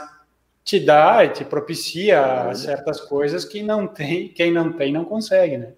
te 0.63 0.79
dá 0.79 1.25
e 1.25 1.31
te 1.31 1.45
propicia 1.45 2.55
certas 2.55 3.01
coisas 3.01 3.47
que 3.47 3.63
não 3.63 3.87
tem, 3.87 4.29
quem 4.29 4.53
não 4.53 4.73
tem 4.73 4.93
não 4.93 5.05
consegue, 5.07 5.57
né? 5.57 5.73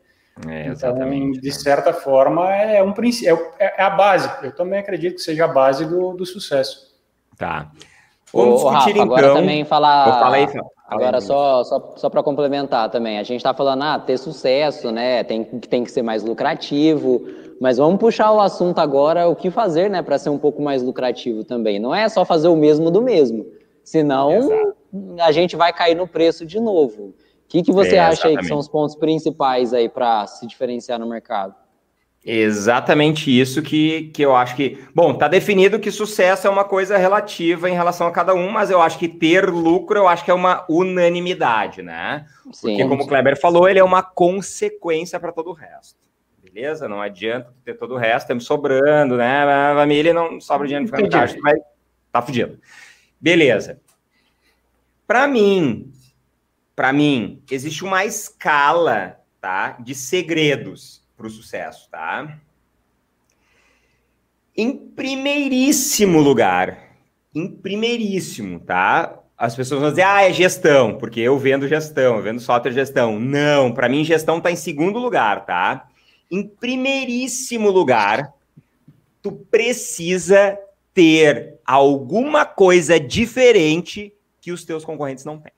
É, 0.49 0.67
então, 0.67 1.31
de 1.33 1.53
certa 1.53 1.95
forma, 1.95 2.55
é 2.55 2.83
um 2.83 2.93
princípio, 2.93 3.53
é, 3.59 3.81
é 3.81 3.83
a 3.83 3.91
base. 3.91 4.29
Eu 4.43 4.53
também 4.53 4.79
acredito 4.79 5.15
que 5.15 5.23
seja 5.23 5.47
a 5.47 5.49
base 5.49 5.87
do, 5.87 6.13
do 6.13 6.27
sucesso. 6.27 6.95
Tá. 7.39 7.71
Vamos 8.37 8.63
Ô, 8.63 8.71
discutir 8.71 8.75
Rafa, 8.75 8.91
então. 8.91 9.03
Agora 9.03 9.35
também 9.35 9.65
falar. 9.65 10.05
Fala 10.21 10.37
aí, 10.37 10.47
fala 10.47 10.67
agora, 10.89 11.21
só, 11.21 11.65
só, 11.65 11.95
só 11.97 12.09
para 12.09 12.23
complementar 12.23 12.91
também, 12.91 13.19
a 13.19 13.23
gente 13.23 13.39
está 13.39 13.53
falando, 13.53 13.83
ah, 13.83 13.99
ter 13.99 14.17
sucesso, 14.19 14.93
né? 14.93 15.25
Tem, 15.25 15.45
tem 15.45 15.83
que 15.83 15.91
ser 15.91 16.03
mais 16.03 16.23
lucrativo. 16.23 17.23
Mas 17.61 17.79
vamos 17.79 17.99
puxar 17.99 18.33
o 18.33 18.41
assunto 18.41 18.79
agora, 18.79 19.29
o 19.29 19.35
que 19.35 19.51
fazer, 19.51 19.89
né, 19.89 20.03
para 20.03 20.19
ser 20.19 20.29
um 20.29 20.39
pouco 20.39 20.61
mais 20.61 20.83
lucrativo 20.83 21.43
também. 21.43 21.79
Não 21.79 21.95
é 21.95 22.09
só 22.09 22.25
fazer 22.25 22.49
o 22.49 22.57
mesmo 22.57 22.91
do 22.91 23.01
mesmo. 23.01 23.47
Senão 23.83 24.31
Exato. 24.33 24.77
a 25.21 25.33
gente 25.33 25.57
vai 25.57 25.73
cair 25.73 25.95
no 25.95 26.07
preço 26.07 26.45
de 26.45 26.61
novo. 26.61 27.05
O 27.05 27.15
que, 27.49 27.63
que 27.63 27.73
você 27.73 27.97
é, 27.97 28.01
acha 28.01 28.29
aí 28.29 28.37
que 28.37 28.45
são 28.45 28.59
os 28.59 28.69
pontos 28.69 28.95
principais 28.97 29.73
aí 29.73 29.89
para 29.89 30.27
se 30.27 30.47
diferenciar 30.47 30.99
no 30.99 31.09
mercado? 31.09 31.55
Exatamente 32.29 33.31
isso 33.31 33.63
que, 33.63 34.11
que 34.13 34.21
eu 34.21 34.35
acho 34.35 34.57
que. 34.57 34.85
Bom, 34.93 35.15
tá 35.15 35.29
definido 35.29 35.79
que 35.79 35.93
sucesso 35.93 36.49
é 36.49 36.51
uma 36.51 36.65
coisa 36.65 36.97
relativa 36.97 37.71
em 37.71 37.75
relação 37.75 38.09
a 38.09 38.11
cada 38.11 38.35
um, 38.35 38.51
mas 38.51 38.69
eu 38.69 38.83
acho 38.83 38.99
que 38.99 39.07
ter 39.07 39.49
lucro 39.49 39.97
eu 39.97 40.09
acho 40.09 40.25
que 40.25 40.31
é 40.33 40.35
uma 40.35 40.67
unanimidade, 40.69 41.83
né? 41.83 42.27
Sim, 42.51 42.71
Porque, 42.71 42.89
como 42.89 43.05
o 43.05 43.07
Kleber 43.07 43.41
falou, 43.41 43.69
ele 43.69 43.79
é 43.79 43.85
uma 43.85 44.03
consequência 44.03 45.21
para 45.21 45.31
todo 45.31 45.51
o 45.51 45.53
resto. 45.53 46.01
Beleza? 46.43 46.89
Não 46.89 47.01
adianta 47.01 47.55
ter 47.65 47.75
todo 47.75 47.95
o 47.95 47.97
resto, 47.97 48.27
temos 48.27 48.45
sobrando, 48.45 49.17
né? 49.17 49.45
A 49.45 49.75
família 49.77 50.13
não 50.13 50.41
sobra 50.41 50.67
dinheiro 50.67 50.91
no 50.91 51.09
caixa, 51.09 51.39
vai. 51.41 51.55
Tá 52.11 52.21
fudido. 52.21 52.59
Beleza. 53.21 53.81
Para 55.07 55.29
mim, 55.29 55.93
para 56.75 56.93
mim, 56.93 57.41
existe 57.49 57.85
uma 57.85 58.05
escala, 58.05 59.21
tá? 59.41 59.77
De 59.79 59.95
segredos 59.95 61.06
para 61.17 61.27
o 61.27 61.31
sucesso, 61.31 61.89
tá? 61.91 62.39
Em 64.57 64.77
primeiríssimo 64.77 66.21
lugar, 66.21 66.97
em 67.35 67.49
primeiríssimo, 67.49 68.61
tá? 68.61 69.19
As 69.37 69.55
pessoas 69.55 69.81
vão 69.81 69.91
dizer, 69.91 70.03
ah, 70.03 70.23
é 70.23 70.33
gestão, 70.33 70.97
porque 70.97 71.21
eu 71.21 71.39
vendo 71.39 71.69
gestão, 71.69 72.17
eu 72.17 72.23
vendo 72.23 72.41
software 72.41 72.73
gestão. 72.73 73.21
Não, 73.21 73.73
para 73.73 73.89
mim 73.89 74.05
gestão 74.05 74.39
está 74.39 74.51
em 74.51 74.57
segundo 74.57 74.99
lugar, 74.99 75.45
tá? 75.45 75.89
Em 76.31 76.47
primeiríssimo 76.47 77.71
lugar, 77.71 78.33
tu 79.23 79.33
precisa 79.33 80.59
ter 80.95 81.61
alguma 81.67 82.47
coisa 82.47 82.99
diferente 82.99 84.13
que 84.41 84.51
os 84.51 84.65
teus 84.65 84.85
concorrentes 84.85 85.25
não 85.25 85.39
têm. 85.39 85.53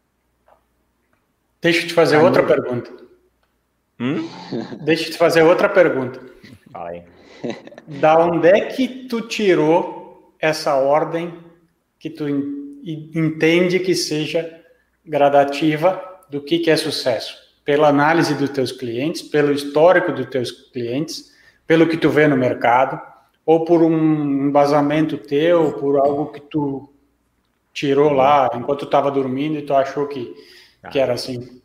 Deixa 1.61 1.83
eu 1.83 1.89
te 1.89 1.95
fazer 1.95 2.17
outra 2.17 2.45
pergunta. 2.45 3.08
Hum? 4.01 4.29
Deixa 4.83 5.09
eu 5.09 5.13
te 5.13 5.19
fazer 5.19 5.43
outra 5.43 5.69
pergunta. 5.69 6.21
Vai. 6.71 7.05
Da 7.87 8.19
onde 8.19 8.49
é 8.49 8.67
que 8.67 9.07
tu 9.09 9.23
tirou 9.23 10.35
essa 10.39 10.75
ordem 10.75 11.33
que 11.99 12.11
tu 12.11 12.29
entende 12.85 13.79
que 13.79 13.95
seja 13.95 14.61
gradativa 15.07 16.03
do 16.29 16.41
que, 16.43 16.59
que 16.59 16.71
é 16.71 16.77
sucesso? 16.77 17.35
Pela 17.65 17.89
análise 17.89 18.35
dos 18.35 18.51
teus 18.51 18.73
clientes, 18.73 19.23
pelo 19.23 19.53
histórico 19.53 20.13
dos 20.13 20.27
teus 20.27 20.51
clientes, 20.51 21.33
pelo 21.67 21.89
que 21.89 21.97
tu 21.97 22.11
vê 22.11 22.29
no 22.29 22.37
mercado, 22.37 23.01
ou 23.47 23.65
por 23.65 23.83
um 23.83 24.49
embasamento 24.49 25.17
teu, 25.17 25.73
por 25.73 25.97
algo 25.99 26.27
que 26.27 26.41
tu 26.41 26.93
tirou 27.73 28.13
lá 28.13 28.51
enquanto 28.55 28.81
tu 28.81 28.85
estava 28.87 29.11
dormindo 29.11 29.59
e 29.59 29.63
tu 29.63 29.73
achou 29.73 30.07
que, 30.07 30.35
que 30.91 30.99
era 30.99 31.15
assim? 31.15 31.63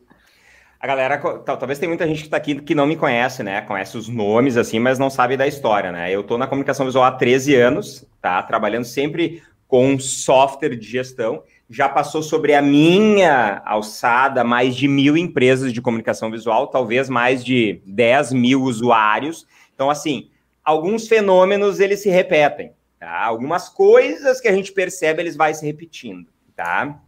A 0.84 0.88
galera, 0.88 1.18
talvez 1.18 1.80
tem 1.80 1.88
muita 1.88 2.06
gente 2.06 2.20
que 2.20 2.26
está 2.26 2.36
aqui 2.36 2.56
que 2.56 2.76
não 2.76 2.86
me 2.86 2.98
conhece, 2.98 3.42
né? 3.42 3.62
Conhece 3.62 3.98
os 3.98 4.10
nomes, 4.10 4.58
assim, 4.58 4.80
mas 4.80 5.00
não 5.00 5.10
sabe 5.10 5.38
da 5.38 5.48
história, 5.48 5.94
né? 5.94 6.12
Eu 6.12 6.20
estou 6.20 6.38
na 6.38 6.46
comunicação 6.46 6.86
visual 6.86 7.06
há 7.06 7.12
13 7.14 7.56
anos, 7.56 8.06
tá? 8.22 8.44
Trabalhando 8.44 8.84
sempre 8.84 9.42
com 9.66 9.98
software 9.98 10.76
de 10.76 10.86
gestão. 10.86 11.42
Já 11.70 11.88
passou 11.88 12.22
sobre 12.22 12.54
a 12.54 12.62
minha 12.62 13.62
alçada 13.66 14.44
mais 14.44 14.76
de 14.76 14.90
mil 14.90 15.16
empresas 15.16 15.72
de 15.72 15.82
comunicação 15.82 16.30
visual, 16.30 16.68
talvez 16.68 17.08
mais 17.08 17.46
de 17.46 17.82
10 17.86 18.34
mil 18.34 18.64
usuários. 18.64 19.48
Então, 19.74 19.90
assim, 19.90 20.32
alguns 20.66 21.08
fenômenos 21.08 21.80
eles 21.80 22.02
se 22.02 22.10
repetem, 22.10 22.74
tá? 23.00 23.24
Algumas 23.24 23.70
coisas 23.70 24.42
que 24.42 24.50
a 24.50 24.54
gente 24.54 24.74
percebe 24.74 25.22
eles 25.22 25.38
vai 25.38 25.54
se 25.54 25.66
repetindo, 25.66 26.28
tá? 26.58 27.00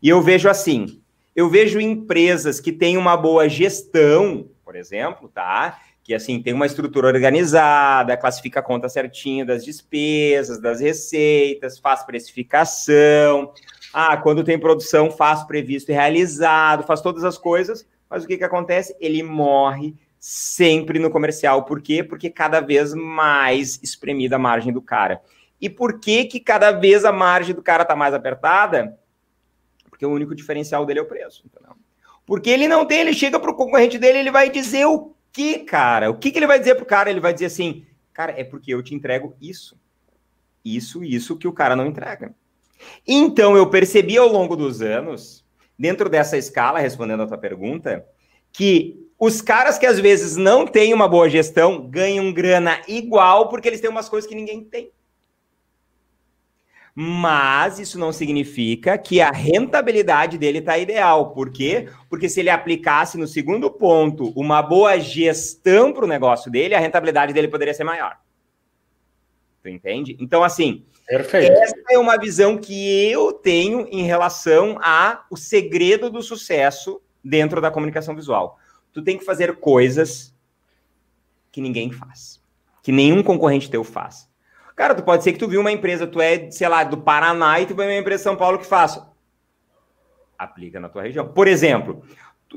E 0.00 0.08
eu 0.08 0.22
vejo 0.22 0.48
assim, 0.48 1.02
eu 1.34 1.48
vejo 1.48 1.80
empresas 1.80 2.60
que 2.60 2.72
têm 2.72 2.96
uma 2.96 3.16
boa 3.16 3.48
gestão, 3.48 4.48
por 4.64 4.76
exemplo, 4.76 5.28
tá? 5.28 5.80
Que 6.02 6.14
assim 6.14 6.40
tem 6.40 6.52
uma 6.52 6.66
estrutura 6.66 7.08
organizada, 7.08 8.16
classifica 8.16 8.60
a 8.60 8.62
conta 8.62 8.88
certinha 8.88 9.44
das 9.44 9.64
despesas, 9.64 10.60
das 10.60 10.80
receitas, 10.80 11.78
faz 11.78 12.04
precificação. 12.04 13.52
Ah, 13.92 14.16
quando 14.16 14.44
tem 14.44 14.58
produção, 14.58 15.10
faz 15.10 15.42
previsto 15.44 15.90
e 15.90 15.94
realizado, 15.94 16.84
faz 16.84 17.00
todas 17.00 17.24
as 17.24 17.38
coisas. 17.38 17.86
Mas 18.08 18.24
o 18.24 18.26
que, 18.26 18.36
que 18.36 18.44
acontece? 18.44 18.94
Ele 19.00 19.22
morre 19.22 19.94
sempre 20.20 20.98
no 20.98 21.10
comercial. 21.10 21.64
Por 21.64 21.82
quê? 21.82 22.02
Porque 22.04 22.30
cada 22.30 22.60
vez 22.60 22.94
mais 22.94 23.80
espremida 23.82 24.36
a 24.36 24.38
margem 24.38 24.72
do 24.72 24.80
cara. 24.80 25.20
E 25.60 25.68
por 25.68 25.98
que 25.98 26.24
que 26.26 26.40
cada 26.40 26.72
vez 26.72 27.04
a 27.04 27.12
margem 27.12 27.54
do 27.54 27.62
cara 27.62 27.82
está 27.82 27.96
mais 27.96 28.14
apertada? 28.14 28.98
Porque 30.04 30.06
o 30.06 30.14
único 30.14 30.34
diferencial 30.34 30.84
dele 30.84 30.98
é 30.98 31.02
o 31.02 31.06
preço, 31.06 31.42
entendeu? 31.46 31.74
Porque 32.26 32.50
ele 32.50 32.68
não 32.68 32.84
tem, 32.84 33.00
ele 33.00 33.14
chega 33.14 33.40
para 33.40 33.50
o 33.50 33.54
concorrente 33.54 33.98
dele, 33.98 34.18
ele 34.18 34.30
vai 34.30 34.50
dizer 34.50 34.84
o 34.84 35.14
que, 35.32 35.60
cara? 35.60 36.10
O 36.10 36.18
que, 36.18 36.30
que 36.30 36.38
ele 36.38 36.46
vai 36.46 36.58
dizer 36.58 36.74
para 36.74 36.84
o 36.84 36.86
cara? 36.86 37.10
Ele 37.10 37.20
vai 37.20 37.32
dizer 37.32 37.46
assim, 37.46 37.86
cara, 38.12 38.32
é 38.38 38.44
porque 38.44 38.72
eu 38.72 38.82
te 38.82 38.94
entrego 38.94 39.34
isso. 39.40 39.78
Isso, 40.64 41.02
isso 41.02 41.36
que 41.36 41.48
o 41.48 41.52
cara 41.52 41.74
não 41.74 41.86
entrega. 41.86 42.34
Então, 43.06 43.56
eu 43.56 43.68
percebi 43.68 44.16
ao 44.18 44.28
longo 44.28 44.56
dos 44.56 44.82
anos, 44.82 45.44
dentro 45.78 46.08
dessa 46.08 46.36
escala, 46.36 46.78
respondendo 46.78 47.22
a 47.22 47.26
tua 47.26 47.38
pergunta, 47.38 48.06
que 48.52 49.08
os 49.18 49.40
caras 49.40 49.78
que 49.78 49.86
às 49.86 49.98
vezes 49.98 50.36
não 50.36 50.66
têm 50.66 50.92
uma 50.92 51.08
boa 51.08 51.28
gestão 51.28 51.88
ganham 51.88 52.32
grana 52.32 52.80
igual 52.88 53.48
porque 53.48 53.68
eles 53.68 53.80
têm 53.80 53.90
umas 53.90 54.08
coisas 54.08 54.28
que 54.28 54.36
ninguém 54.36 54.62
tem. 54.64 54.90
Mas 56.94 57.80
isso 57.80 57.98
não 57.98 58.12
significa 58.12 58.96
que 58.96 59.20
a 59.20 59.30
rentabilidade 59.30 60.38
dele 60.38 60.58
está 60.58 60.78
ideal. 60.78 61.32
Por 61.32 61.50
quê? 61.50 61.88
Porque 62.08 62.28
se 62.28 62.40
ele 62.40 62.50
aplicasse 62.50 63.18
no 63.18 63.26
segundo 63.26 63.70
ponto 63.70 64.32
uma 64.36 64.62
boa 64.62 64.98
gestão 64.98 65.92
para 65.92 66.04
o 66.04 66.08
negócio 66.08 66.50
dele, 66.50 66.74
a 66.74 66.78
rentabilidade 66.78 67.32
dele 67.32 67.48
poderia 67.48 67.74
ser 67.74 67.84
maior. 67.84 68.16
Tu 69.60 69.68
entende? 69.68 70.16
Então, 70.20 70.44
assim, 70.44 70.84
Perfeito. 71.06 71.50
essa 71.50 71.74
é 71.90 71.98
uma 71.98 72.16
visão 72.16 72.56
que 72.56 73.10
eu 73.10 73.32
tenho 73.32 73.88
em 73.90 74.02
relação 74.02 74.78
a 74.80 75.24
o 75.30 75.36
segredo 75.36 76.08
do 76.08 76.22
sucesso 76.22 77.02
dentro 77.24 77.60
da 77.60 77.70
comunicação 77.70 78.14
visual 78.14 78.58
tu 78.94 79.02
tem 79.02 79.18
que 79.18 79.24
fazer 79.24 79.56
coisas 79.56 80.32
que 81.50 81.60
ninguém 81.60 81.90
faz, 81.90 82.40
que 82.82 82.92
nenhum 82.92 83.22
concorrente 83.22 83.68
teu 83.68 83.84
faz. 83.84 84.30
Cara, 84.76 84.94
tu 84.94 85.02
pode 85.02 85.22
ser 85.22 85.32
que 85.32 85.38
tu 85.38 85.48
viu 85.48 85.60
uma 85.60 85.70
empresa, 85.70 86.06
tu 86.06 86.20
é, 86.20 86.50
sei 86.50 86.68
lá, 86.68 86.82
do 86.82 86.98
Paraná 86.98 87.60
e 87.60 87.66
tu 87.66 87.74
vê 87.74 87.84
uma 87.84 87.94
empresa 87.94 88.18
de 88.18 88.24
São 88.24 88.36
Paulo 88.36 88.58
que 88.58 88.66
faça. 88.66 89.08
Aplica 90.36 90.80
na 90.80 90.88
tua 90.88 91.02
região. 91.02 91.28
Por 91.28 91.46
exemplo, 91.46 92.02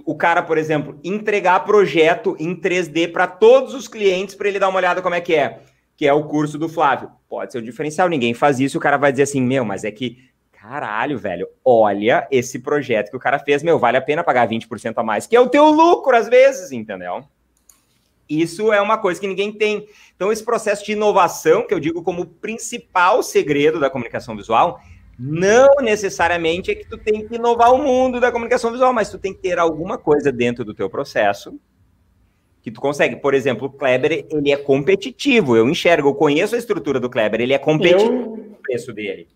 o 0.06 0.16
cara, 0.16 0.42
por 0.42 0.58
exemplo, 0.58 1.00
entregar 1.04 1.60
projeto 1.64 2.36
em 2.40 2.56
3D 2.56 3.12
para 3.12 3.28
todos 3.28 3.74
os 3.74 3.88
clientes 3.88 4.36
para 4.36 4.48
ele 4.48 4.60
dar 4.60 4.70
uma 4.70 4.78
olhada 4.78 5.02
como 5.02 5.16
é 5.16 5.22
que 5.22 5.36
é, 5.36 5.60
que 5.96 6.08
é 6.08 6.14
o 6.14 6.24
curso 6.24 6.58
do 6.58 6.68
Flávio. 6.68 7.12
Pode 7.30 7.52
ser 7.52 7.60
o 7.60 7.64
diferencial, 7.64 8.10
ninguém 8.10 8.34
faz 8.34 8.60
isso, 8.60 8.78
o 8.78 8.82
cara 8.82 8.98
vai 8.98 9.12
dizer 9.12 9.24
assim: 9.24 9.42
"Meu, 9.42 9.64
mas 9.64 9.84
é 9.84 9.92
que 9.92 10.28
caralho, 10.52 11.18
velho, 11.18 11.48
olha 11.64 12.28
esse 12.30 12.60
projeto 12.60 13.10
que 13.10 13.16
o 13.16 13.20
cara 13.20 13.40
fez, 13.40 13.64
meu, 13.64 13.80
vale 13.80 13.96
a 13.96 14.02
pena 14.02 14.24
pagar 14.24 14.48
20% 14.50 14.98
a 14.98 15.04
mais, 15.04 15.26
que 15.26 15.36
é 15.36 15.40
o 15.40 15.48
teu 15.48 15.66
lucro 15.70 16.16
às 16.16 16.28
vezes, 16.28 16.72
entendeu? 16.72 17.24
Isso 18.30 18.74
é 18.74 18.82
uma 18.82 18.98
coisa 18.98 19.20
que 19.20 19.28
ninguém 19.28 19.52
tem. 19.52 19.88
Então, 20.16 20.32
esse 20.32 20.44
processo 20.44 20.86
de 20.86 20.94
inovação, 20.94 21.66
que 21.66 21.74
eu 21.74 21.80
digo 21.80 22.04
como 22.04 22.26
principal 22.26 23.24
segredo 23.24 23.80
da 23.80 23.90
comunicação 23.90 24.36
visual, 24.36 24.80
não 25.18 25.76
necessariamente 25.82 26.72
é 26.72 26.76
que 26.76 26.88
tu 26.88 26.98
tem 26.98 27.28
que 27.28 27.36
inovar 27.36 27.74
o 27.74 27.78
mundo 27.78 28.20
da 28.20 28.32
comunicação 28.32 28.72
visual, 28.72 28.94
mas 28.94 29.10
tu 29.10 29.18
tem 29.18 29.34
que 29.34 29.40
ter 29.40 29.58
alguma 29.58 29.98
coisa 29.98 30.32
dentro 30.32 30.64
do 30.64 30.74
teu 30.74 30.90
processo 30.90 31.60
que 32.62 32.70
tu 32.70 32.82
consegue. 32.82 33.16
Por 33.16 33.34
exemplo, 33.34 33.68
o 33.68 33.72
Kleber, 33.72 34.28
ele 34.30 34.52
é 34.52 34.58
competitivo. 34.58 35.56
Eu 35.56 35.70
enxergo, 35.70 36.10
eu 36.10 36.16
conheço 36.16 36.56
a 36.56 36.58
estrutura 36.58 37.00
do 37.00 37.10
Kleber, 37.10 37.42
ele 37.42 37.54
é 37.54 37.58
competitivo 37.58 38.12
eu... 38.12 38.38
no 38.38 38.58
preço 38.62 38.94
dele 38.94 39.28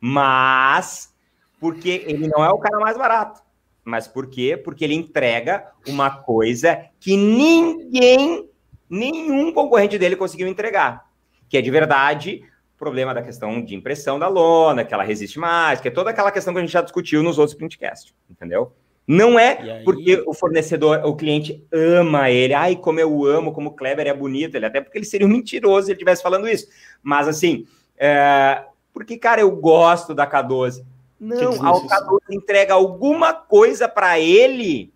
mas 0.00 1.14
porque 1.58 2.04
ele 2.06 2.28
não 2.28 2.44
é 2.44 2.50
o 2.50 2.58
cara 2.58 2.78
mais 2.78 2.96
barato. 2.96 3.42
Mas 3.88 4.06
por 4.06 4.26
quê? 4.26 4.56
Porque 4.56 4.84
ele 4.84 4.94
entrega 4.94 5.64
uma 5.86 6.10
coisa 6.10 6.84
que 7.00 7.16
ninguém, 7.16 8.46
nenhum 8.88 9.52
concorrente 9.52 9.98
dele 9.98 10.14
conseguiu 10.14 10.46
entregar, 10.46 11.06
que 11.48 11.56
é 11.56 11.62
de 11.62 11.70
verdade 11.70 12.42
o 12.74 12.78
problema 12.78 13.14
da 13.14 13.22
questão 13.22 13.64
de 13.64 13.74
impressão 13.74 14.18
da 14.18 14.28
lona, 14.28 14.84
que 14.84 14.92
ela 14.92 15.02
resiste 15.02 15.38
mais, 15.38 15.80
que 15.80 15.88
é 15.88 15.90
toda 15.90 16.10
aquela 16.10 16.30
questão 16.30 16.52
que 16.52 16.58
a 16.58 16.62
gente 16.62 16.72
já 16.72 16.82
discutiu 16.82 17.22
nos 17.22 17.38
outros 17.38 17.56
printcasts, 17.56 18.14
entendeu? 18.30 18.72
Não 19.06 19.38
é 19.38 19.82
porque 19.84 20.22
o 20.26 20.34
fornecedor, 20.34 21.00
o 21.06 21.16
cliente 21.16 21.64
ama 21.72 22.30
ele, 22.30 22.52
ai, 22.52 22.76
como 22.76 23.00
eu 23.00 23.24
amo, 23.24 23.52
como 23.52 23.70
o 23.70 23.72
Kleber 23.74 24.06
é 24.06 24.12
bonito, 24.12 24.54
ele 24.54 24.66
até 24.66 24.82
porque 24.82 24.98
ele 24.98 25.06
seria 25.06 25.26
um 25.26 25.30
mentiroso 25.30 25.86
se 25.86 25.92
ele 25.92 25.96
estivesse 25.96 26.22
falando 26.22 26.46
isso. 26.46 26.68
Mas 27.02 27.26
assim, 27.26 27.66
é, 27.96 28.64
porque, 28.92 29.16
cara, 29.16 29.40
eu 29.40 29.50
gosto 29.50 30.14
da 30.14 30.26
K12. 30.26 30.84
Não, 31.18 31.52
a 31.54 31.72
K12 31.72 32.20
entrega 32.30 32.74
alguma 32.74 33.32
coisa 33.32 33.88
para 33.88 34.20
ele 34.20 34.92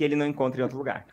que 0.00 0.04
ele 0.04 0.16
não 0.16 0.26
encontra 0.26 0.58
em 0.58 0.62
outro 0.62 0.78
lugar. 0.78 1.06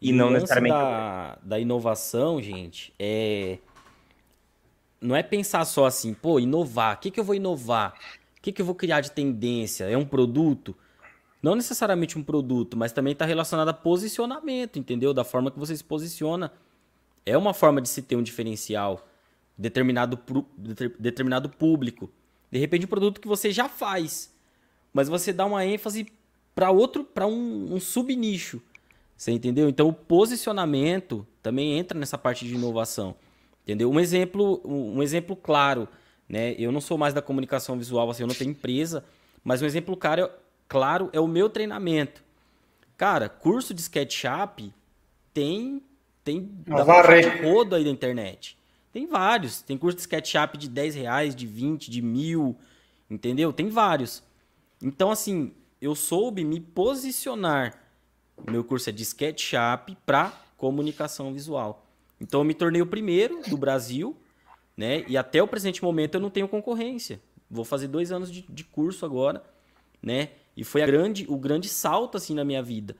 E, 0.00 0.10
e 0.10 0.12
não 0.12 0.28
necessariamente. 0.28 0.74
Da, 0.74 1.38
da 1.42 1.60
inovação, 1.60 2.42
gente, 2.42 2.92
é. 2.98 3.58
Não 5.00 5.14
é 5.14 5.22
pensar 5.22 5.64
só 5.64 5.86
assim, 5.86 6.12
pô, 6.12 6.40
inovar. 6.40 6.96
O 6.96 6.98
que, 6.98 7.10
que 7.10 7.20
eu 7.20 7.24
vou 7.24 7.34
inovar? 7.36 7.94
O 8.36 8.42
que, 8.42 8.50
que 8.50 8.60
eu 8.60 8.66
vou 8.66 8.74
criar 8.74 9.00
de 9.00 9.12
tendência? 9.12 9.84
É 9.84 9.96
um 9.96 10.04
produto? 10.04 10.74
Não 11.40 11.54
necessariamente 11.54 12.18
um 12.18 12.22
produto, 12.24 12.76
mas 12.76 12.90
também 12.90 13.12
está 13.12 13.24
relacionado 13.24 13.68
a 13.68 13.74
posicionamento, 13.74 14.78
entendeu? 14.78 15.14
Da 15.14 15.22
forma 15.22 15.50
que 15.50 15.58
você 15.58 15.76
se 15.76 15.84
posiciona. 15.84 16.52
É 17.24 17.38
uma 17.38 17.54
forma 17.54 17.80
de 17.80 17.88
se 17.88 18.02
ter 18.02 18.16
um 18.16 18.22
diferencial 18.22 19.06
determinado, 19.56 20.18
determinado 20.98 21.48
público. 21.48 22.10
De 22.54 22.60
repente, 22.60 22.84
um 22.84 22.88
produto 22.88 23.20
que 23.20 23.26
você 23.26 23.50
já 23.50 23.68
faz, 23.68 24.32
mas 24.92 25.08
você 25.08 25.32
dá 25.32 25.44
uma 25.44 25.66
ênfase 25.66 26.06
para 26.54 26.70
outro, 26.70 27.02
para 27.02 27.26
um, 27.26 27.74
um 27.74 27.80
subnicho. 27.80 28.62
Você 29.16 29.32
entendeu? 29.32 29.68
Então, 29.68 29.88
o 29.88 29.92
posicionamento 29.92 31.26
também 31.42 31.76
entra 31.76 31.98
nessa 31.98 32.16
parte 32.16 32.46
de 32.46 32.54
inovação. 32.54 33.16
Entendeu? 33.64 33.90
Um 33.90 33.98
exemplo, 33.98 34.60
um 34.64 35.02
exemplo 35.02 35.34
claro, 35.34 35.88
né? 36.28 36.54
Eu 36.56 36.70
não 36.70 36.80
sou 36.80 36.96
mais 36.96 37.12
da 37.12 37.20
comunicação 37.20 37.76
visual, 37.76 38.08
assim, 38.08 38.22
eu 38.22 38.28
não 38.28 38.34
tenho 38.36 38.52
empresa, 38.52 39.04
mas 39.42 39.60
um 39.60 39.66
exemplo 39.66 39.96
claro, 39.96 40.30
claro 40.68 41.10
é 41.12 41.18
o 41.18 41.26
meu 41.26 41.50
treinamento. 41.50 42.22
Cara, 42.96 43.28
curso 43.28 43.74
de 43.74 43.80
SketchUp 43.80 44.72
tem 45.32 45.82
tem 46.22 46.48
da 46.68 46.84
rodo 47.42 47.74
aí 47.74 47.82
da 47.82 47.90
internet. 47.90 48.56
Tem 48.94 49.08
vários. 49.08 49.60
Tem 49.60 49.76
curso 49.76 49.96
de 49.96 50.02
SketchUp 50.02 50.56
de 50.56 50.68
10 50.68 50.94
reais, 50.94 51.34
de 51.34 51.48
20, 51.48 51.90
de 51.90 52.00
mil, 52.00 52.56
entendeu? 53.10 53.52
Tem 53.52 53.68
vários. 53.68 54.22
Então, 54.80 55.10
assim, 55.10 55.52
eu 55.80 55.96
soube 55.96 56.44
me 56.44 56.60
posicionar. 56.60 57.76
O 58.36 58.48
meu 58.48 58.62
curso 58.62 58.88
é 58.88 58.92
de 58.92 59.02
SketchUp 59.02 59.96
para 60.06 60.30
comunicação 60.56 61.32
visual. 61.32 61.84
Então, 62.20 62.40
eu 62.40 62.44
me 62.44 62.54
tornei 62.54 62.80
o 62.80 62.86
primeiro 62.86 63.42
do 63.48 63.56
Brasil, 63.56 64.16
né? 64.76 65.04
E 65.08 65.16
até 65.16 65.42
o 65.42 65.48
presente 65.48 65.82
momento 65.82 66.14
eu 66.14 66.20
não 66.20 66.30
tenho 66.30 66.46
concorrência. 66.46 67.20
Vou 67.50 67.64
fazer 67.64 67.88
dois 67.88 68.12
anos 68.12 68.30
de, 68.30 68.42
de 68.48 68.62
curso 68.62 69.04
agora, 69.04 69.42
né? 70.00 70.30
E 70.56 70.62
foi 70.62 70.86
grande, 70.86 71.26
o 71.28 71.36
grande 71.36 71.68
salto, 71.68 72.16
assim, 72.16 72.32
na 72.32 72.44
minha 72.44 72.62
vida. 72.62 72.94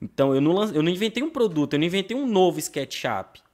Então, 0.00 0.34
eu 0.34 0.40
não, 0.40 0.64
eu 0.72 0.82
não 0.82 0.90
inventei 0.90 1.22
um 1.22 1.28
produto, 1.28 1.74
eu 1.74 1.78
não 1.78 1.86
inventei 1.86 2.16
um 2.16 2.26
novo 2.26 2.58
SketchUp. 2.58 3.44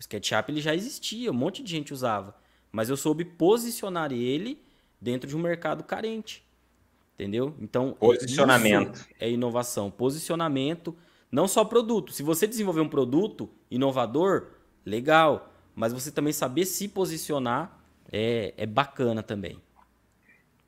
O 0.00 0.02
SketchUp 0.02 0.50
ele 0.50 0.62
já 0.62 0.74
existia, 0.74 1.30
um 1.30 1.34
monte 1.34 1.62
de 1.62 1.70
gente 1.70 1.92
usava, 1.92 2.34
mas 2.72 2.88
eu 2.88 2.96
soube 2.96 3.22
posicionar 3.22 4.10
ele 4.12 4.58
dentro 4.98 5.28
de 5.28 5.36
um 5.36 5.38
mercado 5.38 5.84
carente. 5.84 6.42
Entendeu? 7.14 7.54
Então, 7.60 7.90
é 8.00 8.06
posicionamento 8.06 9.06
é 9.20 9.28
inovação, 9.28 9.90
posicionamento, 9.90 10.96
não 11.30 11.46
só 11.46 11.66
produto. 11.66 12.14
Se 12.14 12.22
você 12.22 12.46
desenvolver 12.46 12.80
um 12.80 12.88
produto 12.88 13.50
inovador, 13.70 14.46
legal, 14.86 15.52
mas 15.74 15.92
você 15.92 16.10
também 16.10 16.32
saber 16.32 16.64
se 16.64 16.88
posicionar 16.88 17.78
é, 18.10 18.54
é 18.56 18.64
bacana 18.64 19.22
também. 19.22 19.58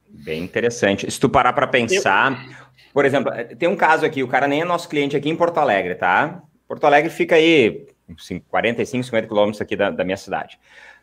Bem 0.06 0.44
interessante. 0.44 1.10
Se 1.10 1.18
tu 1.18 1.30
parar 1.30 1.54
para 1.54 1.66
pensar, 1.66 2.32
eu... 2.46 2.66
por 2.92 3.06
exemplo, 3.06 3.32
tem 3.58 3.66
um 3.66 3.76
caso 3.76 4.04
aqui, 4.04 4.22
o 4.22 4.28
cara 4.28 4.46
nem 4.46 4.60
é 4.60 4.64
nosso 4.66 4.90
cliente 4.90 5.16
aqui 5.16 5.30
em 5.30 5.36
Porto 5.36 5.56
Alegre, 5.56 5.94
tá? 5.94 6.42
Porto 6.68 6.84
Alegre 6.84 7.08
fica 7.08 7.36
aí 7.36 7.86
45, 8.48 9.04
50 9.04 9.26
quilômetros 9.26 9.60
aqui 9.60 9.76
da, 9.76 9.90
da 9.90 10.04
minha 10.04 10.16
cidade. 10.16 10.58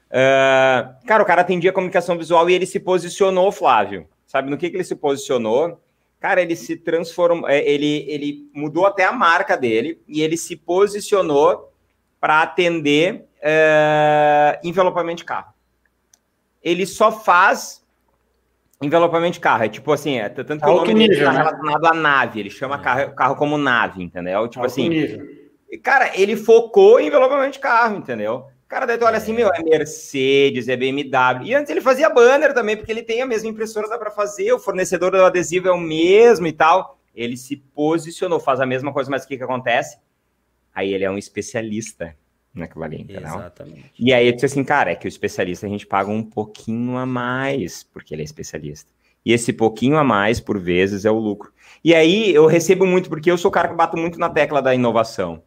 Uh, 0.09 1.05
cara, 1.05 1.21
o 1.21 1.25
cara 1.25 1.41
atendia 1.41 1.71
comunicação 1.71 2.17
visual 2.17 2.49
e 2.49 2.53
ele 2.53 2.65
se 2.65 2.79
posicionou, 2.79 3.51
Flávio. 3.51 4.07
Sabe 4.25 4.49
no 4.49 4.57
que, 4.57 4.69
que 4.69 4.75
ele 4.75 4.83
se 4.83 4.95
posicionou? 4.95 5.79
Cara, 6.19 6.41
ele 6.41 6.55
se 6.55 6.75
transformou, 6.75 7.47
é, 7.47 7.59
ele, 7.59 8.05
ele 8.07 8.49
mudou 8.53 8.85
até 8.85 9.05
a 9.05 9.11
marca 9.11 9.55
dele 9.55 10.01
e 10.07 10.21
ele 10.21 10.35
se 10.35 10.55
posicionou 10.55 11.71
para 12.19 12.41
atender 12.41 13.25
uh, 13.37 14.59
envelopamento 14.67 15.17
de 15.17 15.25
carro. 15.25 15.53
Ele 16.61 16.85
só 16.85 17.11
faz 17.11 17.85
envelopamento 18.81 19.33
de 19.33 19.39
carro. 19.39 19.63
É 19.63 19.69
tipo 19.69 19.91
assim, 19.91 20.17
é, 20.17 20.27
tanto 20.27 20.57
que 20.57 20.69
o 20.69 20.75
nome 20.75 20.93
nível, 20.93 21.07
dele 21.07 21.19
está 21.19 21.31
né? 21.31 21.37
relacionado 21.39 21.85
à 21.85 21.93
nave. 21.93 22.39
Ele 22.39 22.49
chama 22.49 22.75
é. 22.75 22.79
carro, 22.79 23.15
carro 23.15 23.35
como 23.35 23.57
nave, 23.57 24.03
entendeu? 24.03 24.47
Tipo 24.47 24.63
Alto 24.63 24.71
assim. 24.71 24.89
Nível. 24.89 25.38
Cara, 25.77 26.11
ele 26.19 26.35
focou 26.35 26.99
em 26.99 27.07
envelopamento 27.07 27.53
de 27.53 27.59
carro, 27.59 27.97
entendeu? 27.97 28.47
Cara, 28.67 28.85
daí 28.85 28.97
tu 28.97 29.05
olha 29.05 29.17
assim, 29.17 29.33
meu, 29.33 29.49
é 29.51 29.63
Mercedes, 29.63 30.67
é 30.67 30.77
BMW. 30.77 31.45
E 31.45 31.55
antes 31.55 31.71
ele 31.71 31.81
fazia 31.81 32.09
banner 32.09 32.53
também, 32.53 32.77
porque 32.77 32.91
ele 32.91 33.01
tem 33.01 33.21
a 33.21 33.25
mesma 33.25 33.49
impressora, 33.49 33.89
dá 33.89 33.97
para 33.97 34.11
fazer, 34.11 34.53
o 34.53 34.59
fornecedor 34.59 35.11
do 35.11 35.23
adesivo 35.23 35.67
é 35.67 35.71
o 35.71 35.79
mesmo 35.79 36.45
e 36.45 36.51
tal. 36.51 36.99
Ele 37.15 37.35
se 37.35 37.55
posicionou, 37.55 38.39
faz 38.39 38.59
a 38.59 38.65
mesma 38.67 38.93
coisa, 38.93 39.09
mas 39.09 39.23
o 39.23 39.27
que 39.27 39.37
que 39.37 39.43
acontece? 39.43 39.97
Aí 40.73 40.93
ele 40.93 41.03
é 41.03 41.09
um 41.09 41.17
especialista 41.17 42.15
naquilo 42.53 42.83
ali, 42.83 43.01
entendeu? 43.01 43.23
Exatamente. 43.23 43.91
E 43.97 44.13
aí 44.13 44.27
eu 44.27 44.33
disse 44.33 44.45
assim, 44.45 44.63
cara, 44.63 44.91
é 44.91 44.95
que 44.95 45.07
o 45.07 45.09
especialista 45.09 45.65
a 45.65 45.69
gente 45.69 45.87
paga 45.87 46.11
um 46.11 46.23
pouquinho 46.23 46.95
a 46.97 47.05
mais, 47.05 47.83
porque 47.83 48.13
ele 48.13 48.21
é 48.21 48.25
especialista. 48.25 48.91
E 49.25 49.33
esse 49.33 49.51
pouquinho 49.51 49.97
a 49.97 50.03
mais, 50.03 50.39
por 50.39 50.59
vezes, 50.59 51.05
é 51.05 51.11
o 51.11 51.17
lucro. 51.17 51.51
E 51.83 51.93
aí 51.93 52.33
eu 52.33 52.45
recebo 52.45 52.85
muito, 52.85 53.09
porque 53.09 53.29
eu 53.29 53.37
sou 53.37 53.49
o 53.49 53.51
cara 53.51 53.67
que 53.67 53.75
bato 53.75 53.97
muito 53.97 54.19
na 54.19 54.29
tecla 54.29 54.61
da 54.61 54.73
inovação. 54.73 55.43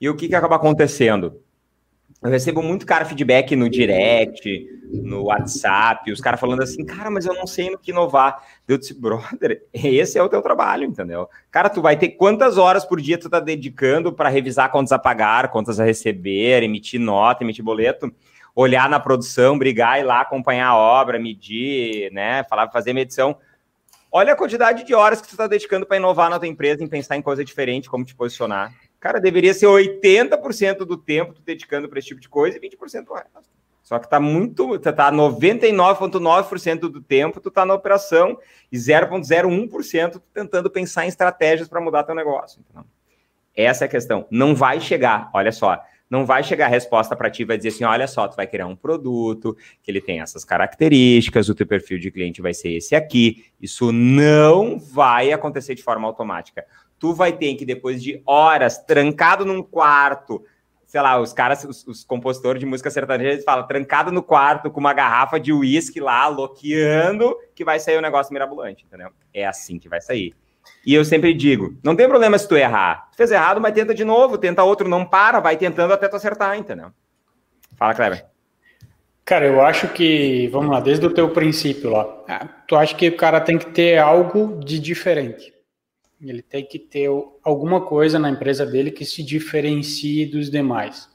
E 0.00 0.08
o 0.08 0.16
que 0.16 0.28
que 0.28 0.34
acaba 0.34 0.56
acontecendo? 0.56 1.40
Eu 2.22 2.30
recebo 2.30 2.62
muito 2.62 2.86
cara 2.86 3.04
feedback 3.04 3.54
no 3.54 3.68
direct, 3.68 4.66
no 4.90 5.24
WhatsApp, 5.24 6.10
os 6.10 6.20
caras 6.20 6.40
falando 6.40 6.62
assim, 6.62 6.84
cara, 6.84 7.10
mas 7.10 7.26
eu 7.26 7.34
não 7.34 7.46
sei 7.46 7.70
no 7.70 7.78
que 7.78 7.90
inovar. 7.90 8.42
Eu 8.66 8.78
disse, 8.78 8.98
brother, 8.98 9.62
esse 9.72 10.18
é 10.18 10.22
o 10.22 10.28
teu 10.28 10.40
trabalho, 10.40 10.84
entendeu? 10.84 11.28
Cara, 11.50 11.68
tu 11.68 11.82
vai 11.82 11.96
ter 11.96 12.10
quantas 12.10 12.56
horas 12.56 12.84
por 12.84 13.00
dia 13.00 13.18
tu 13.18 13.28
tá 13.28 13.38
dedicando 13.38 14.12
para 14.12 14.28
revisar 14.28 14.70
contas 14.70 14.92
a 14.92 14.98
pagar, 14.98 15.50
contas 15.50 15.78
a 15.78 15.84
receber, 15.84 16.62
emitir 16.62 17.00
nota, 17.00 17.44
emitir 17.44 17.64
boleto, 17.64 18.12
olhar 18.54 18.88
na 18.88 18.98
produção, 18.98 19.58
brigar, 19.58 20.00
ir 20.00 20.04
lá 20.04 20.22
acompanhar 20.22 20.68
a 20.68 20.76
obra, 20.76 21.18
medir, 21.18 22.10
né, 22.12 22.44
falar, 22.44 22.70
fazer 22.70 22.94
medição. 22.94 23.36
Olha 24.10 24.32
a 24.32 24.36
quantidade 24.36 24.84
de 24.84 24.94
horas 24.94 25.20
que 25.20 25.28
tu 25.28 25.36
tá 25.36 25.46
dedicando 25.46 25.84
para 25.84 25.98
inovar 25.98 26.30
na 26.30 26.38
tua 26.38 26.48
empresa, 26.48 26.82
em 26.82 26.88
pensar 26.88 27.16
em 27.16 27.22
coisa 27.22 27.44
diferente, 27.44 27.90
como 27.90 28.04
te 28.04 28.14
posicionar. 28.14 28.72
Cara, 29.00 29.20
deveria 29.20 29.54
ser 29.54 29.66
80% 29.66 30.78
do 30.78 30.96
tempo 30.96 31.32
tu 31.32 31.42
dedicando 31.42 31.88
para 31.88 31.98
esse 31.98 32.08
tipo 32.08 32.20
de 32.20 32.28
coisa 32.28 32.56
e 32.56 32.60
20% 32.60 33.08
o 33.08 33.14
resto. 33.14 33.56
Só 33.82 34.00
que 34.00 34.10
tá 34.10 34.18
muito, 34.18 34.78
tá 34.80 35.12
99,9% 35.12 36.80
do 36.80 37.00
tempo 37.00 37.40
tu 37.40 37.52
tá 37.52 37.64
na 37.64 37.72
operação 37.72 38.36
e 38.70 38.76
0,01% 38.76 40.10
tu 40.10 40.20
tentando 40.34 40.68
pensar 40.68 41.04
em 41.04 41.08
estratégias 41.08 41.68
para 41.68 41.80
mudar 41.80 42.02
teu 42.02 42.14
negócio. 42.14 42.60
Então, 42.68 42.84
essa 43.54 43.84
é 43.84 43.86
a 43.86 43.88
questão. 43.88 44.26
Não 44.28 44.56
vai 44.56 44.80
chegar, 44.80 45.30
olha 45.32 45.52
só, 45.52 45.80
não 46.08 46.24
vai 46.24 46.42
chegar 46.42 46.66
a 46.66 46.68
resposta 46.68 47.16
para 47.16 47.30
ti 47.30 47.44
vai 47.44 47.56
dizer 47.56 47.70
assim, 47.70 47.84
olha 47.84 48.06
só, 48.06 48.28
tu 48.28 48.36
vai 48.36 48.46
criar 48.46 48.66
um 48.66 48.76
produto 48.76 49.56
que 49.82 49.90
ele 49.90 50.00
tem 50.00 50.20
essas 50.20 50.44
características, 50.44 51.48
o 51.48 51.54
teu 51.54 51.66
perfil 51.66 51.98
de 51.98 52.10
cliente 52.10 52.40
vai 52.40 52.54
ser 52.54 52.70
esse 52.70 52.94
aqui. 52.94 53.46
Isso 53.60 53.90
não 53.92 54.78
vai 54.78 55.32
acontecer 55.32 55.74
de 55.74 55.82
forma 55.82 56.06
automática 56.06 56.64
tu 56.98 57.14
vai 57.14 57.32
ter 57.32 57.54
que, 57.54 57.64
depois 57.64 58.02
de 58.02 58.22
horas, 58.24 58.78
trancado 58.78 59.44
num 59.44 59.62
quarto, 59.62 60.44
sei 60.86 61.00
lá, 61.00 61.20
os 61.20 61.32
caras, 61.32 61.64
os, 61.64 61.86
os 61.86 62.04
compositores 62.04 62.60
de 62.60 62.66
música 62.66 62.90
sertaneja, 62.90 63.32
eles 63.32 63.44
falam, 63.44 63.66
trancado 63.66 64.10
no 64.10 64.22
quarto 64.22 64.70
com 64.70 64.80
uma 64.80 64.92
garrafa 64.92 65.38
de 65.38 65.52
uísque 65.52 66.00
lá, 66.00 66.26
loqueando, 66.28 67.36
que 67.54 67.64
vai 67.64 67.78
sair 67.78 67.98
um 67.98 68.02
negócio 68.02 68.32
mirabolante, 68.32 68.84
entendeu? 68.84 69.10
É 69.32 69.46
assim 69.46 69.78
que 69.78 69.88
vai 69.88 70.00
sair. 70.00 70.34
E 70.84 70.94
eu 70.94 71.04
sempre 71.04 71.34
digo, 71.34 71.76
não 71.82 71.96
tem 71.96 72.08
problema 72.08 72.38
se 72.38 72.48
tu 72.48 72.56
errar. 72.56 73.10
Tu 73.10 73.16
fez 73.16 73.30
errado, 73.30 73.60
mas 73.60 73.74
tenta 73.74 73.94
de 73.94 74.04
novo, 74.04 74.38
tenta 74.38 74.62
outro, 74.62 74.88
não 74.88 75.04
para, 75.04 75.40
vai 75.40 75.56
tentando 75.56 75.92
até 75.92 76.08
tu 76.08 76.16
acertar, 76.16 76.56
entendeu? 76.56 76.92
Fala, 77.76 77.94
Kleber. 77.94 78.26
Cara, 79.24 79.44
eu 79.46 79.60
acho 79.60 79.88
que, 79.88 80.46
vamos 80.48 80.70
lá, 80.70 80.78
desde 80.78 81.04
o 81.04 81.12
teu 81.12 81.28
princípio 81.30 81.90
lá, 81.90 82.24
ah, 82.28 82.46
tu 82.68 82.76
acha 82.76 82.94
que 82.94 83.08
o 83.08 83.16
cara 83.16 83.40
tem 83.40 83.58
que 83.58 83.66
ter 83.66 83.98
algo 83.98 84.60
de 84.64 84.78
diferente. 84.78 85.52
Ele 86.20 86.42
tem 86.42 86.64
que 86.64 86.78
ter 86.78 87.08
alguma 87.42 87.84
coisa 87.84 88.18
na 88.18 88.30
empresa 88.30 88.64
dele 88.64 88.92
que 88.92 89.04
se 89.04 89.22
diferencie 89.24 90.26
dos 90.26 90.48
demais. 90.48 91.10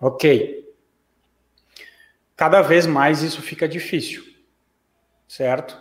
Ok. 0.00 0.68
Cada 2.36 2.62
vez 2.62 2.84
mais 2.84 3.22
isso 3.22 3.40
fica 3.40 3.68
difícil, 3.68 4.24
certo? 5.28 5.80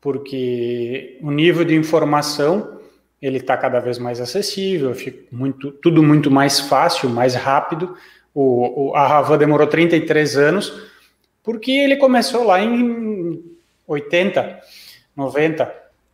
Porque 0.00 1.18
o 1.20 1.30
nível 1.30 1.64
de 1.64 1.74
informação 1.74 2.78
ele 3.20 3.38
está 3.38 3.56
cada 3.56 3.80
vez 3.80 3.98
mais 3.98 4.20
acessível, 4.20 4.94
fica 4.94 5.24
muito, 5.32 5.72
tudo 5.72 6.02
muito 6.02 6.30
mais 6.30 6.60
fácil, 6.60 7.08
mais 7.08 7.34
rápido. 7.34 7.96
O, 8.32 8.90
o, 8.90 8.94
a 8.94 9.06
Ravan 9.06 9.38
demorou 9.38 9.66
33 9.66 10.36
anos 10.36 10.88
porque 11.42 11.72
ele 11.72 11.96
começou 11.96 12.44
lá 12.44 12.60
em 12.60 13.42
80, 13.86 14.60
90. 15.16 15.64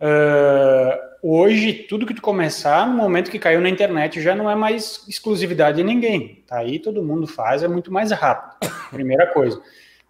Uh, 0.00 1.14
Hoje, 1.26 1.72
tudo 1.72 2.04
que 2.04 2.12
tu 2.12 2.20
começar, 2.20 2.86
no 2.86 2.98
momento 2.98 3.30
que 3.30 3.38
caiu 3.38 3.58
na 3.58 3.70
internet, 3.70 4.20
já 4.20 4.34
não 4.34 4.50
é 4.50 4.54
mais 4.54 5.06
exclusividade 5.08 5.78
de 5.78 5.82
ninguém. 5.82 6.44
Tá 6.46 6.58
aí, 6.58 6.78
todo 6.78 7.02
mundo 7.02 7.26
faz, 7.26 7.62
é 7.62 7.66
muito 7.66 7.90
mais 7.90 8.10
rápido. 8.10 8.70
Primeira 8.90 9.26
coisa. 9.28 9.58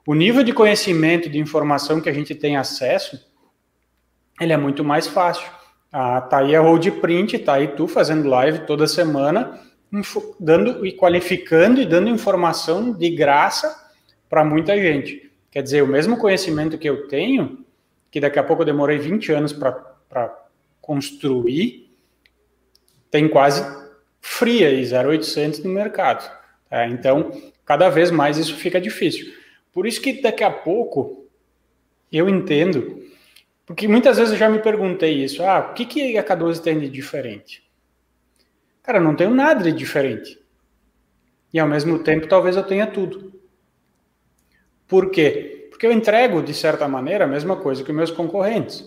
O 0.05 0.13
nível 0.13 0.43
de 0.43 0.53
conhecimento, 0.53 1.31
de 1.31 1.39
informação 1.39 2.01
que 2.01 2.09
a 2.09 2.13
gente 2.13 2.35
tem 2.35 2.57
acesso, 2.57 3.25
ele 4.41 4.53
é 4.53 4.57
muito 4.57 4.85
mais 4.85 5.07
fácil. 5.07 5.49
Ah, 5.93 6.21
tá 6.21 6.39
aí 6.39 6.57
a 6.57 6.61
Road 6.61 6.91
Print, 6.93 7.39
tá 7.39 7.55
aí 7.55 7.69
tu 7.69 7.87
fazendo 7.87 8.29
live 8.29 8.67
toda 8.67 8.87
semana, 8.87 9.61
dando 10.41 10.85
e 10.85 10.93
qualificando 10.93 11.81
e 11.81 11.87
dando 11.87 12.09
informação 12.09 12.93
de 12.93 13.11
graça 13.11 13.93
para 14.29 14.45
muita 14.45 14.77
gente. 14.77 15.31
Quer 15.51 15.63
dizer, 15.63 15.83
o 15.83 15.87
mesmo 15.87 16.17
conhecimento 16.17 16.77
que 16.77 16.89
eu 16.89 17.07
tenho, 17.07 17.65
que 18.11 18.19
daqui 18.19 18.39
a 18.39 18.43
pouco 18.43 18.63
eu 18.63 18.67
demorei 18.67 18.99
20 18.99 19.33
anos 19.33 19.53
para 19.53 20.37
construir, 20.81 21.89
tem 23.09 23.29
quase 23.29 23.65
fria 24.21 24.71
e 24.71 24.85
0,800 24.85 25.63
no 25.63 25.71
mercado. 25.71 26.29
Tá? 26.69 26.89
Então, 26.89 27.31
cada 27.65 27.89
vez 27.89 28.11
mais 28.11 28.37
isso 28.37 28.57
fica 28.57 28.81
difícil. 28.81 29.33
Por 29.73 29.87
isso 29.87 30.01
que 30.01 30.21
daqui 30.21 30.43
a 30.43 30.51
pouco 30.51 31.29
eu 32.11 32.29
entendo, 32.29 33.01
porque 33.67 33.89
muitas 33.89 34.19
vezes 34.19 34.33
eu 34.33 34.39
já 34.39 34.49
me 34.49 34.59
perguntei 34.59 35.25
isso, 35.25 35.43
ah, 35.43 35.71
o 35.71 35.75
que, 35.75 35.87
que 35.87 36.19
a 36.19 36.25
K12 36.25 36.61
tem 36.61 36.79
de 36.79 36.89
diferente? 36.89 37.63
Cara, 38.83 38.99
eu 38.99 39.03
não 39.03 39.17
tenho 39.17 39.35
nada 39.35 39.63
de 39.65 39.73
diferente. 39.73 40.39
E 41.53 41.59
ao 41.59 41.69
mesmo 41.69 41.99
tempo, 42.01 42.29
talvez 42.29 42.57
eu 42.57 42.63
tenha 42.63 42.87
tudo. 42.87 43.33
Por 44.87 45.11
quê? 45.11 45.69
Porque 45.71 45.87
eu 45.87 45.93
entrego, 45.93 46.43
de 46.43 46.53
certa 46.53 46.87
maneira, 46.87 47.25
a 47.25 47.29
mesma 47.29 47.57
coisa 47.57 47.83
que 47.83 47.93
meus 47.93 48.11
concorrentes. 48.11 48.85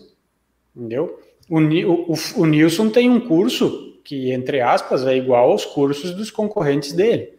Entendeu? 0.75 1.19
O, 1.49 1.59
o, 1.59 2.15
o 2.35 2.45
Nilson 2.45 2.89
tem 2.89 3.09
um 3.09 3.19
curso 3.19 3.99
que, 4.03 4.31
entre 4.31 4.61
aspas, 4.61 5.05
é 5.07 5.17
igual 5.17 5.51
aos 5.51 5.65
cursos 5.65 6.11
dos 6.11 6.29
concorrentes 6.29 6.93
dele. 6.93 7.33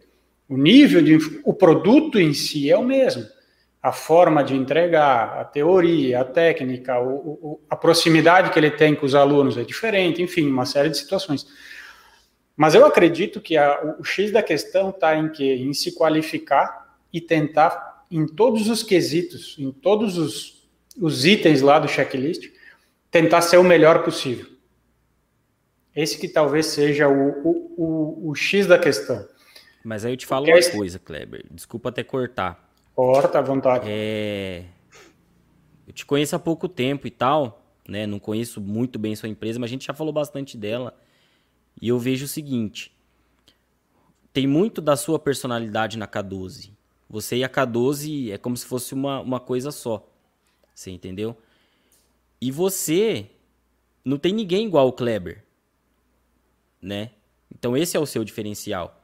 O 0.47 0.57
nível 0.57 1.01
de. 1.01 1.17
O 1.45 1.53
produto 1.53 2.19
em 2.19 2.33
si 2.33 2.69
é 2.69 2.77
o 2.77 2.83
mesmo. 2.83 3.23
A 3.81 3.91
forma 3.91 4.43
de 4.43 4.55
entregar, 4.55 5.39
a 5.39 5.45
teoria, 5.45 6.19
a 6.21 6.25
técnica, 6.25 6.99
o, 6.99 7.15
o, 7.15 7.61
a 7.69 7.75
proximidade 7.75 8.51
que 8.51 8.59
ele 8.59 8.71
tem 8.71 8.93
com 8.93 9.05
os 9.05 9.15
alunos 9.15 9.57
é 9.57 9.63
diferente, 9.63 10.21
enfim, 10.21 10.49
uma 10.49 10.65
série 10.65 10.89
de 10.89 10.97
situações. 10.97 11.47
Mas 12.57 12.75
eu 12.75 12.85
acredito 12.85 13.39
que 13.39 13.55
a, 13.55 13.95
o 13.97 14.03
X 14.03 14.31
da 14.31 14.43
questão 14.43 14.89
está 14.89 15.15
em 15.15 15.29
que 15.29 15.53
em 15.53 15.73
se 15.73 15.93
qualificar 15.95 16.97
e 17.11 17.21
tentar, 17.21 18.05
em 18.11 18.25
todos 18.25 18.67
os 18.67 18.83
quesitos, 18.83 19.55
em 19.57 19.71
todos 19.71 20.17
os, 20.17 20.67
os 20.99 21.25
itens 21.25 21.61
lá 21.61 21.79
do 21.79 21.87
checklist, 21.87 22.51
tentar 23.09 23.41
ser 23.41 23.57
o 23.57 23.63
melhor 23.63 24.03
possível. 24.03 24.45
Esse 25.95 26.17
que 26.17 26.27
talvez 26.27 26.65
seja 26.67 27.07
o, 27.07 27.29
o, 27.47 27.73
o, 27.77 28.29
o 28.29 28.35
X 28.35 28.67
da 28.67 28.77
questão. 28.77 29.25
Mas 29.83 30.05
aí 30.05 30.13
eu 30.13 30.17
te 30.17 30.25
falo 30.25 30.45
Porque 30.45 30.59
uma 30.59 30.71
coisa, 30.71 30.99
Kleber. 30.99 31.45
Desculpa 31.49 31.89
até 31.89 32.03
cortar. 32.03 32.68
Corta 32.99 33.39
à 33.39 33.41
vontade. 33.41 33.85
É... 33.87 34.65
Eu 35.87 35.93
te 35.93 36.05
conheço 36.05 36.35
há 36.35 36.39
pouco 36.39 36.67
tempo 36.67 37.07
e 37.07 37.09
tal, 37.09 37.63
né? 37.87 38.05
Não 38.05 38.19
conheço 38.19 38.59
muito 38.59 38.99
bem 38.99 39.15
sua 39.15 39.29
empresa, 39.29 39.57
mas 39.57 39.69
a 39.69 39.71
gente 39.71 39.85
já 39.85 39.93
falou 39.93 40.11
bastante 40.11 40.57
dela. 40.57 40.93
E 41.81 41.87
eu 41.87 41.97
vejo 41.97 42.25
o 42.25 42.27
seguinte: 42.27 42.93
tem 44.33 44.45
muito 44.45 44.81
da 44.81 44.97
sua 44.97 45.17
personalidade 45.17 45.97
na 45.97 46.09
K12. 46.09 46.71
Você 47.09 47.37
e 47.37 47.43
a 47.45 47.47
K12 47.47 48.33
é 48.33 48.37
como 48.37 48.57
se 48.57 48.65
fosse 48.65 48.93
uma, 48.93 49.21
uma 49.21 49.39
coisa 49.39 49.71
só. 49.71 50.05
Você 50.75 50.91
entendeu? 50.91 51.37
E 52.41 52.51
você 52.51 53.31
não 54.03 54.17
tem 54.17 54.33
ninguém 54.33 54.65
igual 54.65 54.89
o 54.89 54.93
Kleber, 54.93 55.45
né? 56.81 57.11
Então 57.49 57.77
esse 57.77 57.95
é 57.95 57.99
o 57.99 58.05
seu 58.05 58.25
diferencial. 58.25 58.98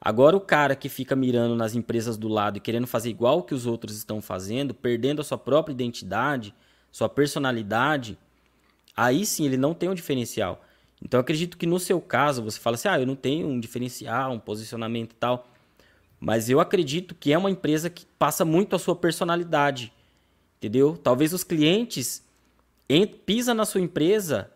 Agora 0.00 0.36
o 0.36 0.40
cara 0.40 0.76
que 0.76 0.88
fica 0.88 1.16
mirando 1.16 1.56
nas 1.56 1.74
empresas 1.74 2.16
do 2.16 2.28
lado 2.28 2.58
e 2.58 2.60
querendo 2.60 2.86
fazer 2.86 3.10
igual 3.10 3.42
que 3.42 3.54
os 3.54 3.66
outros 3.66 3.96
estão 3.96 4.20
fazendo, 4.20 4.74
perdendo 4.74 5.20
a 5.20 5.24
sua 5.24 5.38
própria 5.38 5.72
identidade, 5.72 6.54
sua 6.92 7.08
personalidade, 7.08 8.18
aí 8.96 9.24
sim 9.24 9.44
ele 9.46 9.56
não 9.56 9.74
tem 9.74 9.88
um 9.88 9.94
diferencial. 9.94 10.62
Então, 11.02 11.20
acredito 11.20 11.58
que 11.58 11.66
no 11.66 11.78
seu 11.78 12.00
caso, 12.00 12.42
você 12.42 12.58
fala 12.58 12.76
assim, 12.76 12.88
ah, 12.88 12.98
eu 12.98 13.06
não 13.06 13.16
tenho 13.16 13.46
um 13.46 13.60
diferencial, 13.60 14.32
um 14.32 14.38
posicionamento 14.38 15.12
e 15.12 15.16
tal. 15.16 15.48
Mas 16.18 16.48
eu 16.48 16.58
acredito 16.60 17.14
que 17.14 17.32
é 17.32 17.38
uma 17.38 17.50
empresa 17.50 17.90
que 17.90 18.06
passa 18.18 18.44
muito 18.44 18.74
a 18.74 18.78
sua 18.78 18.96
personalidade, 18.96 19.92
entendeu? 20.56 20.96
Talvez 20.96 21.34
os 21.34 21.44
clientes 21.44 22.24
pisam 23.26 23.54
na 23.54 23.66
sua 23.66 23.80
empresa 23.80 24.50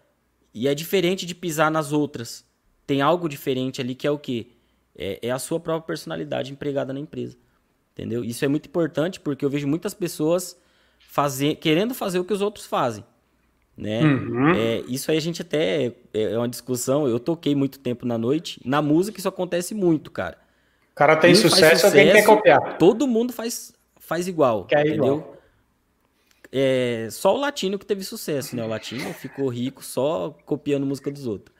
e 0.54 0.66
é 0.66 0.74
diferente 0.74 1.26
de 1.26 1.34
pisar 1.34 1.70
nas 1.70 1.92
outras. 1.92 2.44
Tem 2.86 3.02
algo 3.02 3.28
diferente 3.28 3.80
ali 3.80 3.94
que 3.94 4.06
é 4.06 4.10
o 4.10 4.18
quê? 4.18 4.46
É, 5.00 5.18
é 5.28 5.30
a 5.30 5.38
sua 5.38 5.58
própria 5.58 5.86
personalidade 5.86 6.52
empregada 6.52 6.92
na 6.92 7.00
empresa, 7.00 7.36
entendeu? 7.92 8.22
Isso 8.22 8.44
é 8.44 8.48
muito 8.48 8.66
importante 8.66 9.18
porque 9.18 9.44
eu 9.44 9.50
vejo 9.50 9.66
muitas 9.66 9.94
pessoas 9.94 10.60
fazer, 10.98 11.56
querendo 11.56 11.94
fazer 11.94 12.18
o 12.18 12.24
que 12.24 12.32
os 12.32 12.42
outros 12.42 12.66
fazem. 12.66 13.04
Né? 13.76 14.02
Uhum. 14.02 14.50
É, 14.50 14.84
isso 14.86 15.10
aí 15.10 15.16
a 15.16 15.20
gente 15.20 15.40
até 15.40 15.86
é, 15.86 15.94
é 16.12 16.36
uma 16.36 16.48
discussão. 16.48 17.08
Eu 17.08 17.18
toquei 17.18 17.54
muito 17.54 17.78
tempo 17.78 18.04
na 18.04 18.18
noite. 18.18 18.60
Na 18.62 18.82
música 18.82 19.18
isso 19.18 19.28
acontece 19.28 19.74
muito, 19.74 20.10
cara 20.10 20.36
cara 21.00 21.16
tem 21.16 21.34
sucesso, 21.34 21.76
sucesso, 21.76 21.86
alguém 21.86 22.12
quer 22.12 22.24
copiar. 22.24 22.76
Todo 22.76 23.06
mundo 23.06 23.32
faz, 23.32 23.72
faz 23.98 24.28
igual, 24.28 24.66
quer 24.66 24.86
entendeu? 24.86 25.16
Igual. 25.16 25.36
É, 26.52 27.08
só 27.10 27.34
o 27.34 27.38
latino 27.38 27.78
que 27.78 27.86
teve 27.86 28.04
sucesso, 28.04 28.54
né? 28.54 28.62
O 28.62 28.66
latino 28.66 29.14
ficou 29.14 29.48
rico 29.48 29.82
só 29.82 30.36
copiando 30.44 30.84
música 30.84 31.10
dos 31.10 31.26
outros. 31.26 31.56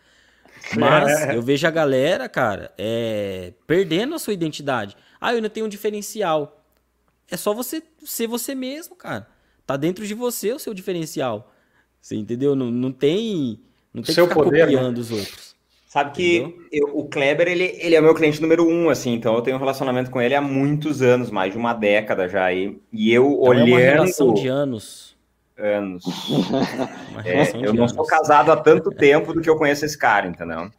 Mas 0.77 1.23
é. 1.23 1.37
eu 1.37 1.43
vejo 1.43 1.67
a 1.67 1.71
galera, 1.71 2.29
cara, 2.29 2.73
é, 2.79 3.53
perdendo 3.67 4.15
a 4.15 4.19
sua 4.19 4.33
identidade. 4.33 4.97
Ah, 5.21 5.35
eu 5.35 5.43
não 5.43 5.49
tenho 5.49 5.67
um 5.67 5.69
diferencial. 5.69 6.65
É 7.31 7.37
só 7.37 7.55
você 7.55 7.83
ser 8.05 8.27
você 8.27 8.55
mesmo, 8.55 8.97
cara. 8.97 9.27
Tá 9.67 9.77
dentro 9.77 10.07
de 10.07 10.15
você 10.15 10.53
o 10.53 10.59
seu 10.59 10.75
diferencial. 10.75 11.53
Você 12.01 12.17
entendeu? 12.17 12.57
Não, 12.57 12.71
não 12.71 12.91
tem, 12.91 13.61
não 13.93 14.03
tem 14.03 14.15
seu 14.15 14.27
que 14.27 14.33
ficar 14.33 14.45
poder, 14.45 14.67
né? 14.67 14.73
copiando 14.73 14.97
né? 14.97 15.01
os 15.01 15.11
outros. 15.11 15.51
Sabe 15.87 16.13
que 16.13 16.57
eu, 16.71 16.97
o 16.97 17.09
Kleber, 17.09 17.49
ele, 17.49 17.65
ele 17.81 17.97
é 17.97 18.01
meu 18.01 18.15
cliente 18.15 18.41
número 18.41 18.65
um, 18.65 18.89
assim, 18.89 19.13
então 19.13 19.35
eu 19.35 19.43
tenho 19.43 19.57
um 19.57 19.59
relacionamento 19.59 20.09
com 20.09 20.21
ele 20.21 20.37
há 20.37 20.41
muitos 20.41 21.03
anos, 21.03 21.33
mais 21.33 21.53
de 21.53 21.59
uma 21.59 21.75
década 21.75 22.29
já 22.29 22.45
aí. 22.45 22.81
E 22.93 23.13
eu 23.13 23.27
então 23.27 23.41
olhando. 23.41 23.69
É 23.71 23.73
uma 23.73 23.81
relação 23.81 24.33
de 24.33 24.47
anos. 24.47 25.10
Anos. 25.61 26.05
é, 27.25 27.67
eu 27.67 27.75
não 27.75 27.89
sou 27.89 28.05
casado 28.07 28.51
há 28.51 28.57
tanto 28.57 28.91
tempo 28.91 29.33
do 29.33 29.41
que 29.41 29.51
eu 29.51 29.57
conheço 29.57 29.85
esse 29.85 29.99
cara, 29.99 30.27
entendeu? 30.27 30.71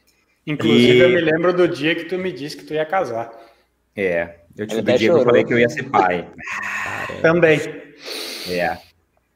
Inclusive, 0.45 0.97
e... 0.97 0.99
eu 0.99 1.09
me 1.09 1.21
lembro 1.21 1.53
do 1.53 1.67
dia 1.67 1.95
que 1.95 2.05
tu 2.05 2.17
me 2.17 2.32
disse 2.32 2.57
que 2.57 2.63
tu 2.63 2.73
ia 2.73 2.86
casar. 2.86 3.32
É, 3.95 4.38
eu 4.57 4.65
te 4.65 4.82
do 4.82 4.84
dia 4.84 4.97
que 4.97 5.05
eu 5.05 5.23
falei 5.23 5.43
que 5.43 5.53
eu 5.53 5.59
ia 5.59 5.69
ser 5.69 5.84
pai. 5.84 6.27
Também. 7.21 7.59
É. 8.49 8.73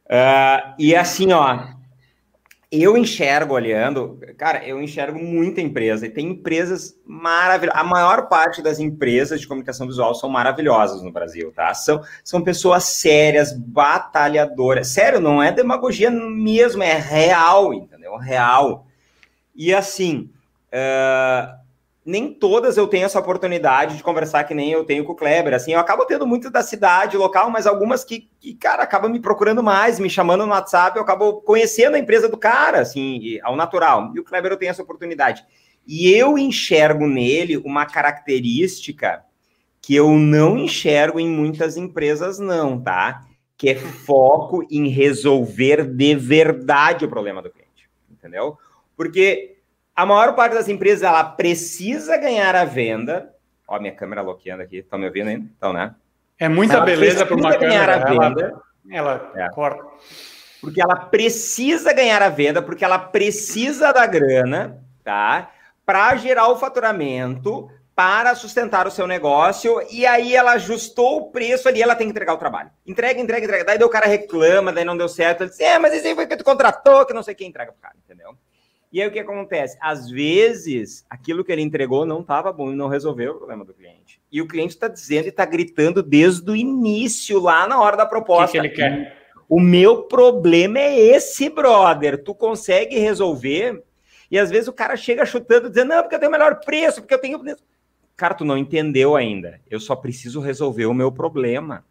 Uh, 0.08 0.76
e 0.80 0.96
assim, 0.96 1.32
ó, 1.32 1.68
eu 2.82 2.98
enxergo 2.98 3.54
olhando, 3.54 4.20
cara, 4.38 4.66
eu 4.66 4.82
enxergo 4.82 5.20
muita 5.20 5.62
empresa 5.62 6.06
e 6.06 6.10
tem 6.10 6.30
empresas 6.30 6.98
maravilhosas. 7.06 7.82
A 7.82 7.84
maior 7.84 8.28
parte 8.28 8.62
das 8.62 8.80
empresas 8.80 9.42
de 9.42 9.48
comunicação 9.48 9.88
visual 9.88 10.16
são 10.16 10.30
maravilhosas 10.30 11.02
no 11.02 11.12
Brasil, 11.12 11.52
tá? 11.52 11.74
São, 11.74 12.02
são 12.24 12.42
pessoas 12.42 12.84
sérias, 12.86 13.52
batalhadoras. 13.52 14.88
Sério, 14.88 15.20
não 15.20 15.42
é 15.42 15.52
demagogia 15.52 16.10
mesmo, 16.10 16.84
é 16.84 16.98
real, 16.98 17.74
entendeu? 17.74 18.16
Real. 18.18 18.88
E 19.56 19.74
assim, 19.74 20.30
uh, 20.74 21.65
nem 22.06 22.32
todas 22.32 22.78
eu 22.78 22.88
tenho 22.88 23.06
essa 23.06 23.20
oportunidade 23.20 23.98
de 23.98 24.04
conversar 24.04 24.44
que 24.44 24.54
nem 24.54 24.72
eu 24.72 24.86
tenho 24.86 25.04
com 25.04 25.14
o 25.14 25.16
Kleber. 25.16 25.56
Assim, 25.56 25.74
eu 25.74 25.80
acabo 25.80 26.06
tendo 26.06 26.28
muito 26.28 26.52
da 26.52 26.62
cidade 26.62 27.18
local, 27.18 27.50
mas 27.50 27.66
algumas 27.66 28.04
que, 28.04 28.30
que 28.40 28.54
cara, 28.54 28.84
acabam 28.84 29.12
me 29.12 29.20
procurando 29.20 29.64
mais, 29.64 30.00
me 30.00 30.10
chamando 30.10 30.46
no 30.46 30.52
WhatsApp, 30.52 30.96
eu 30.96 31.02
acabo 31.02 31.42
conhecendo 31.42 31.96
a 31.96 32.00
empresa 32.00 32.30
do 32.30 32.38
cara, 32.38 32.80
assim, 32.82 33.40
ao 33.42 33.56
natural. 33.56 34.12
E 34.14 34.20
o 34.20 34.24
Kleber 34.24 34.52
eu 34.52 34.58
tenho 34.58 34.70
essa 34.70 34.84
oportunidade. 34.84 35.44
E 35.88 36.12
eu 36.12 36.38
enxergo 36.38 37.08
nele 37.08 37.58
uma 37.58 37.88
característica 37.88 39.24
que 39.82 39.96
eu 39.96 40.12
não 40.12 40.60
enxergo 40.60 41.20
em 41.20 41.28
muitas 41.28 41.76
empresas, 41.76 42.38
não, 42.38 42.80
tá? 42.80 43.26
Que 43.58 43.70
é 43.70 43.76
foco 43.76 44.64
em 44.70 44.90
resolver 44.90 45.84
de 45.84 46.14
verdade 46.14 47.06
o 47.06 47.10
problema 47.10 47.42
do 47.42 47.50
cliente. 47.50 47.90
Entendeu? 48.12 48.60
Porque 48.96 49.55
a 49.96 50.06
maior 50.06 50.36
parte 50.36 50.54
das 50.54 50.68
empresas 50.68 51.04
ela 51.04 51.24
precisa 51.24 52.18
ganhar 52.18 52.56
a 52.56 52.66
venda. 52.66 53.34
Ó, 53.68 53.80
minha 53.80 53.96
câmera 53.96 54.24
bloqueando 54.24 54.62
aqui. 54.62 54.78
Estão 54.78 55.00
me 55.00 55.06
ouvindo 55.06 55.30
ainda? 55.30 55.46
Então, 55.58 55.72
né? 55.72 55.96
É 56.38 56.50
muita 56.50 56.76
ela 56.76 56.86
beleza 56.86 57.26
para 57.26 57.36
uma 57.36 57.58
câmera. 57.58 58.06
Venda, 58.06 58.62
ela, 58.92 59.32
ela 59.34 59.46
é. 59.46 59.50
corta. 59.50 59.84
Porque 60.60 60.82
ela 60.82 60.96
precisa 60.96 61.94
ganhar 61.94 62.22
a 62.22 62.30
venda, 62.30 62.62
porque 62.62 62.84
ela 62.84 63.00
precisa 63.00 63.92
da 63.92 64.06
grana, 64.06 64.84
tá? 65.04 65.52
Para 65.86 66.16
gerar 66.18 66.50
o 66.50 66.58
faturamento, 66.58 67.70
para 67.96 68.36
sustentar 68.36 68.88
o 68.88 68.92
seu 68.92 69.08
negócio, 69.08 69.82
e 69.90 70.06
aí 70.06 70.36
ela 70.36 70.54
ajustou 70.54 71.18
o 71.18 71.32
preço 71.32 71.70
ali, 71.70 71.82
ela 71.82 71.96
tem 71.96 72.08
que 72.08 72.12
entregar 72.12 72.34
o 72.34 72.38
trabalho. 72.38 72.70
Entrega, 72.86 73.22
entrega, 73.22 73.46
entrega. 73.46 73.64
Daí 73.64 73.82
o 73.84 73.90
cara 73.90 74.08
reclama, 74.08 74.74
daí 74.74 74.84
não 74.84 74.98
deu 74.98 75.08
certo. 75.08 75.42
Ele 75.42 75.52
diz, 75.52 75.60
é, 75.60 75.80
mas 75.80 75.94
isso 75.94 76.08
aí 76.08 76.16
foi 76.16 76.28
que 76.28 76.36
tu 76.36 76.44
contratou, 76.44 77.06
que 77.06 77.14
não 77.14 77.24
sei 77.24 77.36
quem 77.36 77.48
entrega 77.48 77.72
pro 77.72 77.82
cara, 77.82 77.96
entendeu? 78.04 78.36
E 78.96 79.02
aí 79.02 79.10
o 79.10 79.12
que 79.12 79.20
acontece? 79.20 79.78
Às 79.82 80.10
vezes, 80.10 81.06
aquilo 81.10 81.44
que 81.44 81.52
ele 81.52 81.62
entregou 81.62 82.06
não 82.06 82.22
estava 82.22 82.54
bom 82.54 82.72
e 82.72 82.76
não 82.78 82.88
resolveu 82.88 83.34
o 83.34 83.36
problema 83.36 83.66
do 83.66 83.74
cliente. 83.74 84.22
E 84.32 84.42
o 84.42 84.48
cliente 84.48 84.74
está 84.74 84.88
dizendo 84.88 85.26
e 85.26 85.28
está 85.28 85.44
gritando 85.44 86.02
desde 86.02 86.50
o 86.50 86.56
início, 86.56 87.42
lá 87.42 87.68
na 87.68 87.78
hora 87.78 87.98
da 87.98 88.06
proposta. 88.06 88.58
O 88.58 88.62
que, 88.62 88.70
que 88.70 88.82
ele 88.82 88.90
quer? 88.90 89.18
O 89.50 89.60
meu 89.60 90.04
problema 90.04 90.80
é 90.80 90.98
esse, 90.98 91.50
brother. 91.50 92.24
Tu 92.24 92.34
consegue 92.34 92.98
resolver? 92.98 93.84
E 94.32 94.40
às 94.40 94.50
vezes 94.50 94.70
o 94.70 94.74
cara 94.74 94.96
chega 94.96 95.26
chutando, 95.26 95.68
dizendo, 95.68 95.90
não, 95.90 96.02
porque 96.02 96.16
eu 96.16 96.20
tenho 96.20 96.30
o 96.30 96.32
melhor 96.32 96.62
preço, 96.62 97.02
porque 97.02 97.16
eu 97.16 97.20
tenho. 97.20 97.44
Cara, 98.16 98.34
tu 98.34 98.46
não 98.46 98.58
entendeu 98.58 99.18
ainda. 99.18 99.60
Eu 99.70 99.82
só 99.82 99.94
preciso 99.94 100.40
resolver 100.40 100.86
o 100.86 100.94
meu 100.94 101.12
problema. 101.12 101.84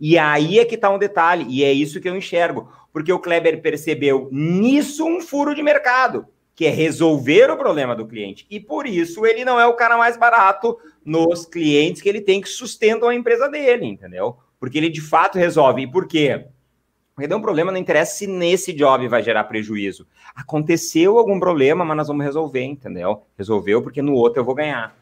E 0.00 0.18
aí 0.18 0.58
é 0.58 0.64
que 0.64 0.74
está 0.74 0.90
um 0.90 0.98
detalhe, 0.98 1.46
e 1.48 1.64
é 1.64 1.72
isso 1.72 2.00
que 2.00 2.08
eu 2.08 2.16
enxergo 2.16 2.68
porque 2.92 3.12
o 3.12 3.18
Kleber 3.18 3.60
percebeu 3.62 4.28
nisso 4.30 5.04
um 5.06 5.20
furo 5.20 5.54
de 5.54 5.62
mercado, 5.62 6.26
que 6.54 6.66
é 6.66 6.70
resolver 6.70 7.50
o 7.50 7.56
problema 7.56 7.96
do 7.96 8.06
cliente. 8.06 8.46
E 8.50 8.60
por 8.60 8.86
isso 8.86 9.24
ele 9.24 9.44
não 9.44 9.58
é 9.58 9.66
o 9.66 9.74
cara 9.74 9.96
mais 9.96 10.16
barato 10.16 10.78
nos 11.04 11.46
clientes 11.46 12.02
que 12.02 12.08
ele 12.08 12.20
tem 12.20 12.40
que 12.40 12.48
sustentam 12.48 13.08
a 13.08 13.14
empresa 13.14 13.48
dele, 13.48 13.86
entendeu? 13.86 14.36
Porque 14.60 14.76
ele 14.76 14.90
de 14.90 15.00
fato 15.00 15.38
resolve. 15.38 15.82
E 15.82 15.90
por 15.90 16.06
quê? 16.06 16.46
Porque 17.14 17.26
deu 17.26 17.38
um 17.38 17.42
problema, 17.42 17.72
não 17.72 17.78
interessa 17.78 18.16
se 18.16 18.26
nesse 18.26 18.72
job 18.72 19.08
vai 19.08 19.22
gerar 19.22 19.44
prejuízo. 19.44 20.06
Aconteceu 20.34 21.18
algum 21.18 21.40
problema, 21.40 21.84
mas 21.84 21.96
nós 21.96 22.08
vamos 22.08 22.24
resolver, 22.24 22.62
entendeu? 22.62 23.22
Resolveu 23.36 23.82
porque 23.82 24.02
no 24.02 24.14
outro 24.14 24.40
eu 24.40 24.44
vou 24.44 24.54
ganhar. 24.54 24.94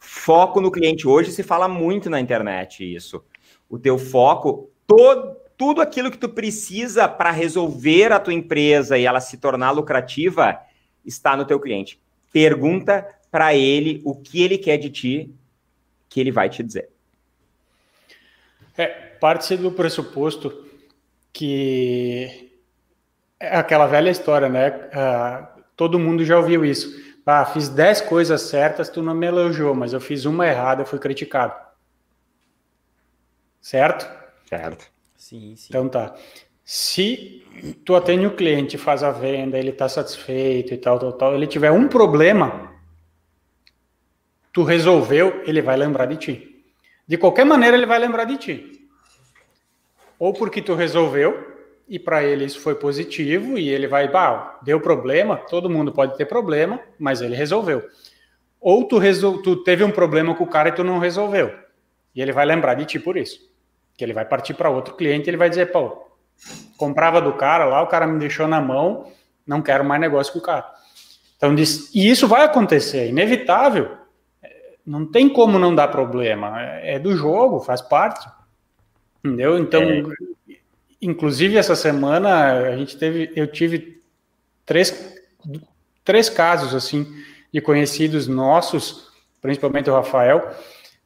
Foco 0.00 0.60
no 0.60 0.70
cliente. 0.70 1.06
Hoje 1.06 1.30
se 1.32 1.42
fala 1.42 1.68
muito 1.68 2.08
na 2.08 2.20
internet 2.20 2.84
isso. 2.94 3.22
O 3.68 3.78
teu 3.78 3.98
foco, 3.98 4.70
todo, 4.86 5.36
tudo 5.56 5.80
aquilo 5.80 6.10
que 6.10 6.18
tu 6.18 6.28
precisa 6.28 7.08
para 7.08 7.30
resolver 7.30 8.12
a 8.12 8.20
tua 8.20 8.32
empresa 8.32 8.96
e 8.96 9.04
ela 9.04 9.20
se 9.20 9.36
tornar 9.36 9.70
lucrativa 9.70 10.58
está 11.04 11.36
no 11.36 11.44
teu 11.44 11.60
cliente. 11.60 12.00
Pergunta 12.32 13.06
para 13.30 13.54
ele 13.54 14.00
o 14.04 14.14
que 14.14 14.42
ele 14.42 14.56
quer 14.56 14.78
de 14.78 14.90
ti, 14.90 15.34
que 16.08 16.20
ele 16.20 16.30
vai 16.30 16.48
te 16.48 16.62
dizer. 16.62 16.88
É, 18.76 18.86
parte 18.86 19.56
do 19.56 19.72
pressuposto 19.72 20.66
que 21.32 22.50
é 23.38 23.56
aquela 23.56 23.86
velha 23.86 24.10
história, 24.10 24.48
né? 24.48 24.70
Uh, 24.70 25.62
todo 25.76 25.98
mundo 25.98 26.24
já 26.24 26.36
ouviu 26.36 26.64
isso. 26.64 27.08
Ah, 27.24 27.44
fiz 27.44 27.68
10 27.68 28.00
coisas 28.02 28.42
certas, 28.42 28.88
tu 28.88 29.02
não 29.02 29.14
me 29.14 29.26
elogiou, 29.26 29.74
mas 29.74 29.92
eu 29.92 30.00
fiz 30.00 30.24
uma 30.24 30.46
errada, 30.46 30.82
eu 30.82 30.86
fui 30.86 30.98
criticado. 30.98 31.54
Certo? 33.60 34.08
Certo. 34.48 34.86
Sim, 35.16 35.54
sim. 35.56 35.66
Então 35.68 35.88
tá. 35.88 36.14
Se 36.64 37.44
tu 37.84 37.94
atende 37.96 38.26
o 38.26 38.36
cliente, 38.36 38.78
faz 38.78 39.02
a 39.02 39.10
venda, 39.10 39.58
ele 39.58 39.70
está 39.70 39.88
satisfeito 39.88 40.72
e 40.72 40.76
tal, 40.76 40.98
tal, 40.98 41.12
tal, 41.12 41.34
ele 41.34 41.46
tiver 41.46 41.70
um 41.70 41.88
problema, 41.88 42.72
tu 44.52 44.62
resolveu, 44.62 45.42
ele 45.46 45.62
vai 45.62 45.76
lembrar 45.76 46.06
de 46.06 46.16
ti. 46.16 46.64
De 47.06 47.16
qualquer 47.16 47.46
maneira, 47.46 47.74
ele 47.74 47.86
vai 47.86 47.98
lembrar 47.98 48.24
de 48.24 48.36
ti. 48.36 48.88
Ou 50.18 50.34
porque 50.34 50.60
tu 50.60 50.74
resolveu, 50.74 51.56
e 51.88 51.98
para 51.98 52.22
ele 52.22 52.44
isso 52.44 52.60
foi 52.60 52.74
positivo, 52.74 53.58
e 53.58 53.68
ele 53.68 53.86
vai, 53.86 54.06
bah, 54.08 54.58
deu 54.62 54.78
problema, 54.78 55.38
todo 55.38 55.70
mundo 55.70 55.90
pode 55.90 56.18
ter 56.18 56.26
problema, 56.26 56.78
mas 56.98 57.22
ele 57.22 57.34
resolveu. 57.34 57.82
Ou 58.60 58.84
tu, 58.84 58.98
resol... 58.98 59.40
tu 59.40 59.56
teve 59.64 59.82
um 59.82 59.90
problema 59.90 60.34
com 60.34 60.44
o 60.44 60.48
cara 60.48 60.68
e 60.68 60.72
tu 60.72 60.84
não 60.84 60.98
resolveu. 60.98 61.50
E 62.14 62.20
ele 62.20 62.32
vai 62.32 62.44
lembrar 62.44 62.74
de 62.74 62.84
ti 62.84 62.98
por 62.98 63.16
isso 63.16 63.47
que 63.98 64.04
ele 64.04 64.12
vai 64.12 64.24
partir 64.24 64.54
para 64.54 64.70
outro 64.70 64.94
cliente, 64.94 65.28
ele 65.28 65.36
vai 65.36 65.50
dizer, 65.50 65.72
pô, 65.72 66.06
comprava 66.76 67.20
do 67.20 67.32
cara 67.32 67.64
lá, 67.64 67.82
o 67.82 67.88
cara 67.88 68.06
me 68.06 68.20
deixou 68.20 68.46
na 68.46 68.60
mão, 68.60 69.10
não 69.44 69.60
quero 69.60 69.84
mais 69.84 70.00
negócio 70.00 70.32
com 70.32 70.38
o 70.38 70.42
cara. 70.42 70.64
Então, 71.36 71.52
e 71.92 72.08
isso 72.08 72.28
vai 72.28 72.44
acontecer, 72.44 72.98
é 72.98 73.08
inevitável. 73.08 73.98
Não 74.86 75.04
tem 75.04 75.28
como 75.28 75.58
não 75.58 75.74
dar 75.74 75.88
problema. 75.88 76.60
É 76.60 76.98
do 76.98 77.14
jogo, 77.16 77.58
faz 77.60 77.82
parte. 77.82 78.26
Entendeu? 79.22 79.58
Então, 79.58 79.82
é. 79.82 80.02
inclusive 81.02 81.56
essa 81.56 81.74
semana 81.74 82.52
a 82.68 82.76
gente 82.76 82.96
teve, 82.96 83.32
eu 83.34 83.48
tive 83.48 84.00
três, 84.64 85.12
três 86.04 86.30
casos 86.30 86.72
assim 86.72 87.06
de 87.52 87.60
conhecidos 87.60 88.28
nossos, 88.28 89.10
principalmente 89.42 89.90
o 89.90 89.94
Rafael, 89.94 90.54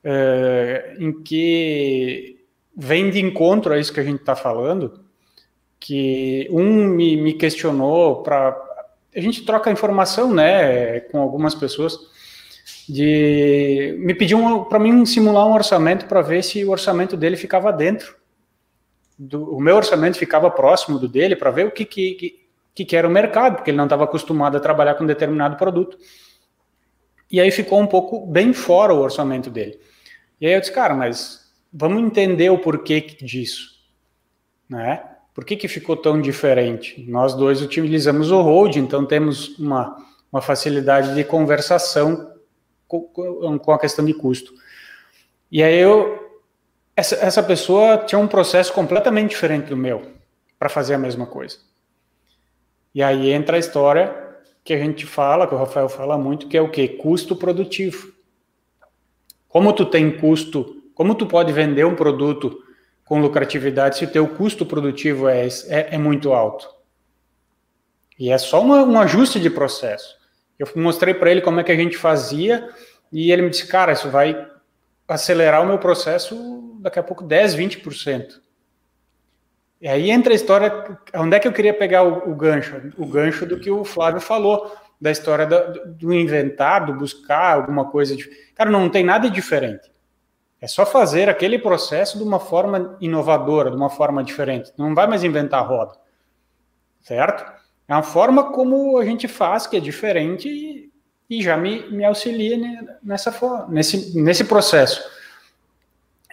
é, 0.04 0.94
em 0.98 1.22
que 1.22 2.41
vem 2.76 3.10
de 3.10 3.20
encontro 3.20 3.72
a 3.72 3.78
isso 3.78 3.92
que 3.92 4.00
a 4.00 4.04
gente 4.04 4.20
está 4.20 4.34
falando, 4.34 5.00
que 5.78 6.48
um 6.50 6.86
me, 6.86 7.16
me 7.16 7.32
questionou 7.34 8.22
para 8.22 8.56
a 9.14 9.20
gente 9.20 9.44
troca 9.44 9.70
informação, 9.70 10.32
né, 10.32 11.00
com 11.00 11.20
algumas 11.20 11.54
pessoas 11.54 11.98
de 12.88 13.94
me 13.98 14.14
pediu 14.14 14.64
para 14.64 14.78
mim 14.78 15.04
simular 15.04 15.46
um 15.46 15.52
orçamento 15.52 16.06
para 16.06 16.22
ver 16.22 16.42
se 16.42 16.64
o 16.64 16.70
orçamento 16.70 17.16
dele 17.16 17.36
ficava 17.36 17.72
dentro 17.72 18.16
do, 19.18 19.54
o 19.54 19.60
meu 19.60 19.76
orçamento 19.76 20.18
ficava 20.18 20.50
próximo 20.50 20.98
do 20.98 21.08
dele 21.08 21.36
para 21.36 21.50
ver 21.50 21.66
o 21.66 21.70
que 21.70 21.84
que, 21.84 22.40
que 22.74 22.84
que 22.84 22.96
era 22.96 23.06
o 23.06 23.10
mercado, 23.10 23.56
porque 23.56 23.70
ele 23.70 23.76
não 23.76 23.84
estava 23.84 24.04
acostumado 24.04 24.56
a 24.56 24.60
trabalhar 24.60 24.94
com 24.94 25.06
determinado 25.06 25.56
produto. 25.56 25.96
E 27.30 27.40
aí 27.40 27.50
ficou 27.50 27.80
um 27.80 27.86
pouco 27.86 28.26
bem 28.26 28.52
fora 28.52 28.92
o 28.92 29.00
orçamento 29.00 29.48
dele. 29.48 29.78
E 30.40 30.46
aí 30.46 30.54
eu 30.54 30.60
disse, 30.60 30.72
cara, 30.72 30.94
mas 30.94 31.41
vamos 31.72 32.02
entender 32.02 32.50
o 32.50 32.58
porquê 32.58 33.00
disso, 33.00 33.80
né? 34.68 35.08
Por 35.34 35.44
que, 35.44 35.56
que 35.56 35.66
ficou 35.66 35.96
tão 35.96 36.20
diferente? 36.20 37.02
Nós 37.08 37.34
dois 37.34 37.62
utilizamos 37.62 38.30
o 38.30 38.42
Hold, 38.42 38.76
então 38.76 39.06
temos 39.06 39.58
uma, 39.58 39.96
uma 40.30 40.42
facilidade 40.42 41.14
de 41.14 41.24
conversação 41.24 42.30
com, 42.86 43.00
com 43.58 43.72
a 43.72 43.78
questão 43.78 44.04
de 44.04 44.12
custo. 44.12 44.52
E 45.50 45.62
aí 45.62 45.78
eu, 45.78 46.42
essa, 46.94 47.14
essa 47.16 47.42
pessoa 47.42 47.98
tinha 47.98 48.18
um 48.18 48.28
processo 48.28 48.72
completamente 48.74 49.30
diferente 49.30 49.68
do 49.68 49.76
meu 49.76 50.02
para 50.58 50.68
fazer 50.68 50.94
a 50.94 50.98
mesma 50.98 51.26
coisa. 51.26 51.58
E 52.94 53.02
aí 53.02 53.30
entra 53.30 53.56
a 53.56 53.60
história 53.60 54.14
que 54.62 54.74
a 54.74 54.78
gente 54.78 55.06
fala, 55.06 55.46
que 55.46 55.54
o 55.54 55.58
Rafael 55.58 55.88
fala 55.88 56.18
muito, 56.18 56.46
que 56.46 56.56
é 56.56 56.60
o 56.60 56.70
que? 56.70 56.86
Custo 56.88 57.34
produtivo. 57.34 58.12
Como 59.48 59.72
tu 59.72 59.86
tem 59.86 60.18
custo, 60.18 60.81
como 61.02 61.16
tu 61.16 61.26
pode 61.26 61.52
vender 61.52 61.84
um 61.84 61.96
produto 61.96 62.62
com 63.04 63.20
lucratividade 63.20 63.98
se 63.98 64.04
o 64.04 64.08
teu 64.08 64.28
custo 64.28 64.64
produtivo 64.64 65.28
é, 65.28 65.48
é, 65.66 65.96
é 65.96 65.98
muito 65.98 66.32
alto? 66.32 66.72
E 68.16 68.30
é 68.30 68.38
só 68.38 68.62
uma, 68.62 68.84
um 68.84 69.00
ajuste 69.00 69.40
de 69.40 69.50
processo. 69.50 70.16
Eu 70.56 70.68
mostrei 70.76 71.12
para 71.12 71.28
ele 71.28 71.40
como 71.40 71.58
é 71.58 71.64
que 71.64 71.72
a 71.72 71.76
gente 71.76 71.96
fazia 71.96 72.68
e 73.12 73.32
ele 73.32 73.42
me 73.42 73.50
disse, 73.50 73.66
cara, 73.66 73.90
isso 73.90 74.10
vai 74.10 74.48
acelerar 75.08 75.60
o 75.60 75.66
meu 75.66 75.76
processo 75.76 76.78
daqui 76.78 77.00
a 77.00 77.02
pouco 77.02 77.24
10, 77.24 77.56
20%. 77.56 78.40
E 79.80 79.88
aí 79.88 80.08
entra 80.08 80.32
a 80.32 80.36
história, 80.36 81.00
onde 81.16 81.36
é 81.36 81.40
que 81.40 81.48
eu 81.48 81.52
queria 81.52 81.74
pegar 81.74 82.04
o, 82.04 82.30
o 82.30 82.36
gancho? 82.36 82.80
O 82.96 83.06
gancho 83.06 83.44
do 83.44 83.58
que 83.58 83.72
o 83.72 83.84
Flávio 83.84 84.20
falou, 84.20 84.72
da 85.00 85.10
história 85.10 85.46
do, 85.46 85.96
do 85.96 86.12
inventar, 86.14 86.86
do 86.86 86.94
buscar 86.94 87.54
alguma 87.54 87.90
coisa. 87.90 88.14
De... 88.14 88.30
Cara, 88.54 88.70
não 88.70 88.88
tem 88.88 89.02
nada 89.02 89.28
diferente. 89.28 89.90
É 90.62 90.68
só 90.68 90.86
fazer 90.86 91.28
aquele 91.28 91.58
processo 91.58 92.16
de 92.16 92.22
uma 92.22 92.38
forma 92.38 92.96
inovadora, 93.00 93.68
de 93.68 93.76
uma 93.76 93.90
forma 93.90 94.22
diferente. 94.22 94.72
Não 94.78 94.94
vai 94.94 95.08
mais 95.08 95.24
inventar 95.24 95.60
a 95.60 95.66
roda. 95.66 95.94
Certo? 97.00 97.44
É 97.88 97.92
uma 97.92 98.04
forma 98.04 98.52
como 98.52 98.96
a 98.96 99.04
gente 99.04 99.26
faz, 99.26 99.66
que 99.66 99.76
é 99.76 99.80
diferente 99.80 100.48
e, 100.48 100.88
e 101.28 101.42
já 101.42 101.56
me, 101.56 101.90
me 101.90 102.04
auxilia 102.04 102.56
nessa, 103.02 103.66
nesse, 103.68 104.16
nesse 104.16 104.44
processo. 104.44 105.02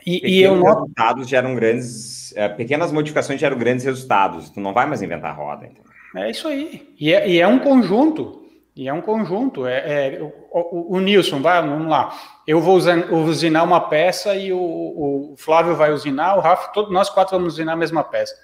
E, 0.06 0.38
e 0.38 0.44
eu 0.44 0.56
noto... 0.56 0.82
resultados 0.82 1.28
geram 1.28 1.56
grandes. 1.56 2.32
É, 2.38 2.48
pequenas 2.48 2.92
modificações 2.92 3.40
geram 3.40 3.58
grandes 3.58 3.84
resultados. 3.84 4.52
Tu 4.52 4.60
não 4.60 4.74
vai 4.74 4.86
mais 4.86 5.02
inventar 5.02 5.36
roda. 5.36 5.66
Entendeu? 5.66 5.84
É 6.16 6.30
isso 6.30 6.48
aí. 6.48 6.94
E 7.00 7.12
é, 7.12 7.28
e 7.28 7.40
é 7.40 7.48
um 7.48 7.58
conjunto. 7.58 8.46
E 8.76 8.88
é 8.88 8.94
um 8.94 9.02
conjunto. 9.02 9.66
É, 9.66 10.16
é 10.16 10.22
o, 10.22 10.32
o, 10.52 10.96
o, 10.96 11.00
Nilson, 11.00 11.42
vai, 11.42 11.62
vamos 11.62 11.90
lá. 11.90 12.14
Eu 12.50 12.62
vou 12.62 12.78
usinar 13.26 13.64
uma 13.64 13.80
peça 13.80 14.36
e 14.36 14.52
o, 14.52 14.60
o 14.60 15.36
Flávio 15.38 15.76
vai 15.76 15.92
usinar, 15.92 16.38
o 16.38 16.42
Rafa, 16.42 16.72
todos 16.72 16.92
nós 16.92 17.10
quatro 17.10 17.38
vamos 17.38 17.54
usinar 17.54 17.74
a 17.74 17.78
mesma 17.78 18.04
peça. 18.04 18.36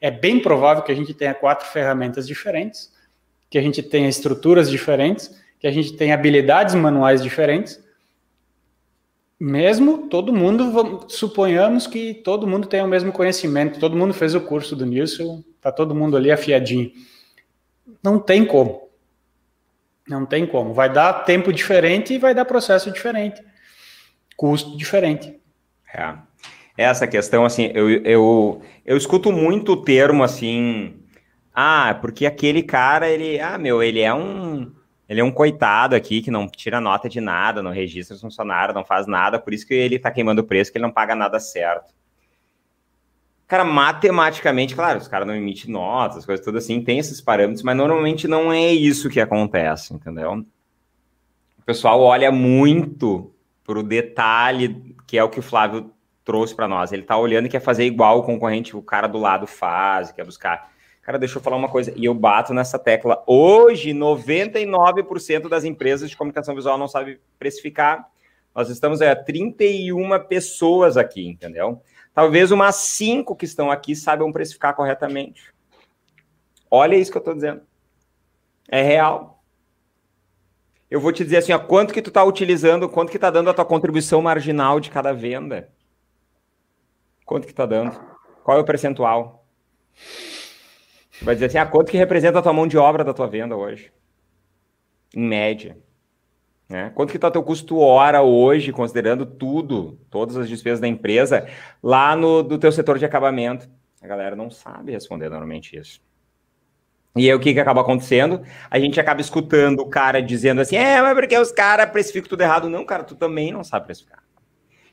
É 0.00 0.10
bem 0.10 0.40
provável 0.40 0.82
que 0.82 0.92
a 0.92 0.94
gente 0.94 1.14
tenha 1.14 1.32
quatro 1.32 1.66
ferramentas 1.66 2.26
diferentes, 2.26 2.92
que 3.48 3.58
a 3.58 3.62
gente 3.62 3.82
tenha 3.82 4.08
estruturas 4.08 4.70
diferentes, 4.70 5.34
que 5.58 5.66
a 5.66 5.70
gente 5.70 5.94
tenha 5.94 6.14
habilidades 6.14 6.74
manuais 6.74 7.22
diferentes 7.22 7.82
mesmo 9.40 10.06
todo 10.08 10.34
mundo, 10.34 11.06
suponhamos 11.08 11.86
que 11.86 12.12
todo 12.12 12.46
mundo 12.46 12.68
tem 12.68 12.82
o 12.82 12.86
mesmo 12.86 13.10
conhecimento, 13.10 13.80
todo 13.80 13.96
mundo 13.96 14.12
fez 14.12 14.34
o 14.34 14.40
curso 14.42 14.76
do 14.76 14.84
Nilson, 14.84 15.42
tá 15.62 15.72
todo 15.72 15.94
mundo 15.94 16.14
ali 16.14 16.30
afiadinho. 16.30 16.92
Não 18.02 18.18
tem 18.18 18.44
como. 18.44 18.89
Não 20.10 20.26
tem 20.26 20.44
como. 20.44 20.74
Vai 20.74 20.92
dar 20.92 21.24
tempo 21.24 21.52
diferente 21.52 22.14
e 22.14 22.18
vai 22.18 22.34
dar 22.34 22.44
processo 22.44 22.90
diferente. 22.90 23.40
Custo 24.36 24.76
diferente. 24.76 25.38
É. 25.94 26.14
Essa 26.76 27.06
questão, 27.06 27.44
assim, 27.44 27.70
eu, 27.72 27.88
eu, 28.02 28.62
eu 28.84 28.96
escuto 28.96 29.30
muito 29.30 29.72
o 29.72 29.82
termo 29.84 30.24
assim. 30.24 30.96
Ah, 31.54 31.96
porque 32.00 32.26
aquele 32.26 32.60
cara, 32.60 33.08
ele. 33.08 33.38
Ah, 33.38 33.56
meu, 33.56 33.80
ele 33.80 34.00
é 34.00 34.12
um 34.12 34.72
ele 35.08 35.20
é 35.20 35.24
um 35.24 35.30
coitado 35.30 35.94
aqui 35.94 36.22
que 36.22 36.30
não 36.30 36.48
tira 36.48 36.80
nota 36.80 37.08
de 37.08 37.20
nada, 37.20 37.62
não 37.62 37.72
registra 37.72 38.14
os 38.14 38.20
funcionários, 38.20 38.74
não 38.74 38.84
faz 38.84 39.08
nada, 39.08 39.40
por 39.40 39.52
isso 39.52 39.66
que 39.66 39.74
ele 39.74 39.96
está 39.96 40.08
queimando 40.08 40.40
o 40.40 40.44
preço, 40.44 40.70
que 40.70 40.78
ele 40.78 40.84
não 40.84 40.92
paga 40.92 41.16
nada 41.16 41.40
certo. 41.40 41.92
Cara, 43.50 43.64
matematicamente, 43.64 44.76
claro, 44.76 45.00
os 45.00 45.08
caras 45.08 45.26
não 45.26 45.34
emitem 45.34 45.72
notas, 45.72 46.18
as 46.18 46.24
coisas 46.24 46.44
todas 46.44 46.62
assim, 46.62 46.84
tem 46.84 47.00
esses 47.00 47.20
parâmetros, 47.20 47.64
mas 47.64 47.76
normalmente 47.76 48.28
não 48.28 48.52
é 48.52 48.72
isso 48.72 49.10
que 49.10 49.18
acontece, 49.18 49.92
entendeu? 49.92 50.46
O 51.58 51.62
pessoal 51.66 52.00
olha 52.00 52.30
muito 52.30 53.34
para 53.64 53.80
o 53.80 53.82
detalhe, 53.82 54.94
que 55.04 55.18
é 55.18 55.24
o 55.24 55.28
que 55.28 55.40
o 55.40 55.42
Flávio 55.42 55.90
trouxe 56.24 56.54
para 56.54 56.68
nós. 56.68 56.92
Ele 56.92 57.02
está 57.02 57.18
olhando 57.18 57.46
e 57.46 57.48
quer 57.48 57.58
fazer 57.58 57.84
igual 57.84 58.20
o 58.20 58.22
concorrente, 58.22 58.76
o 58.76 58.82
cara 58.82 59.08
do 59.08 59.18
lado 59.18 59.48
faz, 59.48 60.12
quer 60.12 60.24
buscar 60.24 60.70
Cara, 61.02 61.18
deixa 61.18 61.38
eu 61.38 61.42
falar 61.42 61.56
uma 61.56 61.68
coisa, 61.68 61.92
e 61.96 62.04
eu 62.04 62.14
bato 62.14 62.54
nessa 62.54 62.78
tecla. 62.78 63.20
Hoje, 63.26 63.90
99% 63.92 65.48
das 65.48 65.64
empresas 65.64 66.08
de 66.08 66.16
comunicação 66.16 66.54
visual 66.54 66.78
não 66.78 66.86
sabem 66.86 67.18
precificar. 67.36 68.06
Nós 68.54 68.68
estamos 68.68 69.02
a 69.02 69.16
31 69.16 70.20
pessoas 70.28 70.96
aqui, 70.96 71.26
entendeu? 71.26 71.82
Talvez 72.20 72.50
umas 72.50 72.76
5 72.76 73.34
que 73.34 73.46
estão 73.46 73.70
aqui 73.70 73.96
saibam 73.96 74.30
precificar 74.30 74.76
corretamente. 74.76 75.54
Olha 76.70 76.94
isso 76.94 77.10
que 77.10 77.16
eu 77.16 77.20
estou 77.20 77.32
dizendo. 77.32 77.62
É 78.68 78.82
real. 78.82 79.42
Eu 80.90 81.00
vou 81.00 81.12
te 81.12 81.24
dizer 81.24 81.38
assim, 81.38 81.54
ó, 81.54 81.58
quanto 81.58 81.94
que 81.94 82.02
tu 82.02 82.08
está 82.08 82.22
utilizando, 82.22 82.90
quanto 82.90 83.08
que 83.08 83.16
está 83.16 83.30
dando 83.30 83.48
a 83.48 83.54
tua 83.54 83.64
contribuição 83.64 84.20
marginal 84.20 84.78
de 84.80 84.90
cada 84.90 85.14
venda? 85.14 85.72
Quanto 87.24 87.46
que 87.46 87.54
está 87.54 87.64
dando? 87.64 87.98
Qual 88.44 88.58
é 88.58 88.60
o 88.60 88.66
percentual? 88.66 89.46
Vai 91.22 91.34
dizer 91.34 91.46
assim, 91.46 91.56
ah, 91.56 91.64
quanto 91.64 91.90
que 91.90 91.96
representa 91.96 92.38
a 92.38 92.42
tua 92.42 92.52
mão 92.52 92.66
de 92.66 92.76
obra 92.76 93.02
da 93.02 93.14
tua 93.14 93.28
venda 93.28 93.56
hoje? 93.56 93.90
Em 95.16 95.26
média. 95.26 95.78
Né? 96.70 96.92
Quanto 96.94 97.10
que 97.10 97.16
está 97.16 97.28
teu 97.28 97.42
custo 97.42 97.78
hora 97.78 98.22
hoje, 98.22 98.70
considerando 98.70 99.26
tudo, 99.26 99.98
todas 100.08 100.36
as 100.36 100.48
despesas 100.48 100.78
da 100.78 100.86
empresa, 100.86 101.48
lá 101.82 102.14
no 102.14 102.44
do 102.44 102.56
teu 102.56 102.70
setor 102.70 102.96
de 102.96 103.04
acabamento? 103.04 103.68
A 104.00 104.06
galera 104.06 104.36
não 104.36 104.48
sabe 104.48 104.92
responder 104.92 105.28
normalmente 105.28 105.76
isso. 105.76 106.00
E 107.16 107.28
aí 107.28 107.34
o 107.34 107.40
que, 107.40 107.52
que 107.52 107.58
acaba 107.58 107.80
acontecendo? 107.80 108.40
A 108.70 108.78
gente 108.78 109.00
acaba 109.00 109.20
escutando 109.20 109.80
o 109.80 109.88
cara 109.88 110.22
dizendo 110.22 110.60
assim, 110.60 110.76
é, 110.76 111.02
mas 111.02 111.12
porque 111.14 111.36
os 111.36 111.50
caras 111.50 111.90
precificam 111.90 112.28
tudo 112.28 112.42
errado. 112.42 112.70
Não, 112.70 112.84
cara, 112.84 113.02
tu 113.02 113.16
também 113.16 113.50
não 113.50 113.64
sabe 113.64 113.86
precificar. 113.86 114.22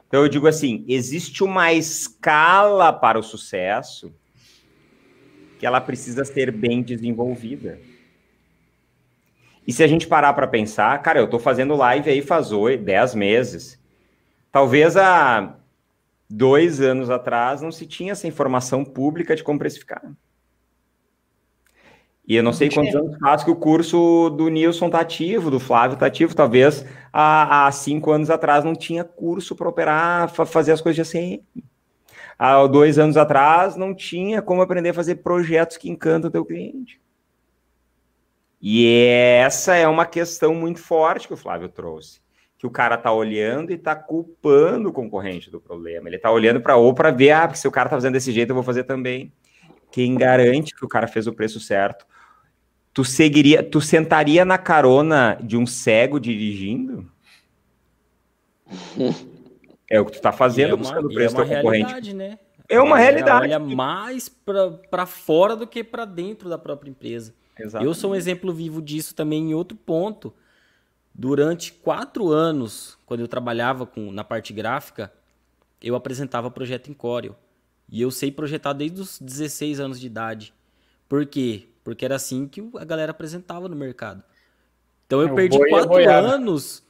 Então 0.07 0.23
eu 0.23 0.27
digo 0.27 0.47
assim, 0.47 0.83
existe 0.87 1.43
uma 1.43 1.71
escala 1.73 2.91
para 2.91 3.19
o 3.19 3.23
sucesso 3.23 4.11
que 5.59 5.65
ela 5.65 5.79
precisa 5.79 6.25
ser 6.25 6.51
bem 6.51 6.81
desenvolvida. 6.81 7.79
E 9.67 9.73
se 9.73 9.83
a 9.83 9.87
gente 9.87 10.07
parar 10.07 10.31
para 10.33 10.47
pensar, 10.47 10.97
cara, 11.01 11.19
eu 11.19 11.25
estou 11.25 11.39
fazendo 11.39 11.75
live 11.75 12.09
aí 12.09 12.21
faz 12.21 12.49
10 12.49 13.15
meses. 13.15 13.77
Talvez 14.51 14.95
há 14.95 15.57
dois 16.29 16.79
anos 16.79 17.09
atrás 17.09 17.61
não 17.61 17.71
se 17.71 17.85
tinha 17.85 18.13
essa 18.13 18.27
informação 18.27 18.85
pública 18.85 19.35
de 19.35 19.43
como 19.43 19.59
precificar. 19.59 20.01
E 22.25 22.35
eu 22.35 22.43
não 22.43 22.53
sei 22.53 22.69
quantos 22.69 22.95
anos 22.95 23.17
faz 23.19 23.43
que 23.43 23.51
o 23.51 23.55
curso 23.55 24.29
do 24.31 24.49
Nilson 24.49 24.87
está 24.87 24.99
ativo, 24.99 25.51
do 25.51 25.59
Flávio 25.59 25.95
está 25.95 26.05
ativo. 26.07 26.35
Talvez 26.35 26.85
há, 27.11 27.67
há, 27.67 27.71
cinco 27.71 28.11
anos 28.11 28.29
atrás 28.29 28.63
não 28.63 28.73
tinha 28.73 29.03
curso 29.03 29.55
para 29.55 29.69
operar, 29.69 30.29
fazer 30.29 30.71
as 30.71 30.81
coisas 30.81 31.07
de 31.07 31.17
ACM 31.17 31.43
há 32.37 32.65
dois 32.67 32.99
anos 32.99 33.17
atrás 33.17 33.75
não 33.75 33.93
tinha 33.95 34.41
como 34.41 34.61
aprender 34.61 34.89
a 34.89 34.93
fazer 34.93 35.15
projetos 35.15 35.77
que 35.77 35.89
encantam 35.89 36.29
o 36.29 36.31
teu 36.31 36.45
cliente. 36.45 36.99
E 38.61 38.87
essa 39.39 39.75
é 39.75 39.87
uma 39.87 40.05
questão 40.05 40.53
muito 40.53 40.79
forte 40.79 41.27
que 41.27 41.33
o 41.33 41.37
Flávio 41.37 41.69
trouxe. 41.69 42.19
Que 42.57 42.65
o 42.65 42.71
cara 42.71 42.97
tá 42.97 43.11
olhando 43.11 43.71
e 43.71 43.77
tá 43.77 43.95
culpando 43.95 44.89
o 44.89 44.93
concorrente 44.93 45.51
do 45.51 45.61
problema. 45.61 46.09
Ele 46.09 46.17
tá 46.17 46.31
olhando 46.31 46.59
para 46.59 46.75
ou 46.75 46.93
para 46.93 47.11
ver, 47.11 47.31
ah, 47.31 47.47
porque 47.47 47.59
se 47.59 47.67
o 47.67 47.71
cara 47.71 47.89
tá 47.89 47.95
fazendo 47.95 48.13
desse 48.13 48.31
jeito, 48.31 48.49
eu 48.49 48.55
vou 48.55 48.63
fazer 48.63 48.83
também. 48.83 49.31
Quem 49.91 50.15
garante 50.15 50.75
que 50.75 50.83
o 50.83 50.87
cara 50.87 51.07
fez 51.07 51.27
o 51.27 51.33
preço 51.33 51.59
certo? 51.59 52.05
tu 52.97 53.05
seguiria, 53.05 53.61
tu 53.61 53.79
sentaria 53.79 54.43
na 54.43 54.57
carona 54.57 55.37
de 55.43 55.55
um 55.55 55.67
cego 55.67 56.19
dirigindo? 56.19 57.07
é 59.87 60.01
o 60.01 60.05
que 60.05 60.13
tu 60.13 60.19
tá 60.19 60.31
fazendo, 60.31 60.71
é 60.71 60.73
uma, 60.73 60.77
buscando 60.77 61.07
preço 61.09 61.39
é 61.39 61.43
uma 61.43 61.55
concorrente. 61.55 62.11
Né? 62.15 62.39
É 62.67 62.81
uma 62.81 62.97
realidade. 62.97 63.43
Olha 63.43 63.59
mais 63.59 64.27
para 64.27 65.05
fora 65.05 65.55
do 65.55 65.67
que 65.67 65.83
para 65.83 66.05
dentro 66.05 66.49
da 66.49 66.57
própria 66.57 66.89
empresa. 66.89 67.35
Exatamente. 67.59 67.87
Eu 67.87 67.93
sou 67.93 68.11
um 68.11 68.15
exemplo 68.15 68.53
vivo 68.53 68.81
disso 68.81 69.13
também 69.15 69.51
em 69.51 69.53
outro 69.53 69.77
ponto. 69.77 70.33
Durante 71.13 71.73
quatro 71.73 72.29
anos, 72.29 72.97
quando 73.05 73.21
eu 73.21 73.27
trabalhava 73.27 73.85
com, 73.85 74.11
na 74.11 74.23
parte 74.23 74.53
gráfica, 74.53 75.11
eu 75.81 75.95
apresentava 75.95 76.51
projeto 76.51 76.89
em 76.89 76.93
Corel. 76.93 77.35
E 77.89 78.01
eu 78.01 78.11
sei 78.11 78.31
projetar 78.31 78.73
desde 78.73 79.01
os 79.01 79.19
16 79.19 79.79
anos 79.79 79.99
de 79.99 80.07
idade. 80.07 80.53
Por 81.07 81.25
quê? 81.25 81.67
Porque 81.83 82.03
era 82.03 82.15
assim 82.15 82.47
que 82.47 82.61
a 82.77 82.83
galera 82.83 83.11
apresentava 83.11 83.67
no 83.69 83.75
mercado. 83.75 84.23
Então 85.05 85.21
eu 85.21 85.29
é, 85.29 85.33
perdi 85.33 85.57
quatro 85.69 85.95
anos. 86.09 86.83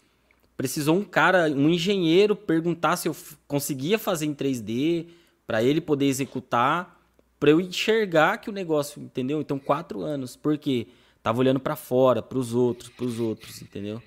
Precisou 0.58 0.98
um 0.98 1.04
cara, 1.04 1.50
um 1.52 1.70
engenheiro, 1.70 2.36
perguntar 2.36 2.98
se 2.98 3.08
eu 3.08 3.16
conseguia 3.48 4.00
fazer 4.00 4.26
em 4.26 4.34
3D, 4.34 5.08
para 5.46 5.62
ele 5.62 5.80
poder 5.80 6.08
executar, 6.08 6.97
para 7.40 7.52
eu 7.52 7.62
enxergar 7.62 8.38
que 8.38 8.50
o 8.50 8.54
negócio, 8.54 9.02
entendeu? 9.02 9.40
Então 9.42 9.60
quatro 9.60 10.02
anos. 10.02 10.36
Por 10.36 10.58
quê? 10.58 10.88
Tava 11.22 11.40
olhando 11.40 11.60
para 11.60 11.76
fora, 11.76 12.22
para 12.22 12.38
os 12.38 12.54
outros, 12.54 12.90
para 12.90 13.06
os 13.06 13.20
outros, 13.20 13.62
entendeu? 13.62 14.02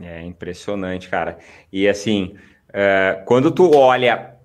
É 0.00 0.22
impressionante, 0.22 1.08
cara. 1.08 1.38
E 1.70 1.86
assim, 1.86 2.36
uh, 2.70 3.24
quando 3.26 3.50
tu 3.50 3.74
olha 3.74 4.36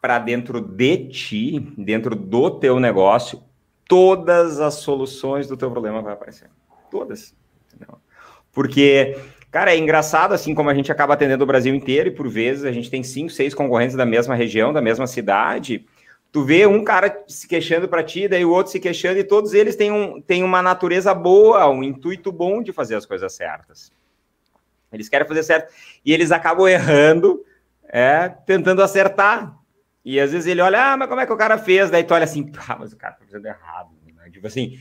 para 0.00 0.18
dentro 0.18 0.60
de 0.60 1.08
ti, 1.08 1.60
dentro 1.78 2.14
do 2.14 2.50
teu 2.50 2.80
negócio, 2.80 3.42
todas 3.88 4.60
as 4.60 4.74
soluções 4.74 5.46
do 5.46 5.56
teu 5.56 5.70
problema 5.70 6.02
vai 6.02 6.12
aparecer. 6.12 6.50
Todas. 6.90 7.34
Entendeu? 7.72 7.98
Porque, 8.52 9.16
cara, 9.50 9.72
é 9.72 9.78
engraçado 9.78 10.32
assim 10.32 10.54
como 10.54 10.70
a 10.70 10.74
gente 10.74 10.90
acaba 10.90 11.14
atendendo 11.14 11.44
o 11.44 11.46
Brasil 11.46 11.74
inteiro 11.74 12.08
e 12.08 12.12
por 12.12 12.28
vezes 12.28 12.64
a 12.64 12.72
gente 12.72 12.90
tem 12.90 13.02
cinco, 13.02 13.30
seis 13.30 13.54
concorrentes 13.54 13.96
da 13.96 14.06
mesma 14.06 14.34
região, 14.34 14.72
da 14.72 14.82
mesma 14.82 15.06
cidade. 15.06 15.86
Tu 16.36 16.44
vê 16.44 16.66
um 16.66 16.84
cara 16.84 17.24
se 17.26 17.48
queixando 17.48 17.88
para 17.88 18.04
ti, 18.04 18.28
daí 18.28 18.44
o 18.44 18.50
outro 18.50 18.70
se 18.70 18.78
queixando, 18.78 19.18
e 19.18 19.24
todos 19.24 19.54
eles 19.54 19.74
têm, 19.74 19.90
um, 19.90 20.20
têm 20.20 20.44
uma 20.44 20.60
natureza 20.60 21.14
boa, 21.14 21.66
um 21.70 21.82
intuito 21.82 22.30
bom 22.30 22.62
de 22.62 22.74
fazer 22.74 22.94
as 22.94 23.06
coisas 23.06 23.32
certas. 23.32 23.90
Eles 24.92 25.08
querem 25.08 25.26
fazer 25.26 25.42
certo. 25.42 25.72
E 26.04 26.12
eles 26.12 26.30
acabam 26.30 26.68
errando, 26.68 27.42
é, 27.84 28.28
tentando 28.28 28.82
acertar. 28.82 29.58
E 30.04 30.20
às 30.20 30.32
vezes 30.32 30.46
ele 30.46 30.60
olha, 30.60 30.92
ah, 30.92 30.96
mas 30.98 31.08
como 31.08 31.22
é 31.22 31.26
que 31.26 31.32
o 31.32 31.38
cara 31.38 31.56
fez? 31.56 31.88
Daí 31.90 32.04
tu 32.04 32.12
olha 32.12 32.24
assim, 32.24 32.52
ah, 32.68 32.76
mas 32.80 32.92
o 32.92 32.98
cara 32.98 33.14
tá 33.14 33.24
fazendo 33.24 33.46
errado. 33.46 33.88
Né? 34.14 34.28
Tipo 34.30 34.46
assim, 34.46 34.78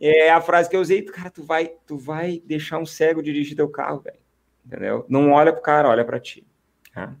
é 0.00 0.30
a 0.30 0.40
frase 0.40 0.70
que 0.70 0.76
eu 0.76 0.80
usei, 0.80 1.02
cara, 1.02 1.28
tu 1.28 1.42
vai, 1.42 1.72
tu 1.86 1.98
vai 1.98 2.40
deixar 2.42 2.78
um 2.78 2.86
cego 2.86 3.22
dirigir 3.22 3.54
teu 3.54 3.68
carro, 3.68 4.00
velho. 4.00 4.16
Entendeu? 4.64 5.04
Não 5.10 5.32
olha 5.32 5.52
pro 5.52 5.60
cara, 5.60 5.90
olha 5.90 6.06
para 6.06 6.18
ti. 6.18 6.46
Tá? 6.94 7.14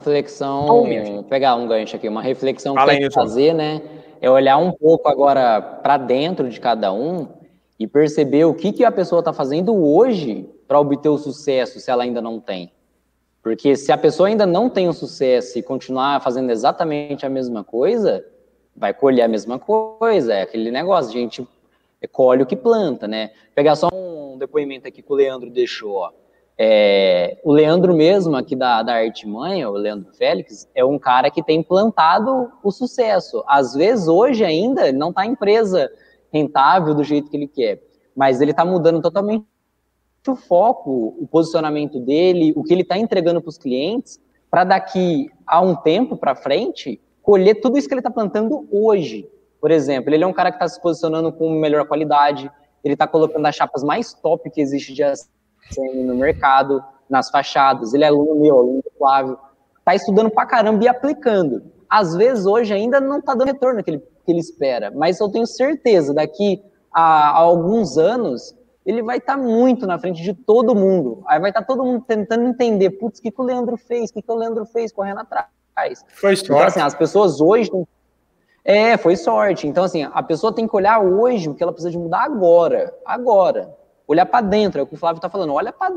Reflexão, 0.00 0.66
Bom, 0.66 1.22
pegar 1.24 1.54
um 1.56 1.68
gancho 1.68 1.94
aqui, 1.94 2.08
uma 2.08 2.22
reflexão 2.22 2.74
Fala 2.74 2.92
que 2.92 3.00
tem 3.00 3.08
que 3.08 3.14
fazer, 3.14 3.52
né? 3.52 3.82
É 4.18 4.30
olhar 4.30 4.56
um 4.56 4.72
pouco 4.72 5.06
agora 5.08 5.60
para 5.60 5.98
dentro 5.98 6.48
de 6.48 6.58
cada 6.58 6.90
um 6.90 7.28
e 7.78 7.86
perceber 7.86 8.44
o 8.46 8.54
que, 8.54 8.72
que 8.72 8.82
a 8.82 8.90
pessoa 8.90 9.18
está 9.18 9.32
fazendo 9.32 9.74
hoje 9.74 10.48
para 10.66 10.80
obter 10.80 11.10
o 11.10 11.18
sucesso, 11.18 11.78
se 11.78 11.90
ela 11.90 12.02
ainda 12.02 12.22
não 12.22 12.40
tem. 12.40 12.72
Porque 13.42 13.76
se 13.76 13.92
a 13.92 13.98
pessoa 13.98 14.28
ainda 14.28 14.46
não 14.46 14.70
tem 14.70 14.88
o 14.88 14.92
sucesso 14.92 15.58
e 15.58 15.62
continuar 15.62 16.20
fazendo 16.20 16.50
exatamente 16.50 17.26
a 17.26 17.28
mesma 17.28 17.62
coisa, 17.62 18.24
vai 18.74 18.94
colher 18.94 19.22
a 19.22 19.28
mesma 19.28 19.58
coisa. 19.58 20.32
É 20.32 20.42
aquele 20.42 20.70
negócio, 20.70 21.10
a 21.10 21.20
gente 21.20 21.46
colhe 22.12 22.42
o 22.42 22.46
que 22.46 22.56
planta, 22.56 23.06
né? 23.06 23.32
Pegar 23.54 23.76
só 23.76 23.88
um 23.92 24.38
depoimento 24.38 24.88
aqui 24.88 25.02
que 25.02 25.12
o 25.12 25.16
Leandro 25.16 25.50
deixou, 25.50 25.96
ó. 25.96 26.10
É, 26.62 27.40
o 27.42 27.54
Leandro 27.54 27.94
mesmo, 27.94 28.36
aqui 28.36 28.54
da, 28.54 28.82
da 28.82 28.96
Artimanha, 28.96 29.70
o 29.70 29.72
Leandro 29.72 30.12
Félix, 30.12 30.68
é 30.74 30.84
um 30.84 30.98
cara 30.98 31.30
que 31.30 31.42
tem 31.42 31.62
plantado 31.62 32.52
o 32.62 32.70
sucesso. 32.70 33.42
Às 33.48 33.72
vezes, 33.72 34.08
hoje 34.08 34.44
ainda, 34.44 34.92
não 34.92 35.08
está 35.08 35.24
empresa 35.24 35.90
rentável 36.30 36.94
do 36.94 37.02
jeito 37.02 37.30
que 37.30 37.36
ele 37.38 37.48
quer, 37.48 37.82
mas 38.14 38.42
ele 38.42 38.50
está 38.50 38.62
mudando 38.62 39.00
totalmente 39.00 39.46
o 40.28 40.36
foco, 40.36 41.16
o 41.18 41.26
posicionamento 41.26 41.98
dele, 41.98 42.52
o 42.54 42.62
que 42.62 42.74
ele 42.74 42.82
está 42.82 42.98
entregando 42.98 43.40
para 43.40 43.48
os 43.48 43.56
clientes, 43.56 44.20
para 44.50 44.62
daqui 44.62 45.30
a 45.46 45.62
um 45.62 45.74
tempo 45.74 46.14
para 46.14 46.34
frente, 46.34 47.00
colher 47.22 47.54
tudo 47.54 47.78
isso 47.78 47.88
que 47.88 47.94
ele 47.94 48.00
está 48.00 48.10
plantando 48.10 48.68
hoje. 48.70 49.26
Por 49.58 49.70
exemplo, 49.70 50.12
ele 50.12 50.24
é 50.24 50.26
um 50.26 50.32
cara 50.34 50.50
que 50.50 50.56
está 50.56 50.68
se 50.68 50.78
posicionando 50.82 51.32
com 51.32 51.58
melhor 51.58 51.86
qualidade, 51.86 52.50
ele 52.84 52.92
está 52.92 53.06
colocando 53.06 53.46
as 53.46 53.56
chapas 53.56 53.82
mais 53.82 54.12
top 54.12 54.50
que 54.50 54.60
existe 54.60 54.92
de 54.92 55.02
No 55.94 56.14
mercado, 56.14 56.82
nas 57.08 57.30
fachadas, 57.30 57.92
ele 57.92 58.04
é 58.04 58.08
aluno 58.08 58.40
meu, 58.40 58.58
aluno 58.58 58.82
do 58.82 58.90
Flávio, 58.96 59.38
está 59.78 59.94
estudando 59.94 60.30
pra 60.30 60.46
caramba 60.46 60.84
e 60.84 60.88
aplicando. 60.88 61.62
Às 61.88 62.14
vezes, 62.14 62.46
hoje, 62.46 62.72
ainda 62.72 63.00
não 63.00 63.18
está 63.18 63.34
dando 63.34 63.48
retorno 63.48 63.82
que 63.82 63.90
ele, 63.90 63.98
que 63.98 64.32
ele 64.32 64.38
espera, 64.38 64.92
mas 64.94 65.18
eu 65.18 65.28
tenho 65.28 65.46
certeza, 65.46 66.14
daqui 66.14 66.62
a, 66.92 67.30
a 67.30 67.38
alguns 67.38 67.98
anos, 67.98 68.54
ele 68.86 69.02
vai 69.02 69.18
estar 69.18 69.36
tá 69.36 69.42
muito 69.42 69.86
na 69.86 69.98
frente 69.98 70.22
de 70.22 70.32
todo 70.32 70.74
mundo. 70.74 71.22
Aí 71.26 71.40
vai 71.40 71.50
estar 71.50 71.62
tá 71.62 71.66
todo 71.66 71.84
mundo 71.84 72.04
tentando 72.06 72.44
entender, 72.44 72.90
putz, 72.90 73.18
o 73.18 73.22
que, 73.22 73.30
que 73.30 73.40
o 73.40 73.44
Leandro 73.44 73.76
fez? 73.76 74.10
O 74.10 74.14
que, 74.14 74.22
que 74.22 74.30
o 74.30 74.36
Leandro 74.36 74.64
fez 74.64 74.92
correndo 74.92 75.20
atrás? 75.20 75.46
Foi 76.08 76.36
sorte. 76.36 76.52
Então, 76.52 76.58
assim, 76.60 76.80
as 76.80 76.94
pessoas 76.94 77.40
hoje... 77.40 77.70
É, 78.62 78.98
foi 78.98 79.16
sorte. 79.16 79.66
Então, 79.66 79.84
assim, 79.84 80.02
a 80.02 80.22
pessoa 80.22 80.54
tem 80.54 80.68
que 80.68 80.76
olhar 80.76 81.00
hoje 81.00 81.48
o 81.48 81.54
que 81.54 81.62
ela 81.62 81.72
precisa 81.72 81.90
de 81.90 81.98
mudar 81.98 82.24
agora. 82.24 82.94
Agora. 83.06 83.74
Olhar 84.10 84.26
para 84.26 84.40
dentro, 84.44 84.80
é 84.80 84.82
o 84.82 84.86
que 84.88 84.94
o 84.94 84.96
Flávio 84.96 85.18
está 85.18 85.30
falando. 85.30 85.52
Olha 85.52 85.72
para 85.72 85.94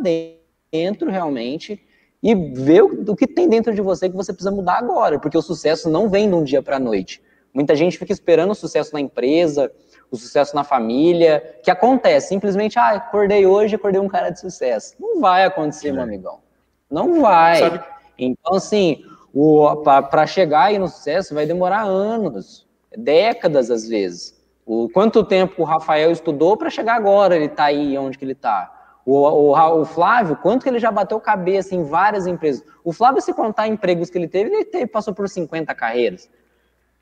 dentro, 0.72 1.10
realmente, 1.10 1.84
e 2.22 2.36
o, 2.36 3.12
o 3.12 3.16
que 3.16 3.26
tem 3.26 3.50
dentro 3.50 3.74
de 3.74 3.82
você 3.82 4.08
que 4.08 4.16
você 4.16 4.32
precisa 4.32 4.52
mudar 4.52 4.78
agora, 4.78 5.18
porque 5.18 5.36
o 5.36 5.42
sucesso 5.42 5.90
não 5.90 6.08
vem 6.08 6.30
de 6.30 6.36
um 6.36 6.44
dia 6.44 6.62
para 6.62 6.76
a 6.76 6.80
noite. 6.80 7.24
Muita 7.52 7.76
gente 7.76 7.98
fica 7.98 8.14
esperando 8.14 8.52
o 8.52 8.56
sucesso 8.56 8.94
na 8.94 9.02
empresa, 9.02 9.72
o 10.12 10.16
sucesso 10.16 10.56
na 10.56 10.64
família, 10.64 11.58
que 11.64 11.72
acontece, 11.72 12.28
simplesmente, 12.28 12.78
ah, 12.78 12.92
acordei 12.92 13.48
hoje, 13.48 13.78
acordei 13.78 14.00
um 14.00 14.08
cara 14.08 14.30
de 14.30 14.40
sucesso. 14.40 14.94
Não 15.00 15.20
vai 15.20 15.44
acontecer, 15.44 15.88
é. 15.88 15.92
meu 15.94 16.04
amigão. 16.04 16.38
Não 16.92 17.20
vai. 17.20 17.58
Sabe? 17.58 17.84
Então, 18.16 18.54
assim, 18.54 19.04
para 19.84 20.28
chegar 20.28 20.66
aí 20.66 20.78
no 20.78 20.88
sucesso 20.88 21.34
vai 21.34 21.48
demorar 21.48 21.82
anos, 21.82 22.68
décadas 22.96 23.72
às 23.72 23.90
vezes. 23.90 24.40
O 24.66 24.90
quanto 24.90 25.24
tempo 25.24 25.62
o 25.62 25.66
Rafael 25.66 26.12
estudou 26.12 26.56
para 26.56 26.70
chegar 26.70 26.96
agora, 26.96 27.36
ele 27.36 27.46
está 27.46 27.66
aí 27.66 27.98
onde 27.98 28.18
que 28.18 28.24
ele 28.24 28.32
está. 28.32 28.72
O, 29.06 29.18
o, 29.18 29.82
o, 29.82 29.86
Flávio, 29.86 30.38
quanto 30.38 30.64
que 30.64 30.70
ele 30.70 30.80
já 30.80 30.90
bateu 30.90 31.20
cabeça 31.20 31.76
em 31.76 31.84
várias 31.84 32.26
empresas. 32.26 32.64
O 32.84 32.94
Flávio, 32.94 33.22
se 33.22 33.34
contar 33.34 33.68
empregos 33.68 34.10
que 34.10 34.18
ele 34.18 34.30
teve, 34.30 34.50
ele 34.50 34.66
teve, 34.66 34.88
passou 34.88 35.14
por 35.14 35.28
50 35.28 35.76
carreiras. 35.76 36.30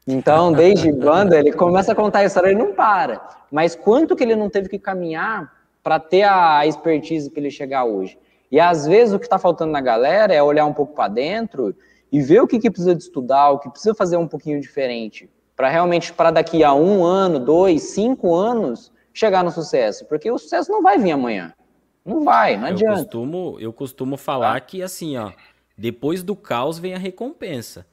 Então, 0.07 0.51
desde 0.51 0.91
quando 0.99 1.33
ele 1.33 1.51
começa 1.51 1.91
a 1.91 1.95
contar 1.95 2.19
a 2.19 2.25
história, 2.25 2.49
ele 2.49 2.59
não 2.59 2.73
para. 2.73 3.21
Mas 3.51 3.75
quanto 3.75 4.15
que 4.15 4.23
ele 4.23 4.35
não 4.35 4.49
teve 4.49 4.67
que 4.67 4.79
caminhar 4.79 5.51
para 5.83 5.99
ter 5.99 6.23
a 6.23 6.65
expertise 6.65 7.29
para 7.29 7.41
ele 7.41 7.51
chegar 7.51 7.85
hoje? 7.85 8.17
E 8.51 8.59
às 8.59 8.87
vezes 8.87 9.13
o 9.13 9.19
que 9.19 9.25
está 9.25 9.37
faltando 9.37 9.71
na 9.71 9.81
galera 9.81 10.33
é 10.33 10.41
olhar 10.41 10.65
um 10.65 10.73
pouco 10.73 10.93
para 10.95 11.07
dentro 11.07 11.75
e 12.11 12.19
ver 12.19 12.41
o 12.41 12.47
que, 12.47 12.59
que 12.59 12.69
precisa 12.69 12.95
de 12.95 13.03
estudar, 13.03 13.51
o 13.51 13.59
que 13.59 13.69
precisa 13.69 13.93
fazer 13.95 14.17
um 14.17 14.27
pouquinho 14.27 14.59
diferente, 14.59 15.29
para 15.61 15.69
realmente, 15.69 16.11
para 16.11 16.31
daqui 16.31 16.63
a 16.63 16.73
um 16.73 17.05
ano, 17.05 17.37
dois, 17.37 17.83
cinco 17.83 18.33
anos, 18.33 18.91
chegar 19.13 19.43
no 19.43 19.51
sucesso. 19.51 20.07
Porque 20.07 20.31
o 20.31 20.39
sucesso 20.39 20.71
não 20.71 20.81
vai 20.81 20.97
vir 20.97 21.11
amanhã. 21.11 21.53
Não 22.03 22.23
vai, 22.23 22.57
não 22.57 22.65
adianta. 22.65 22.93
Eu 22.93 23.03
costumo, 23.03 23.57
eu 23.59 23.71
costumo 23.71 24.17
falar 24.17 24.55
ah. 24.55 24.59
que 24.59 24.81
assim, 24.81 25.17
ó, 25.17 25.31
depois 25.77 26.23
do 26.23 26.35
caos 26.35 26.79
vem 26.79 26.95
a 26.95 26.97
recompensa. 26.97 27.85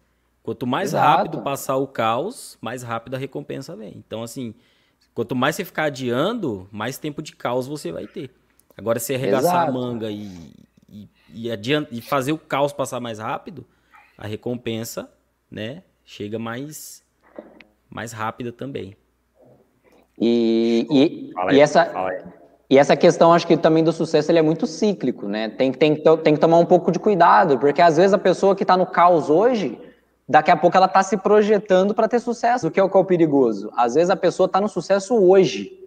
Quanto 0.43 0.67
mais 0.67 0.95
Exato. 0.95 1.07
rápido 1.07 1.43
passar 1.43 1.77
o 1.77 1.87
caos, 1.87 2.57
mais 2.59 2.83
rápido 2.83 3.17
a 3.17 3.19
recompensa 3.19 3.77
vem. 3.77 3.93
Então, 3.99 4.23
assim, 4.23 4.55
quanto 5.13 5.37
mais 5.37 5.55
você 5.55 5.63
ficar 5.63 5.85
adiando, 5.85 6.67
mais 6.73 6.97
tempo 6.97 7.21
de 7.21 7.37
caos 7.37 7.67
você 7.67 7.93
vai 7.93 8.07
ter. 8.07 8.31
Agora, 8.79 8.99
se 8.99 9.15
arregaçar 9.15 9.65
Exato. 9.65 9.71
a 9.71 9.75
manga 9.75 10.11
e, 10.11 10.55
e, 10.89 11.07
e, 11.35 11.51
adianta, 11.51 11.91
e 11.93 12.01
fazer 12.01 12.33
o 12.33 12.39
caos 12.39 12.73
passar 12.73 12.99
mais 12.99 13.19
rápido, 13.19 13.67
a 14.17 14.27
recompensa, 14.27 15.13
né, 15.51 15.83
chega 16.03 16.39
mais, 16.39 17.07
mais 17.91 18.13
rápida 18.13 18.53
também. 18.53 18.97
E, 20.21 20.87
e, 20.91 21.33
aí, 21.37 21.57
e 21.57 21.61
essa, 21.61 21.93
e 22.69 22.77
essa 22.77 22.97
questão, 22.97 23.33
acho 23.33 23.47
que 23.47 23.57
também 23.57 23.85
do 23.85 23.93
sucesso, 23.93 24.31
ele 24.31 24.39
é 24.39 24.43
muito 24.43 24.67
cíclico, 24.67 25.29
né? 25.29 25.49
Tem, 25.49 25.73
tem, 25.73 25.95
tem 25.95 26.35
que 26.35 26.41
tomar 26.41 26.59
um 26.59 26.67
pouco 26.67 26.91
de 26.91 26.99
cuidado, 26.99 27.59
porque 27.59 27.81
às 27.81 27.97
vezes 27.97 28.13
a 28.13 28.19
pessoa 28.19 28.55
que 28.55 28.65
está 28.65 28.77
no 28.77 28.87
caos 28.87 29.31
hoje, 29.31 29.81
daqui 30.29 30.51
a 30.51 30.57
pouco 30.57 30.77
ela 30.77 30.87
está 30.87 31.03
se 31.03 31.17
projetando 31.17 31.95
para 31.95 32.09
ter 32.09 32.21
sucesso, 32.21 32.69
o 32.69 32.71
que 32.71 32.79
é 32.79 32.83
o 32.83 32.91
que 32.91 32.97
é 32.97 33.01
o 33.01 33.05
perigoso. 33.05 33.71
Às 33.77 33.95
vezes 33.95 34.11
a 34.11 34.17
pessoa 34.17 34.47
está 34.47 34.61
no 34.61 34.69
sucesso 34.69 35.15
hoje, 35.15 35.79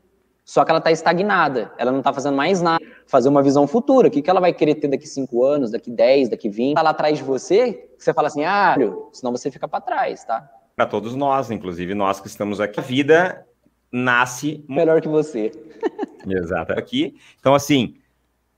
só 0.44 0.66
que 0.66 0.72
ela 0.72 0.80
está 0.80 0.92
estagnada, 0.92 1.72
ela 1.78 1.92
não 1.92 2.00
está 2.00 2.12
fazendo 2.12 2.36
mais 2.36 2.62
nada. 2.62 2.84
Fazer 3.06 3.30
uma 3.30 3.44
visão 3.44 3.68
futura, 3.68 4.08
o 4.08 4.12
que, 4.12 4.22
que 4.22 4.30
ela 4.30 4.40
vai 4.40 4.54
querer 4.54 4.76
ter 4.76 4.88
daqui 4.88 5.08
5 5.08 5.44
anos, 5.44 5.72
daqui 5.72 5.92
10, 5.92 6.30
daqui 6.30 6.50
20. 6.50 6.76
Tá 6.76 6.82
lá 6.82 6.90
atrás 6.90 7.18
de 7.18 7.24
você, 7.24 7.90
você 7.98 8.14
fala 8.14 8.28
assim, 8.28 8.44
ah, 8.44 8.76
senão 9.12 9.32
você 9.32 9.52
fica 9.52 9.68
para 9.68 9.82
trás, 9.82 10.24
tá? 10.24 10.50
Para 10.82 10.90
todos 10.90 11.16
nós, 11.16 11.52
inclusive 11.52 11.94
nós 11.94 12.20
que 12.20 12.26
estamos 12.26 12.60
aqui. 12.60 12.80
A 12.80 12.82
vida 12.82 13.46
nasce 13.92 14.66
melhor 14.68 15.00
que 15.00 15.08
você. 15.08 15.52
Exato. 16.28 16.74
Aqui. 16.74 17.16
Então, 17.40 17.54
assim, 17.54 17.98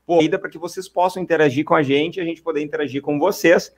corrida 0.06 0.38
para 0.38 0.48
que 0.48 0.56
vocês 0.56 0.88
possam 0.88 1.22
interagir 1.22 1.66
com 1.66 1.74
a 1.74 1.82
gente, 1.82 2.18
a 2.18 2.24
gente 2.24 2.40
poder 2.40 2.62
interagir 2.62 3.02
com 3.02 3.18
vocês. 3.18 3.70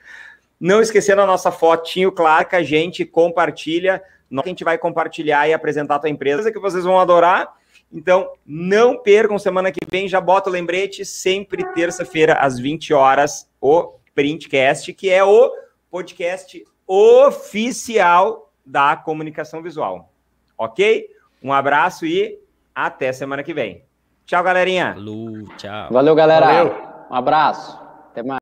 Não 0.60 0.80
esquecendo 0.80 1.22
a 1.22 1.26
nossa 1.26 1.50
fotinho, 1.50 2.12
claro, 2.12 2.48
que 2.48 2.54
a 2.54 2.62
gente 2.62 3.04
compartilha. 3.04 4.00
A 4.30 4.46
gente 4.48 4.62
vai 4.62 4.78
compartilhar 4.78 5.48
e 5.48 5.52
apresentar 5.52 5.96
a 5.96 5.98
tua 5.98 6.08
empresa, 6.08 6.52
que 6.52 6.60
vocês 6.60 6.84
vão 6.84 7.00
adorar. 7.00 7.52
Então, 7.92 8.30
não 8.46 8.96
percam 8.96 9.40
semana 9.40 9.72
que 9.72 9.80
vem, 9.90 10.06
já 10.06 10.20
bota 10.20 10.48
o 10.48 10.52
lembrete, 10.52 11.04
sempre 11.04 11.64
terça-feira, 11.74 12.34
às 12.34 12.60
20 12.60 12.94
horas, 12.94 13.50
o 13.60 13.94
Printcast, 14.14 14.92
que 14.92 15.10
é 15.10 15.24
o 15.24 15.50
podcast 15.90 16.64
oficial 16.86 18.50
da 18.64 18.96
comunicação 18.96 19.62
visual. 19.62 20.10
Ok? 20.56 21.08
Um 21.42 21.52
abraço 21.52 22.06
e 22.06 22.38
até 22.74 23.12
semana 23.12 23.42
que 23.42 23.54
vem. 23.54 23.84
Tchau, 24.24 24.42
galerinha. 24.42 24.94
Falou, 24.94 25.44
tchau. 25.56 25.88
Valeu, 25.90 26.14
galera. 26.14 26.46
Valeu. 26.46 26.74
Um 27.10 27.14
abraço. 27.14 27.80
Até 28.10 28.22
mais. 28.22 28.34